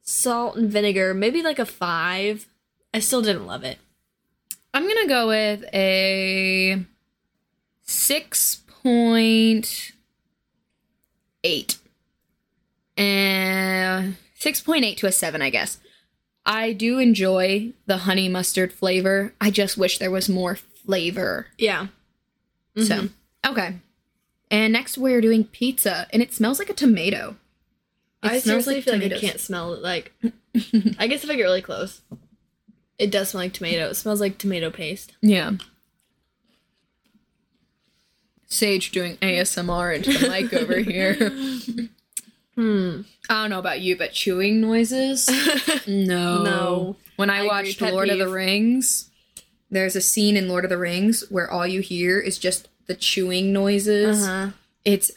salt 0.00 0.56
and 0.56 0.70
vinegar. 0.70 1.12
Maybe 1.12 1.42
like 1.42 1.58
a 1.58 1.66
five. 1.66 2.46
I 2.94 3.00
still 3.00 3.20
didn't 3.20 3.46
love 3.46 3.64
it. 3.64 3.78
I'm 4.72 4.88
gonna 4.88 5.08
go 5.08 5.28
with 5.28 5.64
a 5.74 6.84
six 7.82 8.62
point 8.86 9.90
eight, 11.42 11.76
and 12.96 14.16
six 14.36 14.60
point 14.60 14.84
eight 14.84 14.96
to 14.98 15.08
a 15.08 15.12
seven, 15.12 15.42
I 15.42 15.50
guess. 15.50 15.80
I 16.44 16.72
do 16.72 17.00
enjoy 17.00 17.72
the 17.86 17.98
honey 17.98 18.28
mustard 18.28 18.72
flavor. 18.72 19.32
I 19.40 19.50
just 19.50 19.76
wish 19.76 19.98
there 19.98 20.12
was 20.12 20.28
more 20.28 20.54
flavor. 20.54 21.48
Yeah. 21.58 21.88
So 22.76 22.82
mm-hmm. 22.82 23.50
okay. 23.50 23.74
And 24.52 24.72
next 24.72 24.96
we're 24.96 25.20
doing 25.20 25.42
pizza, 25.42 26.06
and 26.12 26.22
it 26.22 26.32
smells 26.32 26.60
like 26.60 26.70
a 26.70 26.74
tomato. 26.74 27.34
It 28.22 28.30
I 28.30 28.38
smells 28.38 28.66
seriously 28.66 28.74
like 28.76 28.84
feel 28.84 29.10
like 29.10 29.12
I 29.12 29.18
can't 29.18 29.40
smell 29.40 29.74
it. 29.74 29.82
Like, 29.82 30.12
I 31.00 31.08
guess 31.08 31.24
if 31.24 31.30
I 31.30 31.34
get 31.34 31.42
really 31.42 31.60
close, 31.62 32.02
it 33.00 33.10
does 33.10 33.30
smell 33.30 33.42
like 33.42 33.52
tomato. 33.52 33.88
It 33.88 33.94
smells 33.94 34.20
like 34.20 34.38
tomato 34.38 34.70
paste. 34.70 35.16
Yeah. 35.22 35.54
Sage 38.56 38.90
doing 38.90 39.16
ASMR 39.18 39.94
into 39.94 40.16
the 40.16 40.28
mic 40.28 40.52
over 40.52 40.78
here. 40.78 41.30
Hmm. 42.56 43.02
I 43.28 43.42
don't 43.42 43.50
know 43.50 43.58
about 43.58 43.82
you, 43.82 43.98
but 43.98 44.12
chewing 44.12 44.62
noises? 44.62 45.28
No. 45.86 46.42
No. 46.42 46.96
When 47.16 47.28
I, 47.28 47.40
I 47.40 47.46
watched 47.46 47.78
pet 47.78 47.92
Lord 47.92 48.08
of 48.08 48.18
the. 48.18 48.28
Rings, 48.28 49.10
there's 49.70 49.94
a 49.94 50.00
scene 50.00 50.38
in 50.38 50.48
Lord 50.48 50.64
of 50.64 50.70
the 50.70 50.78
Rings 50.78 51.22
where 51.28 51.50
all 51.50 51.66
you 51.66 51.80
hear 51.82 52.18
is 52.18 52.38
just 52.38 52.68
the 52.86 52.94
chewing 52.94 53.52
noises. 53.52 54.26
Uh-huh. 54.26 54.52
It's 54.86 55.10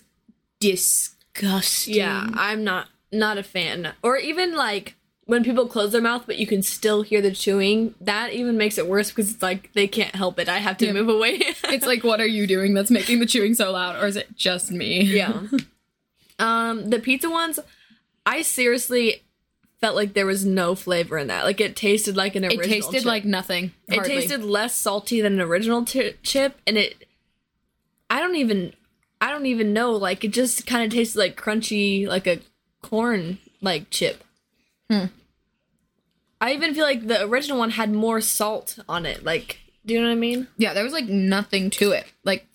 disgusting. 0.59 1.95
Yeah, 1.95 2.27
I'm 2.33 2.65
not 2.65 2.89
not 3.11 3.37
a 3.37 3.43
fan. 3.43 3.93
Or 4.03 4.17
even 4.17 4.53
like 4.53 4.95
when 5.29 5.43
people 5.43 5.67
close 5.67 5.91
their 5.91 6.01
mouth, 6.01 6.23
but 6.25 6.37
you 6.37 6.47
can 6.47 6.61
still 6.63 7.01
hear 7.03 7.21
the 7.21 7.31
chewing. 7.31 7.93
That 8.01 8.33
even 8.33 8.57
makes 8.57 8.77
it 8.77 8.87
worse 8.87 9.09
because 9.09 9.31
it's 9.33 9.41
like 9.43 9.71
they 9.73 9.87
can't 9.87 10.15
help 10.15 10.39
it. 10.39 10.49
I 10.49 10.57
have 10.57 10.77
to 10.79 10.85
Yeah. 10.87 10.93
move 10.93 11.09
away. 11.09 11.39
It's 11.65 11.85
like, 11.85 12.03
what 12.03 12.19
are 12.19 12.25
you 12.27 12.47
doing 12.47 12.73
that's 12.73 12.91
making 12.91 13.19
the 13.19 13.25
chewing 13.25 13.53
so 13.53 13.71
loud? 13.71 14.01
Or 14.03 14.07
is 14.07 14.15
it 14.15 14.35
just 14.35 14.71
me? 14.71 15.01
yeah. 15.03 15.43
Um, 16.39 16.89
the 16.89 16.99
pizza 16.99 17.29
ones, 17.29 17.59
I 18.25 18.41
seriously 18.41 19.23
felt 19.81 19.95
like 19.95 20.13
there 20.13 20.25
was 20.25 20.45
no 20.45 20.73
flavor 20.75 21.17
in 21.17 21.27
that. 21.27 21.43
Like 21.45 21.61
it 21.61 21.75
tasted 21.75 22.15
like 22.17 22.35
an 22.35 22.43
It 22.45 22.61
tasted 22.63 22.97
chip. 22.99 23.05
like 23.05 23.25
nothing. 23.25 23.71
It 23.87 24.03
tasted 24.05 24.43
less 24.43 24.75
salty 24.75 25.21
than 25.21 25.33
an 25.33 25.41
original 25.41 25.85
t- 25.85 26.13
chip, 26.23 26.59
and 26.65 26.77
it. 26.77 27.05
I 28.09 28.19
don't 28.19 28.35
even. 28.35 28.73
I 29.21 29.31
don't 29.31 29.45
even 29.47 29.73
know. 29.73 29.91
Like 29.91 30.23
it 30.23 30.31
just 30.31 30.65
kind 30.65 30.83
of 30.85 30.91
tasted 30.91 31.19
like 31.19 31.35
crunchy, 31.39 32.07
like 32.07 32.25
a 32.25 32.39
corn 32.81 33.37
like 33.61 33.89
chip. 33.89 34.23
Hmm. 34.89 35.05
I 36.41 36.53
even 36.53 36.73
feel 36.73 36.85
like 36.85 37.07
the 37.07 37.23
original 37.25 37.59
one 37.59 37.71
had 37.71 37.91
more 37.91 38.21
salt 38.21 38.79
on 38.87 39.05
it. 39.05 39.23
Like, 39.23 39.59
do 39.85 39.93
you 39.93 40.01
know 40.01 40.07
what 40.07 40.13
I 40.13 40.15
mean? 40.15 40.47
Yeah, 40.57 40.73
there 40.73 40.83
was 40.83 40.93
like 40.93 41.07
nothing 41.07 41.69
to 41.71 41.91
it. 41.91 42.05
Like 42.23 42.45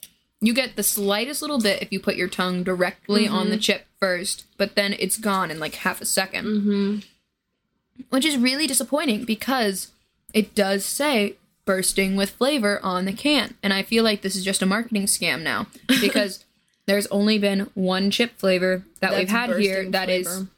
you 0.40 0.52
get 0.54 0.76
the 0.76 0.82
slightest 0.82 1.42
little 1.42 1.60
bit 1.60 1.82
if 1.82 1.92
you 1.92 2.00
put 2.00 2.16
your 2.16 2.28
tongue 2.28 2.62
directly 2.62 3.26
on 3.26 3.50
the 3.50 3.56
chip 3.56 3.86
first, 3.98 4.44
but 4.58 4.74
then 4.74 4.94
it's 4.98 5.16
gone 5.16 5.50
in 5.50 5.58
like 5.58 5.76
half 5.76 6.00
a 6.00 6.04
2nd 6.04 6.44
Mm-hmm. 6.44 6.98
Which 8.10 8.24
is 8.24 8.36
really 8.36 8.66
disappointing 8.66 9.24
because 9.24 9.92
it 10.32 10.54
does 10.54 10.84
say 10.84 11.36
bursting 11.64 12.16
with 12.16 12.30
flavor 12.30 12.80
on 12.82 13.04
the 13.04 13.12
can. 13.12 13.54
And 13.62 13.72
I 13.72 13.82
feel 13.82 14.02
like 14.02 14.22
this 14.22 14.34
is 14.34 14.44
just 14.44 14.62
a 14.62 14.66
marketing 14.66 15.04
scam 15.04 15.42
now 15.42 15.68
because 16.00 16.44
there's 16.86 17.06
only 17.06 17.38
been 17.38 17.70
one 17.74 18.10
chip 18.10 18.36
flavor 18.36 18.84
that 19.00 19.16
we've 19.16 19.28
had 19.28 19.56
here 19.58 19.88
that 19.90 20.10
is 20.10 20.26
flavor. 20.26 20.48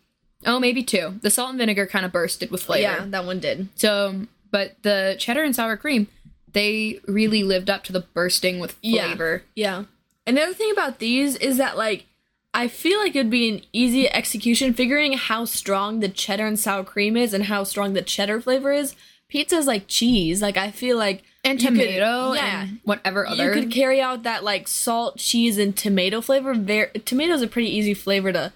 Oh 0.44 0.60
maybe 0.60 0.82
two. 0.82 1.18
The 1.22 1.30
salt 1.30 1.50
and 1.50 1.58
vinegar 1.58 1.86
kind 1.86 2.04
of 2.04 2.12
bursted 2.12 2.50
with 2.50 2.62
flavor. 2.62 2.82
Yeah, 2.82 3.04
that 3.08 3.24
one 3.24 3.40
did. 3.40 3.68
So, 3.76 4.26
but 4.50 4.76
the 4.82 5.16
cheddar 5.18 5.42
and 5.42 5.54
sour 5.54 5.76
cream, 5.76 6.08
they 6.52 7.00
really 7.06 7.42
lived 7.42 7.70
up 7.70 7.84
to 7.84 7.92
the 7.92 8.00
bursting 8.00 8.58
with 8.58 8.72
flavor. 8.82 9.42
Yeah. 9.54 9.84
And 10.26 10.36
the 10.36 10.42
other 10.42 10.54
thing 10.54 10.70
about 10.72 10.98
these 10.98 11.36
is 11.36 11.56
that 11.58 11.76
like 11.76 12.06
I 12.52 12.68
feel 12.68 12.98
like 12.98 13.14
it'd 13.14 13.30
be 13.30 13.48
an 13.48 13.62
easy 13.72 14.08
execution 14.10 14.72
figuring 14.74 15.12
how 15.12 15.44
strong 15.44 16.00
the 16.00 16.08
cheddar 16.08 16.46
and 16.46 16.58
sour 16.58 16.84
cream 16.84 17.16
is 17.16 17.34
and 17.34 17.44
how 17.44 17.64
strong 17.64 17.92
the 17.92 18.02
cheddar 18.02 18.40
flavor 18.40 18.72
is. 18.72 18.94
Pizza's 19.28 19.66
like 19.66 19.84
cheese. 19.88 20.40
Like 20.40 20.56
I 20.56 20.70
feel 20.70 20.96
like 20.96 21.22
And 21.44 21.60
you 21.60 21.68
could- 21.70 21.78
tomato 21.80 22.32
yeah. 22.32 22.62
and 22.62 22.78
whatever 22.84 23.26
other. 23.26 23.44
you 23.54 23.60
could 23.60 23.70
carry 23.70 24.00
out 24.00 24.22
that 24.22 24.42
like 24.44 24.68
salt, 24.68 25.18
cheese, 25.18 25.58
and 25.58 25.76
tomato 25.76 26.20
flavor. 26.20 26.54
Very 26.54 26.88
tomatoes 27.04 27.42
a 27.42 27.46
pretty 27.46 27.68
easy 27.68 27.92
flavor 27.94 28.32
to. 28.32 28.52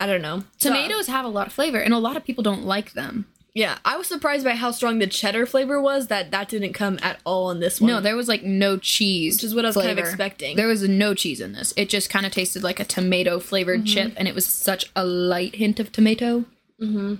I 0.00 0.06
don't 0.06 0.22
know. 0.22 0.44
So- 0.58 0.68
Tomatoes 0.70 1.06
have 1.06 1.24
a 1.24 1.28
lot 1.28 1.46
of 1.46 1.52
flavor, 1.52 1.78
and 1.78 1.94
a 1.94 1.98
lot 1.98 2.16
of 2.16 2.24
people 2.24 2.42
don't 2.42 2.64
like 2.64 2.92
them. 2.92 3.26
yeah, 3.54 3.78
I 3.84 3.96
was 3.96 4.06
surprised 4.06 4.44
by 4.44 4.54
how 4.54 4.70
strong 4.70 4.98
the 4.98 5.06
cheddar 5.06 5.46
flavor 5.46 5.80
was. 5.80 6.08
That 6.08 6.30
that 6.30 6.48
didn't 6.50 6.74
come 6.74 6.98
at 7.02 7.18
all 7.24 7.46
on 7.46 7.60
this 7.60 7.80
one. 7.80 7.90
No, 7.90 8.00
there 8.02 8.14
was 8.16 8.28
like 8.28 8.42
no 8.42 8.76
cheese, 8.76 9.36
Which 9.36 9.44
is 9.44 9.54
what 9.54 9.64
I 9.64 9.68
was 9.68 9.76
kind 9.76 9.88
of 9.90 9.98
expecting. 9.98 10.56
There 10.56 10.68
was 10.68 10.86
no 10.86 11.14
cheese 11.14 11.40
in 11.40 11.52
this. 11.54 11.72
It 11.76 11.88
just 11.88 12.10
kind 12.10 12.26
of 12.26 12.32
tasted 12.32 12.62
like 12.62 12.78
a 12.80 12.84
tomato 12.84 13.40
flavored 13.40 13.84
Mm-hmm. 13.84 13.94
chip, 13.94 14.12
and 14.18 14.28
it 14.28 14.34
was 14.34 14.44
such 14.44 14.90
a 14.94 15.04
light 15.06 15.54
hint 15.56 15.80
of 15.80 15.90
tomato. 15.92 16.44
Mm-hmm. 16.82 17.14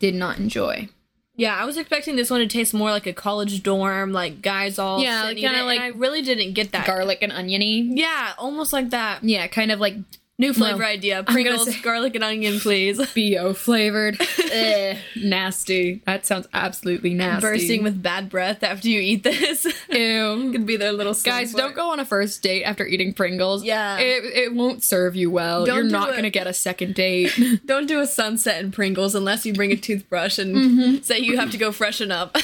Did 0.00 0.14
not 0.16 0.38
enjoy. 0.38 0.88
Yeah, 1.36 1.56
I 1.56 1.64
was 1.64 1.76
expecting 1.76 2.16
this 2.16 2.30
one 2.30 2.40
to 2.40 2.46
taste 2.46 2.74
more 2.74 2.90
like 2.90 3.06
a 3.06 3.12
college 3.12 3.62
dorm, 3.62 4.12
like 4.12 4.42
guys 4.42 4.78
all 4.78 5.00
Yeah, 5.02 5.28
sitting 5.28 5.44
kinda 5.44 5.64
like 5.64 5.80
I 5.80 5.88
really 5.88 6.22
didn't 6.22 6.52
get 6.54 6.72
that. 6.72 6.86
Garlic 6.86 7.18
and 7.22 7.32
oniony. 7.32 7.80
yeah, 7.94 8.32
almost 8.38 8.72
like 8.72 8.90
that. 8.90 9.24
Yeah, 9.24 9.46
kind 9.46 9.70
of 9.72 9.80
like 9.80 9.94
New 10.42 10.52
flavor 10.52 10.78
Well, 10.80 10.88
idea: 10.88 11.22
Pringles, 11.22 11.76
garlic 11.82 12.16
and 12.16 12.24
onion, 12.24 12.58
please. 12.58 12.98
bo 13.14 13.54
flavored. 13.54 14.20
Ugh, 14.20 14.96
nasty. 15.16 16.02
That 16.04 16.26
sounds 16.26 16.48
absolutely 16.52 17.14
nasty. 17.14 17.40
Bursting 17.46 17.82
with 17.84 18.02
bad 18.02 18.28
breath 18.28 18.64
after 18.64 18.88
you 18.88 19.00
eat 19.00 19.22
this. 19.22 19.64
ew. 19.88 20.50
Could 20.50 20.66
be 20.66 20.76
their 20.76 20.90
little 20.92 21.14
Guys, 21.14 21.52
don't 21.54 21.76
go 21.76 21.90
on 21.92 22.00
a 22.00 22.04
first 22.04 22.42
date 22.42 22.64
after 22.64 22.84
eating 22.84 23.14
Pringles. 23.14 23.62
Yeah. 23.62 23.98
It, 23.98 24.24
it 24.24 24.54
won't 24.54 24.82
serve 24.82 25.14
you 25.14 25.30
well. 25.30 25.64
Don't 25.64 25.76
You're 25.76 25.84
not 25.84 26.16
to 26.16 26.30
get 26.30 26.48
a 26.48 26.52
second 26.52 26.96
date. 26.96 27.30
Don't 27.64 27.86
do 27.86 28.00
a 28.00 28.06
sunset 28.06 28.64
in 28.64 28.72
Pringles 28.72 29.14
unless 29.14 29.46
you 29.46 29.54
bring 29.54 29.70
a 29.70 29.76
toothbrush 29.76 30.38
and 30.38 30.56
Mm-hmm. 30.56 31.02
say 31.02 31.18
you 31.20 31.38
have 31.38 31.52
to 31.52 31.56
go 31.56 31.70
freshen 31.70 32.10
up. 32.10 32.36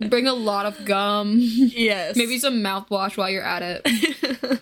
Bring 0.00 0.28
a 0.28 0.32
lot 0.34 0.66
of 0.66 0.84
gum. 0.84 1.36
yes. 1.40 2.14
Maybe 2.16 2.38
some 2.38 2.62
mouthwash 2.62 3.16
while 3.16 3.28
you're 3.28 3.42
at 3.42 3.80
it. 3.84 4.60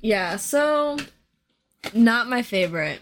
Yeah. 0.00 0.36
So, 0.36 0.96
not 1.92 2.28
my 2.28 2.42
favorite. 2.42 3.00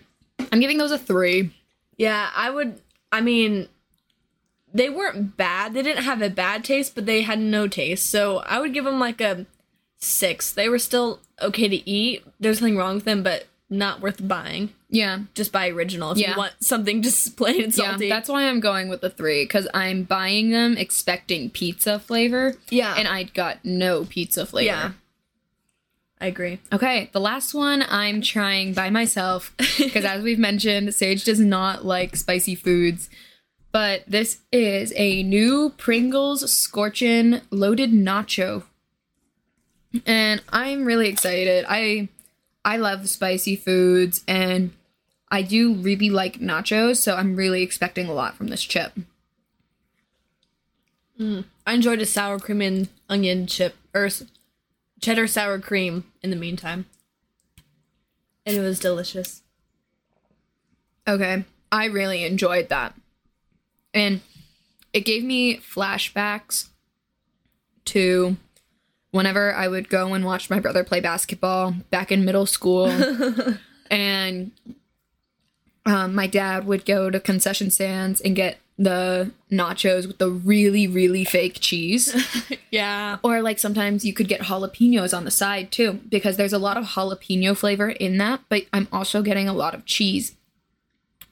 I'm 0.50 0.60
giving 0.60 0.78
those 0.78 0.90
a 0.92 0.98
three. 0.98 1.52
Yeah, 1.96 2.30
I 2.34 2.50
would. 2.50 2.80
I 3.12 3.20
mean, 3.20 3.68
they 4.72 4.88
weren't 4.90 5.36
bad. 5.36 5.74
They 5.74 5.82
didn't 5.82 6.04
have 6.04 6.22
a 6.22 6.30
bad 6.30 6.64
taste, 6.64 6.94
but 6.94 7.06
they 7.06 7.22
had 7.22 7.38
no 7.38 7.68
taste. 7.68 8.08
So 8.10 8.38
I 8.38 8.58
would 8.60 8.72
give 8.72 8.84
them 8.84 8.98
like 8.98 9.20
a 9.20 9.46
six. 9.98 10.52
They 10.52 10.68
were 10.68 10.78
still 10.78 11.20
okay 11.40 11.68
to 11.68 11.88
eat. 11.88 12.24
There's 12.40 12.60
nothing 12.60 12.76
wrong 12.76 12.96
with 12.96 13.04
them, 13.04 13.22
but 13.22 13.46
not 13.70 14.00
worth 14.00 14.26
buying. 14.26 14.70
Yeah. 14.90 15.20
Just 15.34 15.52
buy 15.52 15.68
original 15.68 16.12
if 16.12 16.18
Yeah. 16.18 16.32
you 16.32 16.36
want 16.36 16.52
something 16.60 17.00
just 17.02 17.36
plain 17.36 17.62
and 17.62 17.74
salty. 17.74 18.08
Yeah, 18.08 18.14
that's 18.16 18.28
why 18.28 18.42
I'm 18.48 18.60
going 18.60 18.88
with 18.88 19.00
the 19.00 19.08
three 19.10 19.44
because 19.44 19.66
I'm 19.72 20.02
buying 20.02 20.50
them 20.50 20.76
expecting 20.76 21.48
pizza 21.50 21.98
flavor, 21.98 22.56
yeah, 22.68 22.94
and 22.98 23.08
I 23.08 23.22
got 23.24 23.64
no 23.64 24.04
pizza 24.04 24.44
flavor. 24.44 24.66
yeah. 24.66 24.90
I 26.22 26.26
agree. 26.26 26.60
Okay, 26.72 27.10
the 27.10 27.18
last 27.18 27.52
one 27.52 27.84
I'm 27.88 28.22
trying 28.22 28.74
by 28.74 28.90
myself 28.90 29.52
because, 29.78 30.04
as 30.04 30.22
we've 30.22 30.38
mentioned, 30.38 30.94
Sage 30.94 31.24
does 31.24 31.40
not 31.40 31.84
like 31.84 32.14
spicy 32.14 32.54
foods. 32.54 33.10
But 33.72 34.04
this 34.06 34.38
is 34.52 34.92
a 34.94 35.24
new 35.24 35.70
Pringles 35.70 36.44
Scorchin 36.44 37.42
loaded 37.50 37.90
nacho, 37.90 38.62
and 40.06 40.40
I'm 40.50 40.84
really 40.84 41.08
excited. 41.08 41.64
I 41.68 42.08
I 42.64 42.76
love 42.76 43.08
spicy 43.08 43.56
foods, 43.56 44.22
and 44.28 44.70
I 45.28 45.42
do 45.42 45.74
really 45.74 46.10
like 46.10 46.38
nachos, 46.38 46.98
so 46.98 47.16
I'm 47.16 47.34
really 47.34 47.62
expecting 47.62 48.06
a 48.06 48.14
lot 48.14 48.36
from 48.36 48.46
this 48.46 48.62
chip. 48.62 48.92
Mm. 51.18 51.46
I 51.66 51.72
enjoyed 51.72 52.00
a 52.00 52.06
sour 52.06 52.38
cream 52.38 52.60
and 52.60 52.88
onion 53.08 53.48
chip 53.48 53.74
or 53.92 54.08
cheddar 55.02 55.26
sour 55.26 55.58
cream 55.58 56.04
in 56.22 56.30
the 56.30 56.36
meantime, 56.36 56.86
and 58.46 58.56
it 58.56 58.60
was 58.60 58.78
delicious. 58.80 59.42
Okay. 61.06 61.44
I 61.70 61.86
really 61.86 62.24
enjoyed 62.24 62.68
that. 62.68 62.94
And 63.94 64.20
it 64.92 65.00
gave 65.00 65.24
me 65.24 65.58
flashbacks 65.58 66.68
to 67.86 68.36
whenever 69.10 69.54
I 69.54 69.68
would 69.68 69.88
go 69.88 70.14
and 70.14 70.24
watch 70.24 70.50
my 70.50 70.60
brother 70.60 70.84
play 70.84 71.00
basketball 71.00 71.74
back 71.90 72.12
in 72.12 72.24
middle 72.24 72.46
school. 72.46 72.86
and 73.90 74.52
um, 75.84 76.14
my 76.14 76.26
dad 76.26 76.66
would 76.66 76.84
go 76.84 77.10
to 77.10 77.20
concession 77.20 77.70
stands 77.70 78.20
and 78.20 78.36
get 78.36 78.58
the 78.82 79.30
nachos 79.50 80.06
with 80.06 80.18
the 80.18 80.28
really, 80.30 80.86
really 80.86 81.24
fake 81.24 81.58
cheese. 81.60 82.14
Yeah, 82.72 83.18
Or 83.22 83.42
like 83.42 83.58
sometimes 83.58 84.02
you 84.02 84.14
could 84.14 84.28
get 84.28 84.40
jalapenos 84.40 85.14
on 85.14 85.26
the 85.26 85.30
side 85.30 85.70
too, 85.70 86.00
because 86.08 86.38
there's 86.38 86.54
a 86.54 86.58
lot 86.58 86.78
of 86.78 86.84
jalapeno 86.86 87.54
flavor 87.54 87.90
in 87.90 88.16
that, 88.16 88.40
but 88.48 88.62
I'm 88.72 88.88
also 88.90 89.20
getting 89.20 89.46
a 89.46 89.52
lot 89.52 89.74
of 89.74 89.84
cheese. 89.84 90.34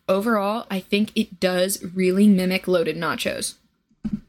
Overall, 0.07 0.67
I 0.71 0.81
think 0.81 1.13
it 1.17 1.41
does 1.41 1.83
really 1.95 2.29
mimic 2.29 2.69
loaded 2.69 2.97
nachos. 2.97 3.55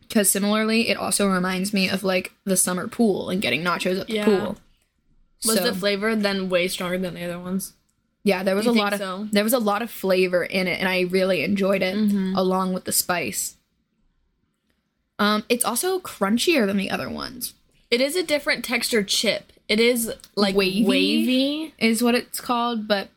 Because 0.08 0.32
similarly, 0.32 0.88
it 0.90 0.96
also 0.96 1.28
reminds 1.28 1.74
me 1.74 1.90
of 1.90 2.02
like 2.04 2.32
the 2.46 2.56
summer 2.56 2.88
pool 2.88 3.30
and 3.30 3.42
getting 3.42 3.62
nachos 3.62 4.00
at 4.00 4.08
the 4.08 4.14
Yeah. 4.14 4.26
pool. 4.26 4.58
was 5.44 5.58
So- 5.58 5.64
the 5.66 5.74
flavor 5.76 6.16
then 6.16 6.48
way 6.50 6.68
stronger 6.70 6.98
than 6.98 7.16
the 7.16 7.24
other 7.26 7.40
ones? 7.40 7.74
Yeah, 8.24 8.44
there 8.44 8.56
was 8.56 8.66
You 8.66 8.72
a 8.72 8.74
lot 8.74 8.94
of 8.94 9.00
so? 9.00 9.28
there 9.32 9.44
was 9.44 9.54
a 9.54 9.60
lot 9.60 9.82
of 9.82 9.90
flavor 9.90 10.44
in 10.44 10.68
it, 10.68 10.80
and 10.80 10.88
I 10.88 11.02
really 11.02 11.44
enjoyed 11.44 11.82
it 11.82 11.96
along 12.36 12.74
with 12.74 12.84
the 12.86 12.92
spice. 12.92 13.56
Um, 15.20 15.44
it's 15.50 15.66
also 15.66 16.00
crunchier 16.00 16.66
than 16.66 16.78
the 16.78 16.90
other 16.90 17.10
ones. 17.10 17.54
It 17.90 18.02
is 18.02 18.16
a 18.16 18.24
different 18.24 18.64
texture 18.66 19.04
chip. 19.04 19.52
It 19.68 19.80
is 19.80 20.12
like 20.36 20.56
Wavy? 20.56 20.86
wavy. 20.86 21.74
is 21.78 22.04
what 22.04 22.16
it's 22.16 22.42
called, 22.42 22.88
but 22.88 23.10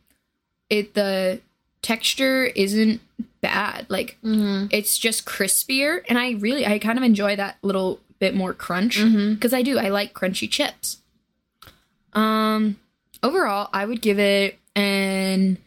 it 0.71 0.95
the 0.95 1.41
texture 1.83 2.45
isn't 2.47 3.01
bad. 3.41 3.87
Like 3.89 4.17
it's 4.23 4.97
just 4.99 5.25
crispier, 5.27 6.03
and 6.09 6.19
I 6.19 6.33
really 6.33 6.67
I 6.67 6.79
kind 6.79 6.99
of 6.99 7.05
enjoy 7.05 7.37
that 7.37 7.57
little 7.63 8.01
bit 8.21 8.35
more 8.35 8.55
crunch 8.55 8.97
because 9.03 9.53
I 9.53 9.63
do 9.63 9.79
I 9.79 9.89
like 9.91 10.15
crunchy 10.15 10.49
chips. 10.51 10.99
Um, 12.13 12.77
overall, 13.23 13.69
I 13.73 13.85
would 13.85 14.01
give 14.01 14.19
it 14.19 14.59
an 14.77 15.59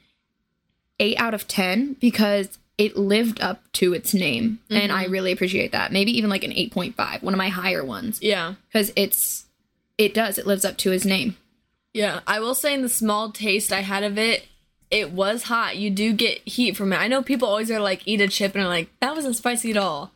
eight 1.00 1.18
out 1.18 1.34
of 1.34 1.48
ten 1.48 1.94
because 2.00 2.58
it 2.78 2.96
lived 2.96 3.42
up 3.42 3.62
to 3.74 3.94
its 3.94 4.14
name, 4.14 4.60
and 4.70 4.92
I 4.92 5.04
mm-hmm. 5.04 5.12
really 5.12 5.32
appreciate 5.32 5.72
that. 5.72 5.92
Maybe 5.92 6.16
even 6.18 6.30
like 6.30 6.44
an 6.44 6.54
eight 6.54 6.72
point 6.72 6.96
five, 6.96 7.24
one 7.24 7.34
of 7.34 7.38
my 7.38 7.50
higher 7.50 7.84
ones, 7.84 8.20
Yeah. 8.22 8.56
because 8.68 8.92
it's 8.96 9.46
it 9.98 10.14
does 10.14 10.38
it 10.38 10.46
lives 10.46 10.66
up 10.66 10.78
to 10.78 10.92
his 10.92 11.06
name. 11.06 11.38
Yeah, 11.94 12.20
I 12.28 12.40
will 12.40 12.54
say 12.54 12.74
in 12.74 12.84
the 12.84 12.90
small 12.90 13.32
taste 13.32 13.74
I 13.74 13.82
had 13.82 14.04
of 14.04 14.20
it, 14.20 14.46
it 14.92 15.12
was 15.12 15.44
hot. 15.44 15.78
You 15.78 15.90
do 15.90 16.14
get 16.14 16.48
heat 16.48 16.78
from 16.78 16.94
it. 16.94 16.98
I 16.98 17.08
know 17.08 17.24
people 17.24 17.48
always 17.48 17.72
are 17.72 17.80
like 17.80 18.04
eat 18.06 18.22
a 18.22 18.28
chip 18.28 18.54
and 18.54 18.64
are 18.64 18.68
like 18.68 18.90
that 19.00 19.16
wasn't 19.16 19.36
spicy 19.36 19.72
at 19.72 19.78
all, 19.78 20.12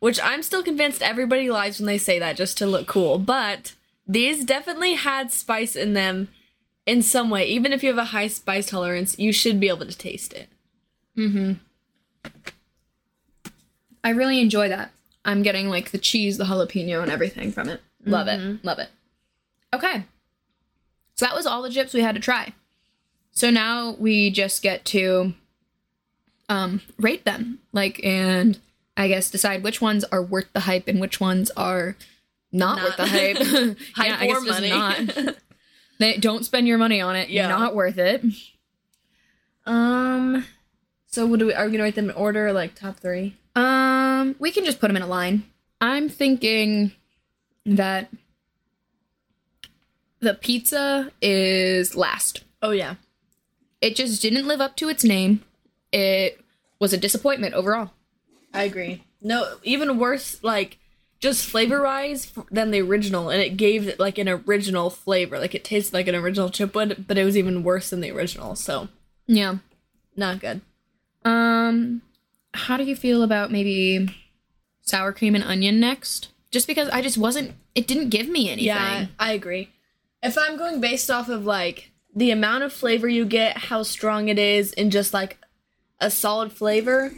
which 0.00 0.18
I'm 0.22 0.42
still 0.42 0.62
convinced 0.62 1.02
everybody 1.02 1.50
lies 1.50 1.78
when 1.78 1.86
they 1.86 1.98
say 1.98 2.18
that 2.18 2.36
just 2.36 2.56
to 2.58 2.66
look 2.66 2.86
cool. 2.86 3.18
But 3.18 3.74
these 4.06 4.44
definitely 4.46 4.94
had 4.94 5.30
spice 5.30 5.76
in 5.76 5.92
them 5.92 6.28
in 6.88 7.02
some 7.02 7.28
way. 7.28 7.46
Even 7.46 7.72
if 7.72 7.82
you 7.82 7.90
have 7.90 7.98
a 7.98 8.06
high 8.06 8.28
spice 8.28 8.70
tolerance, 8.70 9.18
you 9.18 9.30
should 9.30 9.60
be 9.60 9.68
able 9.68 9.84
to 9.86 9.96
taste 9.96 10.32
it. 10.32 10.48
Mm-hmm. 11.16 11.52
I 14.02 14.10
really 14.10 14.40
enjoy 14.40 14.70
that. 14.70 14.90
I'm 15.24 15.42
getting 15.42 15.68
like 15.68 15.90
the 15.90 15.98
cheese, 15.98 16.38
the 16.38 16.44
jalapeno, 16.44 17.02
and 17.02 17.12
everything 17.12 17.52
from 17.52 17.68
it. 17.68 17.82
Love 18.06 18.26
it. 18.26 18.64
Love 18.64 18.78
it. 18.78 18.88
Okay. 19.74 20.04
So 21.14 21.26
that 21.26 21.34
was 21.34 21.46
all 21.46 21.60
the 21.62 21.70
chips 21.70 21.92
we 21.92 22.00
had 22.00 22.14
to 22.14 22.20
try. 22.20 22.54
So 23.32 23.50
now 23.50 23.94
we 23.98 24.30
just 24.30 24.62
get 24.62 24.84
to 24.86 25.34
um 26.48 26.80
rate 26.98 27.26
them. 27.26 27.58
Like 27.72 28.02
and 28.02 28.58
I 28.96 29.08
guess 29.08 29.30
decide 29.30 29.62
which 29.62 29.82
ones 29.82 30.04
are 30.04 30.22
worth 30.22 30.50
the 30.54 30.60
hype 30.60 30.88
and 30.88 31.00
which 31.00 31.20
ones 31.20 31.50
are 31.50 31.96
not, 32.50 32.78
Not. 32.78 32.84
worth 32.84 32.96
the 32.96 33.06
hype. 33.06 33.36
Hype 33.94 34.06
yeah, 34.06 34.16
I 34.18 34.26
guess 34.26 34.36
or 34.38 34.40
money. 34.40 35.34
They 35.98 36.16
don't 36.16 36.44
spend 36.44 36.66
your 36.68 36.78
money 36.78 37.00
on 37.00 37.16
it. 37.16 37.28
Yeah. 37.28 37.48
Not 37.48 37.74
worth 37.74 37.98
it. 37.98 38.24
Um, 39.66 40.44
so 41.06 41.26
what 41.26 41.38
do 41.38 41.46
we 41.46 41.54
are 41.54 41.66
we 41.66 41.72
gonna 41.72 41.82
write 41.84 41.94
them 41.94 42.10
in 42.10 42.16
order 42.16 42.52
like 42.52 42.74
top 42.74 42.98
three? 43.00 43.36
Um, 43.54 44.36
we 44.38 44.50
can 44.50 44.64
just 44.64 44.80
put 44.80 44.86
them 44.88 44.96
in 44.96 45.02
a 45.02 45.06
line. 45.06 45.44
I'm 45.80 46.08
thinking 46.08 46.92
that 47.66 48.08
the 50.20 50.34
pizza 50.34 51.10
is 51.20 51.94
last. 51.94 52.44
Oh 52.62 52.70
yeah, 52.70 52.94
It 53.80 53.94
just 53.94 54.20
didn't 54.22 54.46
live 54.48 54.60
up 54.60 54.76
to 54.76 54.88
its 54.88 55.04
name. 55.04 55.44
It 55.92 56.40
was 56.80 56.92
a 56.92 56.96
disappointment 56.98 57.54
overall. 57.54 57.90
I 58.52 58.64
agree. 58.64 59.04
No, 59.20 59.56
even 59.62 59.98
worse, 59.98 60.42
like 60.42 60.78
just 61.20 61.46
flavor 61.46 61.82
wise 61.82 62.32
than 62.50 62.70
the 62.70 62.80
original, 62.80 63.28
and 63.30 63.42
it 63.42 63.56
gave 63.56 63.88
it 63.88 63.98
like 63.98 64.18
an 64.18 64.28
original 64.28 64.88
flavor. 64.90 65.38
Like 65.38 65.54
it 65.54 65.64
tasted 65.64 65.92
like 65.94 66.06
an 66.08 66.14
original 66.14 66.48
chip 66.50 66.74
would, 66.74 67.06
but 67.08 67.18
it 67.18 67.24
was 67.24 67.36
even 67.36 67.62
worse 67.64 67.90
than 67.90 68.00
the 68.00 68.10
original. 68.12 68.54
So 68.54 68.88
Yeah. 69.26 69.56
not 70.16 70.40
good. 70.40 70.60
Um, 71.24 72.02
how 72.54 72.76
do 72.76 72.84
you 72.84 72.96
feel 72.96 73.22
about 73.22 73.50
maybe 73.52 74.08
sour 74.82 75.12
cream 75.12 75.34
and 75.34 75.44
onion 75.44 75.80
next? 75.80 76.28
Just 76.50 76.66
because 76.66 76.88
I 76.90 77.02
just 77.02 77.18
wasn't, 77.18 77.52
it 77.74 77.86
didn't 77.86 78.08
give 78.08 78.28
me 78.28 78.48
anything. 78.48 78.66
Yeah, 78.66 79.06
I 79.18 79.32
agree. 79.32 79.70
If 80.22 80.38
I'm 80.38 80.56
going 80.56 80.80
based 80.80 81.10
off 81.10 81.28
of 81.28 81.44
like 81.44 81.90
the 82.14 82.30
amount 82.30 82.64
of 82.64 82.72
flavor 82.72 83.06
you 83.08 83.24
get, 83.26 83.56
how 83.58 83.82
strong 83.82 84.28
it 84.28 84.38
is, 84.38 84.72
and 84.72 84.90
just 84.90 85.12
like 85.12 85.38
a 86.00 86.10
solid 86.10 86.52
flavor, 86.52 87.12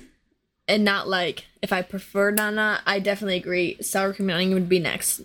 and 0.71 0.85
not 0.85 1.09
like 1.09 1.47
if 1.61 1.73
I 1.73 1.83
prefer 1.83 2.31
Nana, 2.31 2.81
I 2.87 3.01
definitely 3.01 3.37
agree. 3.37 3.77
Sour 3.83 4.15
cream 4.15 4.31
and 4.31 4.37
onion 4.37 4.55
would 4.55 4.69
be 4.69 4.79
next. 4.79 5.21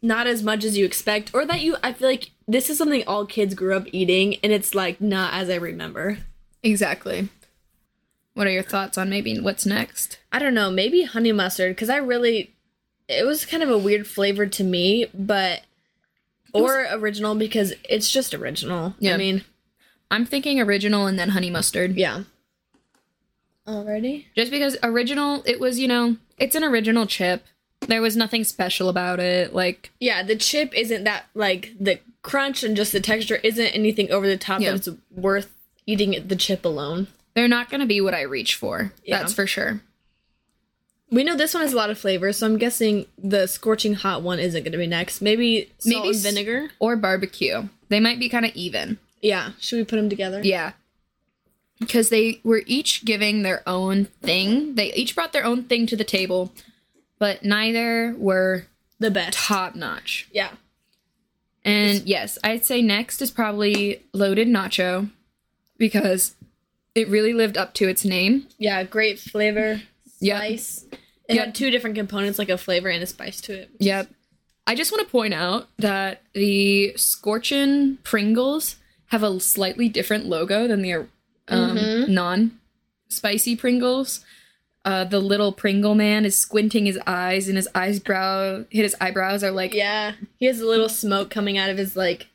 Not 0.00 0.26
as 0.26 0.42
much 0.42 0.64
as 0.64 0.78
you 0.78 0.84
expect, 0.84 1.30
or 1.34 1.44
that 1.44 1.60
you. 1.60 1.76
I 1.82 1.92
feel 1.92 2.08
like 2.08 2.30
this 2.46 2.70
is 2.70 2.78
something 2.78 3.04
all 3.06 3.26
kids 3.26 3.54
grew 3.54 3.76
up 3.76 3.86
eating, 3.92 4.36
and 4.42 4.52
it's 4.52 4.74
like 4.74 5.00
not 5.00 5.34
as 5.34 5.50
I 5.50 5.56
remember. 5.56 6.18
Exactly. 6.62 7.28
What 8.34 8.46
are 8.46 8.52
your 8.52 8.62
thoughts 8.62 8.96
on 8.96 9.10
maybe 9.10 9.38
what's 9.38 9.66
next? 9.66 10.18
I 10.32 10.38
don't 10.38 10.54
know, 10.54 10.70
maybe 10.70 11.02
honey 11.02 11.32
mustard 11.32 11.74
because 11.74 11.90
I 11.90 11.96
really 11.96 12.54
it 13.08 13.26
was 13.26 13.44
kind 13.44 13.62
of 13.62 13.70
a 13.70 13.78
weird 13.78 14.06
flavor 14.06 14.46
to 14.46 14.64
me, 14.64 15.06
but 15.12 15.62
or 16.52 16.86
original 16.90 17.34
because 17.34 17.74
it's 17.88 18.10
just 18.10 18.34
original. 18.34 18.94
Yeah. 18.98 19.14
I 19.14 19.16
mean, 19.16 19.44
I'm 20.10 20.24
thinking 20.24 20.60
original 20.60 21.06
and 21.06 21.18
then 21.18 21.30
honey 21.30 21.50
mustard. 21.50 21.96
yeah. 21.96 22.22
Already? 23.68 24.26
Just 24.34 24.50
because 24.50 24.76
original, 24.82 25.42
it 25.46 25.60
was, 25.60 25.78
you 25.78 25.86
know, 25.86 26.16
it's 26.38 26.54
an 26.54 26.64
original 26.64 27.06
chip. 27.06 27.44
There 27.82 28.00
was 28.02 28.16
nothing 28.16 28.42
special 28.44 28.88
about 28.88 29.20
it. 29.20 29.54
Like, 29.54 29.90
Yeah, 30.00 30.22
the 30.22 30.36
chip 30.36 30.74
isn't 30.76 31.04
that 31.04 31.26
like 31.34 31.72
the 31.78 32.00
crunch 32.22 32.64
and 32.64 32.76
just 32.76 32.92
the 32.92 33.00
texture 33.00 33.36
isn't 33.36 33.66
anything 33.66 34.10
over 34.10 34.26
the 34.26 34.36
top 34.36 34.60
Yeah. 34.60 34.72
that 34.72 34.88
it's 34.88 34.98
worth 35.14 35.52
eating 35.86 36.26
the 36.26 36.36
chip 36.36 36.64
alone. 36.64 37.06
they're 37.34 37.46
not 37.46 37.70
going 37.70 37.80
to 37.80 37.86
be 37.86 38.00
what 38.00 38.14
I 38.14 38.22
reach 38.22 38.56
for. 38.56 38.92
Yeah. 39.04 39.18
That's 39.20 39.32
for 39.32 39.46
sure. 39.46 39.80
We 41.10 41.22
know 41.24 41.36
this 41.36 41.54
one 41.54 41.62
has 41.62 41.72
a 41.72 41.76
lot 41.76 41.88
of 41.88 41.98
flavor, 41.98 42.32
so 42.32 42.46
I'm 42.46 42.58
guessing 42.58 43.06
the 43.16 43.46
scorching 43.46 43.94
hot 43.94 44.22
one 44.22 44.38
isn't 44.40 44.62
going 44.64 44.72
to 44.72 44.78
be 44.78 44.86
next. 44.88 45.22
Maybe 45.22 45.70
salt 45.78 46.04
Maybe 46.04 46.08
and 46.16 46.18
vinegar. 46.18 46.70
Or 46.80 46.96
barbecue. 46.96 47.68
They 47.90 48.00
might 48.00 48.18
be 48.18 48.28
kind 48.28 48.44
of 48.44 48.50
even. 48.56 48.98
Yeah, 49.22 49.52
should 49.60 49.76
we 49.76 49.84
put 49.84 49.96
them 49.96 50.10
together? 50.10 50.40
Yeah. 50.44 50.72
Because 51.80 52.08
they 52.08 52.40
were 52.44 52.62
each 52.66 53.04
giving 53.04 53.42
their 53.42 53.62
own 53.66 54.06
thing. 54.22 54.74
They 54.74 54.92
each 54.94 55.14
brought 55.14 55.32
their 55.32 55.44
own 55.44 55.64
thing 55.64 55.86
to 55.86 55.96
the 55.96 56.04
table, 56.04 56.52
but 57.18 57.44
neither 57.44 58.14
were 58.18 58.66
The 58.98 59.10
best. 59.10 59.36
top 59.38 59.74
notch. 59.74 60.28
Yeah. 60.32 60.50
And 61.64 62.02
yes, 62.06 62.38
I'd 62.42 62.64
say 62.64 62.82
next 62.82 63.20
is 63.20 63.30
probably 63.30 64.02
loaded 64.12 64.48
nacho 64.48 65.10
because 65.76 66.34
it 66.94 67.08
really 67.08 67.32
lived 67.34 67.56
up 67.58 67.74
to 67.74 67.88
its 67.88 68.04
name. 68.04 68.46
Yeah, 68.58 68.82
great 68.84 69.18
flavor. 69.20 69.82
Yep. 70.20 70.36
Spice. 70.38 70.84
It 71.28 71.34
Yep. 71.34 71.44
had 71.46 71.54
two 71.54 71.70
different 71.70 71.96
components, 71.96 72.38
like 72.38 72.48
a 72.48 72.56
flavor 72.56 72.88
and 72.88 73.02
a 73.02 73.06
spice 73.06 73.40
to 73.42 73.52
it. 73.52 73.70
Yep. 73.78 74.08
I 74.66 74.74
just 74.74 74.90
want 74.92 75.06
to 75.06 75.10
point 75.10 75.34
out 75.34 75.68
that 75.78 76.22
the 76.32 76.92
Scorchin 76.96 77.98
Pringles 78.02 78.76
have 79.06 79.22
a 79.22 79.38
slightly 79.40 79.88
different 79.88 80.26
logo 80.26 80.66
than 80.66 80.82
the 80.82 81.06
um, 81.48 82.12
non 82.12 82.58
spicy 83.08 83.56
Pringles. 83.56 84.24
Uh, 84.84 85.04
the 85.04 85.20
little 85.20 85.52
Pringle 85.52 85.94
man 85.94 86.24
is 86.24 86.36
squinting 86.38 86.86
his 86.86 86.98
eyes, 87.06 87.48
and 87.48 87.56
his 87.56 87.68
eyebrow, 87.74 88.64
his 88.70 88.94
eyebrows 89.00 89.42
are 89.44 89.50
like 89.50 89.74
Yeah. 89.74 90.12
He 90.38 90.46
has 90.46 90.60
a 90.60 90.66
little 90.66 90.88
smoke 90.88 91.30
coming 91.30 91.58
out 91.58 91.68
of 91.70 91.76
his 91.78 91.96
like 91.96 92.28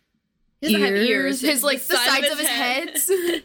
he 0.61 0.67
doesn't 0.73 0.81
have 0.81 0.95
ears. 0.95 1.41
His 1.41 1.63
like 1.63 1.81
the 1.83 1.95
side 1.95 2.07
sides 2.23 2.31
of 2.31 2.37
his, 2.39 2.47
head. 2.47 2.89
heads. 2.89 3.11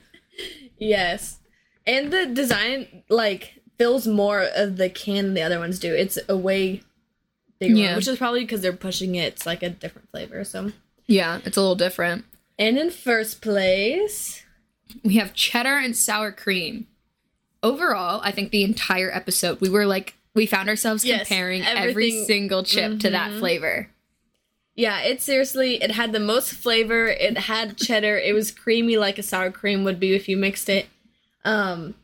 Yes. 0.79 1.39
And 1.87 2.13
the 2.13 2.27
design 2.27 3.03
like 3.09 3.55
fills 3.79 4.07
more 4.07 4.43
of 4.55 4.77
the 4.77 4.89
can 4.89 5.25
than 5.27 5.35
the 5.35 5.43
other 5.43 5.59
ones 5.59 5.79
do. 5.79 5.95
It's 5.95 6.19
a 6.29 6.37
way 6.37 6.83
bigger 7.59 7.75
Yeah. 7.75 7.87
one, 7.89 7.97
which 7.97 8.09
is 8.09 8.19
probably 8.19 8.41
because 8.41 8.61
they're 8.61 8.73
pushing 8.73 9.15
it. 9.15 9.33
It's 9.35 9.47
like 9.47 9.63
a 9.63 9.71
different 9.71 10.11
flavor. 10.11 10.45
So 10.45 10.73
yeah, 11.07 11.41
it's 11.45 11.57
a 11.57 11.61
little 11.61 11.75
different. 11.75 12.25
and 12.59 12.79
in 12.79 12.91
first 12.91 13.41
place, 13.41 14.45
We 15.05 15.17
have 15.17 15.35
cheddar 15.35 15.77
and 15.79 15.97
sour 15.97 16.33
cream. 16.33 16.87
Overall, 17.63 18.21
I 18.23 18.31
think 18.31 18.51
the 18.51 18.63
entire 18.63 19.11
episode 19.13 19.61
we 19.61 19.69
were 19.69 19.87
like 19.87 20.15
we 20.35 20.47
found 20.47 20.69
ourselves 20.69 21.05
Yes, 21.05 21.27
comparing 21.27 21.63
every 21.65 22.25
single 22.25 22.63
chip 22.63 23.01
to 23.01 23.11
that 23.11 23.33
flavor. 23.39 23.89
yeah, 24.77 25.01
it 25.01 25.21
seriously 25.21 25.83
it 25.83 25.91
had 25.91 26.13
the 26.13 26.21
most 26.21 26.53
flavor. 26.53 27.09
It 27.09 27.37
had 27.37 27.77
cheddar. 27.77 28.17
It 28.17 28.33
was 28.35 28.53
creamy 28.53 28.97
like 28.97 29.19
a 29.19 29.23
sour 29.25 29.51
cream 29.51 29.83
would 29.85 29.99
be 29.99 30.15
if 30.15 30.29
you 30.29 30.37
mixed 30.37 30.69
it. 30.69 30.87
Um, 31.45 31.95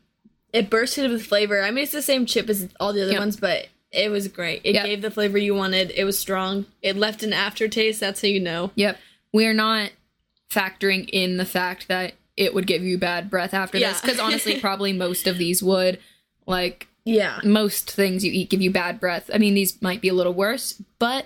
it 0.51 0.69
bursted 0.69 1.09
with 1.09 1.25
flavor. 1.25 1.61
I 1.61 1.71
mean, 1.71 1.83
it's 1.83 1.93
the 1.93 2.01
same 2.01 2.25
chip 2.25 2.49
as 2.49 2.67
all 2.79 2.91
the 2.91 3.03
other 3.03 3.11
Yep. 3.13 3.19
ones, 3.19 3.37
but 3.37 3.67
it 3.91 4.09
was 4.11 4.27
great. 4.27 4.61
It 4.65 4.73
Yep. 4.75 4.85
gave 4.85 5.01
the 5.01 5.11
flavor 5.11 5.37
you 5.37 5.55
wanted. 5.55 5.91
It 5.95 6.03
was 6.03 6.19
strong. 6.19 6.65
It 6.81 6.97
left 6.97 7.23
an 7.23 7.31
aftertaste. 7.31 8.01
That's 8.01 8.21
how 8.21 8.27
you 8.27 8.41
know. 8.41 8.71
Yep. 8.75 8.99
We're 9.31 9.53
not 9.53 9.91
factoring 10.51 11.09
in 11.11 11.37
the 11.37 11.45
fact 11.45 11.87
that 11.87 12.13
it 12.37 12.53
would 12.53 12.67
give 12.67 12.83
you 12.83 12.97
bad 12.97 13.29
breath 13.29 13.53
after 13.53 13.79
this 13.79 14.01
because 14.01 14.19
honestly, 14.19 14.59
probably 14.61 14.93
most 14.93 15.27
of 15.27 15.37
these 15.37 15.63
would. 15.63 15.99
Like 16.47 16.87
Yeah. 17.05 17.39
most 17.43 17.89
things 17.91 18.23
you 18.23 18.31
eat 18.31 18.49
give 18.49 18.61
you 18.61 18.71
bad 18.71 18.99
breath. 18.99 19.29
I 19.33 19.37
mean, 19.37 19.53
these 19.53 19.81
might 19.81 20.01
be 20.01 20.09
a 20.09 20.13
little 20.13 20.33
worse, 20.33 20.81
but 20.99 21.25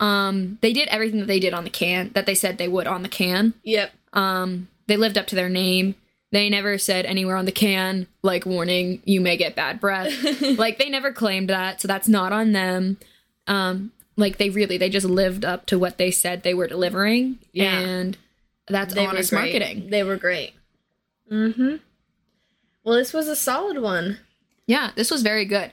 um, 0.00 0.58
they 0.60 0.72
did 0.72 0.88
everything 0.88 1.20
that 1.20 1.26
they 1.26 1.38
did 1.40 1.54
on 1.54 1.64
the 1.64 1.70
can 1.70 2.10
that 2.14 2.26
they 2.26 2.34
said 2.34 2.58
they 2.58 2.68
would 2.68 2.86
on 2.86 3.02
the 3.02 3.08
can. 3.08 3.54
Yep. 3.62 3.92
Um, 4.12 4.68
they 4.86 4.96
lived 4.96 5.16
up 5.16 5.26
to 5.28 5.36
their 5.36 5.48
name. 5.48 5.94
They 6.32 6.50
never 6.50 6.78
said 6.78 7.06
anywhere 7.06 7.36
on 7.36 7.44
the 7.44 7.52
can, 7.52 8.08
like, 8.22 8.44
warning, 8.44 9.00
you 9.04 9.20
may 9.20 9.36
get 9.36 9.54
bad 9.54 9.78
breath. 9.80 10.12
like, 10.58 10.78
they 10.78 10.88
never 10.90 11.12
claimed 11.12 11.48
that, 11.48 11.80
so 11.80 11.86
that's 11.86 12.08
not 12.08 12.32
on 12.32 12.50
them. 12.50 12.96
Um, 13.46 13.92
like, 14.16 14.36
they 14.38 14.50
really, 14.50 14.76
they 14.76 14.90
just 14.90 15.06
lived 15.06 15.44
up 15.44 15.64
to 15.66 15.78
what 15.78 15.96
they 15.96 16.10
said 16.10 16.42
they 16.42 16.52
were 16.54 16.66
delivering. 16.66 17.38
Yeah. 17.52 17.78
And 17.78 18.18
that's 18.68 18.94
They 18.94 19.06
honest 19.06 19.32
marketing. 19.32 19.90
They 19.90 20.02
were 20.02 20.16
great. 20.16 20.52
Mm-hmm. 21.30 21.76
Well, 22.84 22.96
this 22.96 23.12
was 23.12 23.28
a 23.28 23.36
solid 23.36 23.80
one. 23.80 24.18
Yeah, 24.66 24.90
this 24.94 25.10
was 25.10 25.22
very 25.22 25.44
good. 25.44 25.72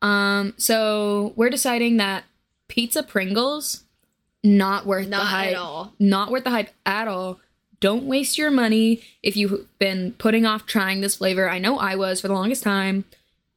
Um, 0.00 0.54
so 0.56 1.32
we're 1.36 1.50
deciding 1.50 1.98
that 1.98 2.24
pizza 2.68 3.02
Pringles, 3.02 3.84
not 4.42 4.86
worth 4.86 5.08
Not 5.08 5.20
the 5.20 5.26
hype. 5.26 5.50
at 5.50 5.56
all. 5.56 5.92
Not 5.98 6.30
worth 6.30 6.44
the 6.44 6.50
hype 6.50 6.70
at 6.84 7.08
all. 7.08 7.38
Don't 7.80 8.04
waste 8.04 8.38
your 8.38 8.50
money 8.50 9.02
if 9.22 9.36
you've 9.36 9.66
been 9.78 10.12
putting 10.12 10.46
off 10.46 10.66
trying 10.66 11.00
this 11.00 11.16
flavor. 11.16 11.48
I 11.50 11.58
know 11.58 11.78
I 11.78 11.96
was 11.96 12.20
for 12.20 12.28
the 12.28 12.34
longest 12.34 12.62
time. 12.62 13.04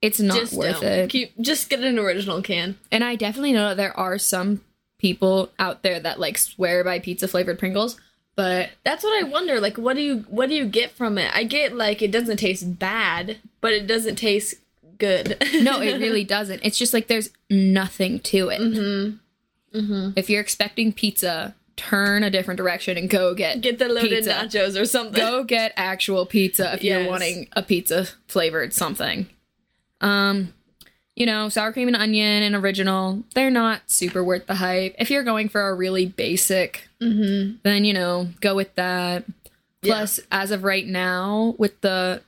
It's 0.02 0.20
not 0.20 0.38
just 0.38 0.54
worth 0.54 0.82
don't. 0.82 0.84
it. 0.84 1.10
Keep, 1.10 1.40
just 1.42 1.70
get 1.70 1.80
an 1.80 1.98
original 1.98 2.42
can. 2.42 2.78
and 2.92 3.04
I 3.04 3.16
definitely 3.16 3.54
know 3.54 3.70
that 3.70 3.78
there 3.78 3.98
are 3.98 4.18
some 4.18 4.62
people 4.98 5.52
out 5.60 5.84
there 5.84 6.00
that 6.00 6.20
like 6.20 6.38
swear 6.38 6.84
by 6.84 7.00
pizza 7.00 7.28
flavored 7.28 7.58
Pringles, 7.60 8.00
but 8.36 8.70
That's 8.84 9.04
what 9.04 9.24
I 9.24 9.28
wonder. 9.28 9.60
Like, 9.60 9.78
what 9.78 9.96
do 9.96 10.02
you 10.02 10.26
what 10.30 10.50
do 10.50 10.56
you 10.56 10.66
get 10.66 10.92
from 10.92 11.18
it? 11.18 11.32
I 11.36 11.44
get 11.44 11.76
like 11.76 12.02
it 12.02 12.12
doesn't 12.12 12.38
taste 12.38 12.78
bad, 12.80 13.38
but 13.62 13.74
it 13.74 13.88
doesn't 13.88 14.16
taste 14.18 14.56
good. 14.98 15.38
no, 15.62 15.82
it 15.82 16.00
really 16.02 16.24
doesn't. 16.24 16.62
It's 16.64 16.78
just 16.78 16.94
like 16.94 17.08
there's 17.08 17.30
nothing 17.50 18.20
to 18.22 18.50
it. 18.50 18.60
Mm-hmm. 18.62 20.12
If 20.16 20.30
you're 20.30 20.42
expecting 20.42 20.94
pizza, 20.94 21.54
turn 21.76 22.24
a 22.24 22.30
different 22.30 22.58
direction 22.58 22.98
and 22.98 23.10
go 23.10 23.34
get 23.34 23.60
get 23.62 23.78
the 23.78 23.90
loaded 23.90 24.10
Pizza. 24.24 24.32
nachos 24.32 24.80
or 24.80 24.86
something. 24.86 25.16
go 25.22 25.44
get 25.44 25.74
actual 25.76 26.26
pizza 26.26 26.74
if 26.74 26.84
you're 26.84 27.06
wanting 27.08 27.50
a 27.54 27.62
pizza 27.62 28.08
flavored 28.28 28.74
something. 28.74 29.28
Um, 30.02 30.54
you 31.16 31.26
know, 31.26 31.50
sour 31.50 31.72
cream 31.72 31.88
and 31.88 31.96
onion 31.98 32.44
and 32.44 32.56
original, 32.56 33.24
they're 33.36 33.50
not 33.50 33.82
super 33.90 34.24
worth 34.24 34.48
the 34.48 34.56
hype. 34.56 34.96
If 35.00 35.10
you're 35.10 35.24
going 35.24 35.50
for 35.50 35.68
a 35.70 35.74
really 35.74 36.06
basic, 36.06 36.88
Mm-hmm. 37.02 37.58
then 37.64 37.86
you 37.86 37.94
know, 37.94 38.30
go 38.42 38.56
with 38.56 38.74
that. 38.76 39.26
Yeah. 39.82 39.94
Plus, 39.96 40.20
as 40.32 40.52
of 40.52 40.64
right 40.64 40.86
now, 40.88 41.54
with 41.58 41.80
the 41.82 42.22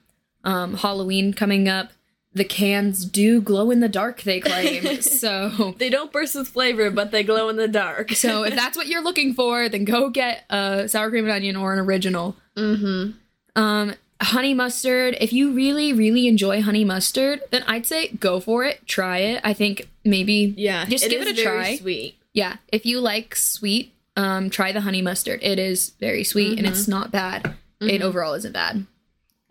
um, 0.43 0.76
Halloween 0.76 1.34
coming 1.34 1.67
up, 1.67 1.91
the 2.34 2.43
cans 2.45 3.04
do 3.06 3.41
glow 3.41 3.71
in 3.71 3.80
the 3.80 3.89
dark. 3.89 4.21
They 4.21 4.39
claim 4.39 5.02
so. 5.02 5.73
They 5.80 5.89
don't 5.89 6.12
burst 6.12 6.36
with 6.36 6.47
flavor, 6.50 6.91
but 6.91 7.10
they 7.12 7.23
glow 7.23 7.50
in 7.50 7.56
the 7.56 7.67
dark. 7.67 8.12
So 8.12 8.43
if 8.43 8.54
that's 8.62 8.78
what 8.78 8.86
you're 8.88 9.02
looking 9.04 9.34
for, 9.34 9.67
then 9.69 9.86
go 9.86 10.10
get 10.12 10.43
a 10.52 10.88
sour 10.88 11.10
cream 11.10 11.23
and 11.26 11.34
onion 11.34 11.56
or 11.56 11.73
an 11.73 11.80
original. 11.80 12.36
mm-hmm. 12.56 13.12
Um, 13.60 13.95
honey 14.21 14.53
mustard. 14.53 15.17
If 15.21 15.32
you 15.34 15.51
really, 15.53 15.93
really 15.93 16.27
enjoy 16.27 16.62
honey 16.62 16.84
mustard, 16.86 17.41
then 17.51 17.63
I'd 17.67 17.86
say 17.86 18.10
go 18.10 18.39
for 18.39 18.63
it. 18.63 18.86
Try 18.88 19.19
it. 19.19 19.41
I 19.43 19.53
think 19.53 19.88
maybe 20.03 20.53
Yeah, 20.58 20.86
Just 20.86 21.10
give 21.10 21.21
is 21.21 21.27
it 21.30 21.39
a 21.39 21.43
try. 21.43 21.75
Sweet. 21.77 22.15
yeah. 22.34 22.58
If 22.71 22.86
you 22.86 22.99
like 22.99 23.36
sweet, 23.36 23.93
um, 24.15 24.49
try 24.49 24.71
the 24.71 24.82
honey 24.82 25.01
mustard. 25.01 25.39
It 25.43 25.60
is 25.60 25.89
very 25.99 26.23
sweet 26.23 26.58
and 26.58 26.67
it's 26.67 26.88
not 26.88 27.12
bad. 27.12 27.56
It 27.80 28.01
overall 28.01 28.34
isn't 28.34 28.53
bad. 28.53 28.86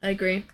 I 0.02 0.10
agree. 0.10 0.44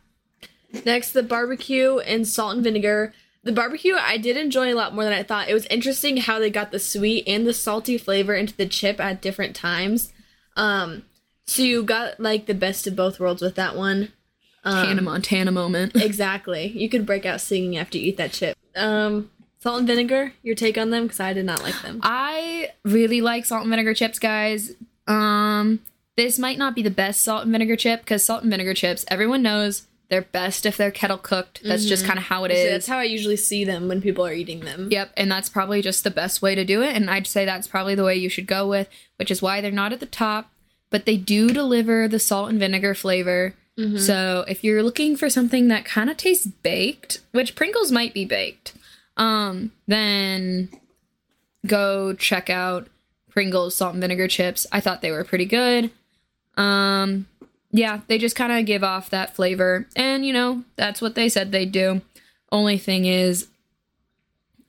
Next, 0.85 1.13
the 1.13 1.23
barbecue 1.23 1.99
and 1.99 2.27
salt 2.29 2.55
and 2.55 2.65
vinegar. 2.65 3.13
The 3.45 3.53
barbecue 3.53 3.95
I 3.99 4.19
did 4.19 4.37
enjoy 4.37 4.73
a 4.73 4.77
lot 4.77 4.95
more 4.95 5.05
than 5.05 5.13
I 5.13 5.23
thought. 5.23 5.49
It 5.49 5.55
was 5.55 5.67
interesting 5.67 6.19
how 6.19 6.39
they 6.39 6.51
got 6.51 6.71
the 6.71 6.79
sweet 6.79 7.25
and 7.27 7.47
the 7.47 7.53
salty 7.55 7.99
flavor 7.99 8.35
into 8.35 8.55
the 8.57 8.67
chip 8.67 9.01
at 9.01 9.21
different 9.21 9.57
times. 9.57 10.13
Um, 10.57 11.03
so 11.53 11.63
you 11.63 11.83
got 11.83 12.19
like 12.19 12.47
the 12.47 12.55
best 12.55 12.87
of 12.87 12.97
both 12.97 13.21
worlds 13.21 13.43
with 13.43 13.55
that 13.57 13.77
one. 13.77 14.13
Um, 14.65 14.87
Hannah 14.87 15.03
Montana 15.03 15.53
moment. 15.53 15.93
Exactly. 16.03 16.67
You 16.69 16.89
could 16.89 17.05
break 17.05 17.27
out 17.27 17.41
singing 17.41 17.77
after 17.77 17.99
you 17.99 18.07
eat 18.07 18.17
that 18.17 18.33
chip. 18.33 18.57
Um, 18.77 19.31
salt 19.61 19.79
and 19.79 19.87
vinegar. 19.87 20.33
Your 20.43 20.55
take 20.55 20.79
on 20.79 20.91
them? 20.91 21.05
Because 21.05 21.21
I 21.21 21.33
did 21.33 21.45
not 21.45 21.63
like 21.63 21.81
them. 21.83 22.01
I 22.03 22.71
really 22.85 23.21
like 23.21 23.45
salt 23.45 23.63
and 23.63 23.71
vinegar 23.71 23.95
chips, 23.95 24.19
guys. 24.19 24.73
Um, 25.07 25.81
this 26.17 26.39
might 26.39 26.59
not 26.59 26.75
be 26.75 26.83
the 26.83 26.91
best 26.91 27.23
salt 27.23 27.43
and 27.43 27.53
vinegar 27.53 27.77
chip 27.77 28.01
because 28.01 28.23
salt 28.23 28.43
and 28.43 28.51
vinegar 28.51 28.75
chips, 28.75 29.05
everyone 29.09 29.43
knows 29.43 29.87
they're 30.13 30.23
best 30.23 30.67
if 30.67 30.77
they're 30.77 30.91
kettle 30.91 31.17
cooked. 31.17 31.63
That's 31.65 31.87
just 31.87 32.05
kind 32.05 32.19
of 32.19 32.27
how 32.27 32.45
it 32.45 32.51
is. 32.51 32.63
So 32.63 32.71
that's 32.71 32.87
how 32.87 32.99
I 32.99 33.05
usually 33.05 33.39
see 33.39 33.65
them 33.65 33.89
when 33.89 34.03
people 34.03 34.27
are 34.27 34.33
eating 34.33 34.61
them. 34.61 34.89
Yep, 34.91 35.13
and 35.17 35.33
that's 35.33 35.49
probably 35.49 35.81
just 35.81 36.05
the 36.05 36.11
best 36.11 36.43
way 36.43 36.55
to 36.55 36.67
do 36.67 36.83
it. 36.83 36.95
And 36.95 37.11
I'd 37.11 37.27
say 37.27 37.47
that's 37.47 37.67
probably 37.67 37.95
the 37.95 38.05
way 38.05 38.15
you 38.17 38.29
should 38.29 38.47
go 38.47 38.69
with, 38.69 38.89
which 39.17 39.31
is 39.31 39.41
why 39.41 39.63
they're 39.63 39.71
not 39.71 39.93
at 39.95 40.01
the 40.01 40.07
top, 40.07 40.52
but 40.93 41.05
they 41.07 41.17
do 41.17 41.49
deliver 41.51 42.07
the 42.07 42.19
salt 42.21 42.51
and 42.51 42.61
vinegar 42.61 42.95
flavor. 42.95 43.55
So 43.97 44.45
if 44.47 44.63
you're 44.63 44.83
looking 44.85 45.17
for 45.17 45.29
something 45.29 45.67
that 45.69 45.85
kind 45.85 46.09
of 46.09 46.17
tastes 46.17 46.47
baked, 46.47 47.19
which 47.33 47.57
Pringles 47.57 47.91
might 47.91 48.15
be 48.15 48.25
baked, 48.25 48.75
um, 49.17 49.73
then 49.89 50.69
go 51.67 52.13
check 52.13 52.49
out 52.49 52.87
Pringles 53.31 53.75
salt 53.75 53.95
and 53.95 54.01
vinegar 54.03 54.29
chips. 54.29 54.67
I 54.71 54.79
thought 54.81 55.01
they 55.01 55.11
were 55.11 55.25
pretty 55.25 55.47
good. 55.47 55.91
Um, 56.57 57.27
yeah, 57.73 58.03
they 58.07 58.19
just 58.19 58.37
kind 58.37 58.53
of 58.53 58.67
give 58.67 58.85
off 58.85 59.11
that 59.11 59.35
flavor, 59.35 59.87
and 59.97 60.25
you 60.25 60.33
know 60.35 60.63
that's 60.77 61.01
what 61.01 61.15
they 61.17 61.29
said 61.29 61.51
they'd 61.51 61.73
do. 61.73 62.03
Only 62.53 62.77
thing 62.79 63.07
is, 63.07 63.49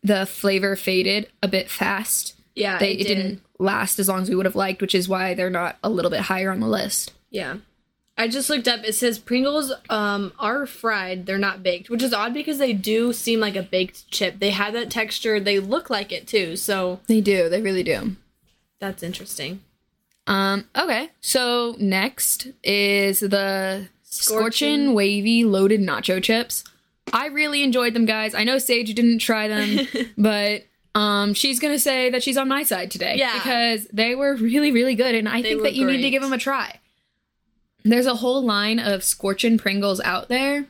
the 0.02 0.26
flavor 0.26 0.76
faded 0.76 1.30
a 1.44 1.48
bit 1.48 1.70
fast. 1.70 2.36
Yeah, 2.56 2.80
They 2.80 2.94
it, 2.94 3.02
it, 3.02 3.08
did. 3.08 3.16
didn't 3.16 3.42
last 3.64 3.98
as 4.00 4.08
long 4.08 4.22
as 4.22 4.30
we 4.30 4.36
would 4.36 4.46
have 4.46 4.56
liked, 4.56 4.82
which 4.82 4.94
is 4.94 5.10
why 5.10 5.34
they're 5.34 5.50
not 5.50 5.78
a 5.84 5.90
little 5.90 6.12
bit 6.12 6.22
higher 6.22 6.52
on 6.52 6.60
the 6.60 6.68
list. 6.68 7.12
Yeah. 7.32 7.58
I 8.16 8.28
just 8.28 8.48
looked 8.50 8.68
up. 8.68 8.84
It 8.84 8.94
says 8.94 9.18
Pringles 9.18 9.72
um, 9.90 10.34
are 10.38 10.68
fried. 10.68 11.26
They're 11.26 11.40
not 11.40 11.64
baked, 11.64 11.90
which 11.90 12.04
is 12.04 12.14
odd 12.14 12.32
because 12.34 12.60
they 12.60 12.72
do 12.74 13.12
seem 13.12 13.40
like 13.40 13.56
a 13.56 13.64
baked 13.64 14.08
chip. 14.12 14.38
They 14.40 14.52
have 14.52 14.74
that 14.74 14.92
texture. 14.92 15.40
They 15.40 15.60
look 15.60 15.90
like 15.90 16.12
it 16.12 16.28
too. 16.28 16.56
So 16.56 17.00
They 17.08 17.22
do, 17.22 17.50
they 17.50 17.62
really 17.62 17.82
do. 17.82 18.16
that's 18.80 19.02
interesting. 19.02 19.62
Um, 20.28 20.66
okay, 20.78 21.10
so 21.22 21.76
next 21.80 22.48
is 22.64 23.20
the 23.22 23.88
scorching 24.04 24.94
wavy 24.94 25.44
loaded 25.44 25.82
nacho 25.82 26.22
chips. 26.22 26.64
I 27.12 27.28
really 27.28 27.64
enjoyed 27.64 27.94
them, 27.94 28.06
guys. 28.06 28.34
I 28.34 28.44
know 28.44 28.58
Sage 28.60 28.94
didn't 28.94 29.20
try 29.20 29.48
them, 29.48 29.88
but 30.18 30.64
um, 30.96 31.34
she's 31.34 31.60
gonna 31.60 31.80
say 31.80 32.10
that 32.10 32.22
she's 32.24 32.38
on 32.38 32.48
my 32.48 32.64
side 32.64 32.92
today. 32.92 33.16
Yeah. 33.18 33.34
because 33.34 33.88
they 33.92 34.16
were 34.16 34.36
really, 34.36 34.72
really 34.72 34.96
good, 34.96 35.16
and 35.16 35.28
I 35.28 35.42
They 35.42 35.50
think 35.50 35.64
that 35.64 35.74
you 35.74 35.88
need 35.88 36.02
to 36.02 36.10
give 36.10 36.22
them 36.22 36.34
a 36.34 36.38
try. 36.38 36.80
There's 37.84 38.06
a 38.06 38.16
whole 38.16 38.42
line 38.44 38.80
of 38.80 39.04
scorching 39.04 39.58
Pringles 39.58 40.00
out 40.02 40.30
there. 40.30 40.66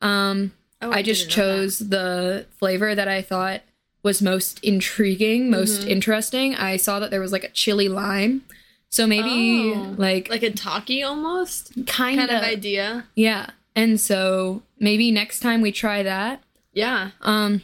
Um, 0.00 0.52
Oh, 0.82 0.90
I 0.92 1.02
just 1.02 1.22
know 1.22 1.26
that. 1.26 1.30
chose 1.34 1.78
the 1.78 2.46
flavor 2.58 2.94
that 2.94 3.08
I 3.08 3.22
thought 3.22 3.62
was 4.02 4.20
most 4.20 4.62
intriguing, 4.62 5.50
most 5.50 5.80
Mm-hmm. 5.80 5.90
interesting. 5.90 6.54
I 6.54 6.76
saw 6.76 7.00
that 7.00 7.10
there 7.10 7.20
was 7.20 7.32
like 7.32 7.44
a 7.44 7.48
chili 7.50 7.88
lime. 7.88 8.42
So 8.90 9.06
maybe 9.06 9.72
Oh. 9.74 9.94
like, 9.96 10.28
like 10.28 10.42
a 10.42 10.50
Taki 10.50 11.02
almost 11.02 11.72
kind, 11.86 12.18
kind 12.18 12.30
of, 12.30 12.36
of 12.36 12.42
idea. 12.42 13.06
yeah. 13.14 13.46
And 13.74 13.98
so 13.98 14.62
maybe 14.78 15.10
next 15.10 15.40
time 15.40 15.60
we 15.62 15.72
try 15.72 16.02
that. 16.02 16.42
Yeah. 16.74 17.10
Um 17.22 17.62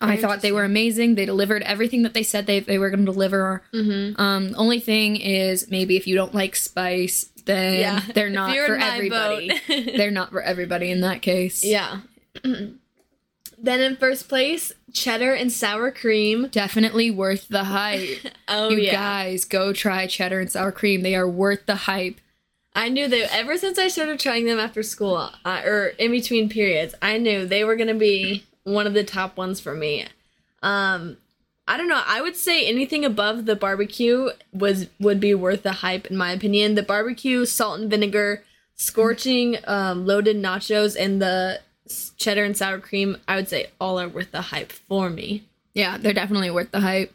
I 0.00 0.16
thought 0.16 0.42
they 0.42 0.52
were 0.52 0.64
amazing. 0.64 1.14
They 1.16 1.26
delivered 1.26 1.62
everything 1.62 2.02
that 2.02 2.14
they 2.14 2.22
said 2.22 2.46
they, 2.46 2.60
they 2.60 2.78
were 2.78 2.90
going 2.90 3.04
to 3.04 3.12
deliver. 3.12 3.62
Mm-hmm. 3.74 4.20
Um, 4.20 4.54
only 4.56 4.78
thing 4.80 5.16
is 5.16 5.70
maybe 5.70 5.96
if 5.96 6.06
you 6.06 6.14
don't 6.14 6.34
like 6.34 6.54
spice, 6.54 7.30
then 7.46 7.80
Yeah. 7.80 8.00
they're 8.14 8.30
not 8.30 8.56
for 8.56 8.76
everybody. 8.76 9.50
they're 9.96 10.10
not 10.10 10.30
for 10.30 10.40
everybody 10.40 10.90
in 10.90 11.00
that 11.00 11.22
case. 11.22 11.64
Yeah. 11.64 12.00
then 12.44 13.80
in 13.80 13.96
first 13.96 14.28
place, 14.28 14.72
cheddar 14.92 15.34
and 15.34 15.50
sour 15.50 15.90
cream. 15.90 16.48
Definitely 16.48 17.10
worth 17.10 17.48
the 17.48 17.64
hype. 17.64 18.18
Oh 18.46 18.68
you 18.70 18.78
yeah. 18.78 18.92
guys 18.92 19.44
go 19.44 19.72
try 19.72 20.06
cheddar 20.06 20.40
and 20.40 20.50
sour 20.50 20.70
cream. 20.72 21.02
They 21.02 21.16
are 21.16 21.28
worth 21.28 21.66
the 21.66 21.74
hype. 21.74 22.20
I 22.74 22.88
knew 22.88 23.08
that 23.08 23.34
ever 23.34 23.56
since 23.56 23.78
I 23.78 23.88
started 23.88 24.20
trying 24.20 24.46
them 24.46 24.60
after 24.60 24.84
school 24.84 25.30
uh, 25.44 25.62
or 25.64 25.86
in 25.98 26.12
between 26.12 26.48
periods, 26.48 26.94
I 27.02 27.18
knew 27.18 27.44
they 27.44 27.64
were 27.64 27.74
going 27.74 27.88
to 27.88 27.94
be 27.94 28.44
one 28.68 28.86
of 28.86 28.94
the 28.94 29.04
top 29.04 29.36
ones 29.36 29.60
for 29.60 29.74
me. 29.74 30.06
Um 30.62 31.16
I 31.66 31.76
don't 31.76 31.88
know. 31.88 32.02
I 32.06 32.22
would 32.22 32.34
say 32.34 32.66
anything 32.66 33.04
above 33.04 33.44
the 33.44 33.54
barbecue 33.54 34.30
was 34.54 34.86
would 34.98 35.20
be 35.20 35.34
worth 35.34 35.62
the 35.62 35.72
hype 35.72 36.06
in 36.06 36.16
my 36.16 36.32
opinion. 36.32 36.74
The 36.76 36.82
barbecue, 36.82 37.44
salt 37.44 37.78
and 37.78 37.90
vinegar, 37.90 38.42
scorching 38.74 39.58
um, 39.64 40.06
loaded 40.06 40.36
nachos 40.36 40.96
and 40.98 41.20
the 41.20 41.60
cheddar 42.16 42.44
and 42.44 42.56
sour 42.56 42.78
cream, 42.78 43.18
I 43.26 43.36
would 43.36 43.48
say 43.48 43.68
all 43.80 44.00
are 44.00 44.08
worth 44.08 44.32
the 44.32 44.40
hype 44.40 44.72
for 44.72 45.10
me. 45.10 45.44
Yeah, 45.74 45.98
they're 45.98 46.14
definitely 46.14 46.50
worth 46.50 46.70
the 46.70 46.80
hype. 46.80 47.12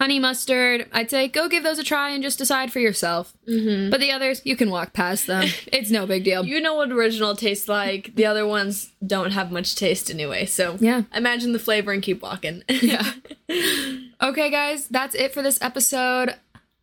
Honey 0.00 0.18
mustard, 0.18 0.86
I'd 0.92 1.10
say 1.10 1.28
go 1.28 1.46
give 1.46 1.62
those 1.62 1.78
a 1.78 1.84
try 1.84 2.08
and 2.10 2.22
just 2.22 2.38
decide 2.38 2.72
for 2.72 2.78
yourself. 2.80 3.34
Mm-hmm. 3.46 3.90
But 3.90 4.00
the 4.00 4.10
others, 4.12 4.40
you 4.44 4.56
can 4.56 4.70
walk 4.70 4.94
past 4.94 5.26
them. 5.26 5.46
It's 5.72 5.90
no 5.90 6.06
big 6.06 6.24
deal. 6.24 6.44
You 6.46 6.58
know 6.60 6.74
what 6.74 6.90
original 6.90 7.36
tastes 7.36 7.68
like. 7.68 8.14
The 8.14 8.24
other 8.24 8.46
ones 8.46 8.92
don't 9.06 9.32
have 9.32 9.52
much 9.52 9.76
taste 9.76 10.10
anyway. 10.10 10.46
So 10.46 10.78
Yeah. 10.80 11.02
imagine 11.14 11.52
the 11.52 11.58
flavor 11.58 11.92
and 11.92 12.02
keep 12.02 12.22
walking. 12.22 12.62
Yeah. 12.68 13.12
okay, 14.22 14.50
guys, 14.50 14.88
that's 14.88 15.14
it 15.14 15.34
for 15.34 15.42
this 15.42 15.60
episode. 15.60 16.34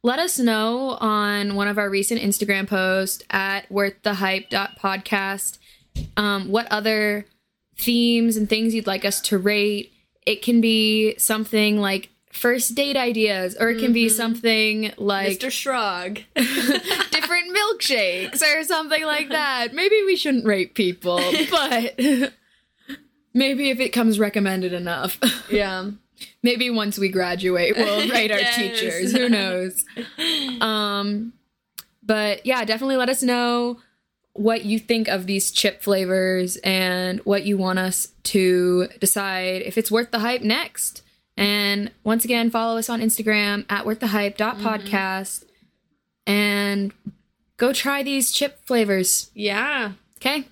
Let 0.04 0.20
us 0.20 0.38
know 0.38 0.92
on 1.02 1.56
one 1.56 1.68
of 1.68 1.80
our 1.80 1.90
recent 1.90 2.22
Instagram 2.22 2.68
posts 2.68 3.24
at 3.32 3.68
worththehype.podcast 3.70 5.58
um, 6.16 6.50
what 6.50 6.68
other 6.72 7.26
themes 7.78 8.38
and 8.38 8.48
things 8.48 8.76
you'd 8.76 8.88
like 8.88 9.06
us 9.06 9.20
to 9.22 9.38
rate. 9.40 9.92
It 10.26 10.42
can 10.44 10.62
be 10.62 11.18
something 11.18 11.80
like 11.80 12.10
first 12.38 12.76
date 12.76 12.96
ideas, 12.98 13.56
or 13.60 13.70
it 13.70 13.80
can 13.80 13.94
be 13.94 14.08
something 14.10 14.94
like 14.98 15.40
Mr. 15.40 15.52
Shrug. 15.52 16.20
different 16.36 17.56
milkshakes 17.56 18.42
or 18.42 18.64
something 18.64 19.04
like 19.04 19.30
that. 19.30 19.74
Maybe 19.74 20.02
we 20.06 20.16
shouldn't 20.16 20.46
rate 20.46 20.76
people, 20.76 21.18
but 21.52 22.00
maybe 23.34 23.70
if 23.70 23.80
it 23.80 23.90
comes 23.90 24.20
recommended 24.20 24.74
enough. 24.74 25.20
yeah. 25.50 25.90
maybe 26.42 26.72
once 26.72 26.98
we 26.98 27.10
graduate 27.10 27.76
we'll 27.78 28.10
rate 28.10 28.32
our 28.32 28.40
Yes. 28.40 28.56
teachers 28.56 29.12
who 29.12 29.30
knows 29.30 29.86
um 30.62 31.32
but 32.02 32.44
yeah 32.44 32.66
definitely 32.66 32.96
let 32.98 33.08
us 33.08 33.22
know 33.22 33.78
what 34.34 34.66
you 34.66 34.80
think 34.80 35.08
of 35.10 35.28
these 35.28 35.52
chip 35.52 35.84
flavors 35.84 36.58
and 36.64 37.20
what 37.20 37.44
you 37.46 37.56
want 37.56 37.78
us 37.78 38.14
to 38.24 38.88
decide 39.00 39.62
if 39.62 39.78
it's 39.78 39.92
worth 39.92 40.10
the 40.10 40.18
hype 40.20 40.42
next 40.42 41.04
and 41.38 41.92
once 42.04 42.26
again 42.26 42.50
follow 42.50 42.78
us 42.78 42.90
on 42.90 43.00
instagram 43.00 43.66
at 43.70 43.86
worth 43.86 44.00
the 44.00 44.08
hype 44.08 44.38
mm-hmm. 44.38 44.66
podcast. 44.66 45.46
And 46.26 46.92
go 47.56 47.72
try 47.72 48.04
these 48.04 48.32
chip 48.32 48.66
flavors. 48.66 49.32
Yeah. 49.34 49.94
okay 50.18 50.48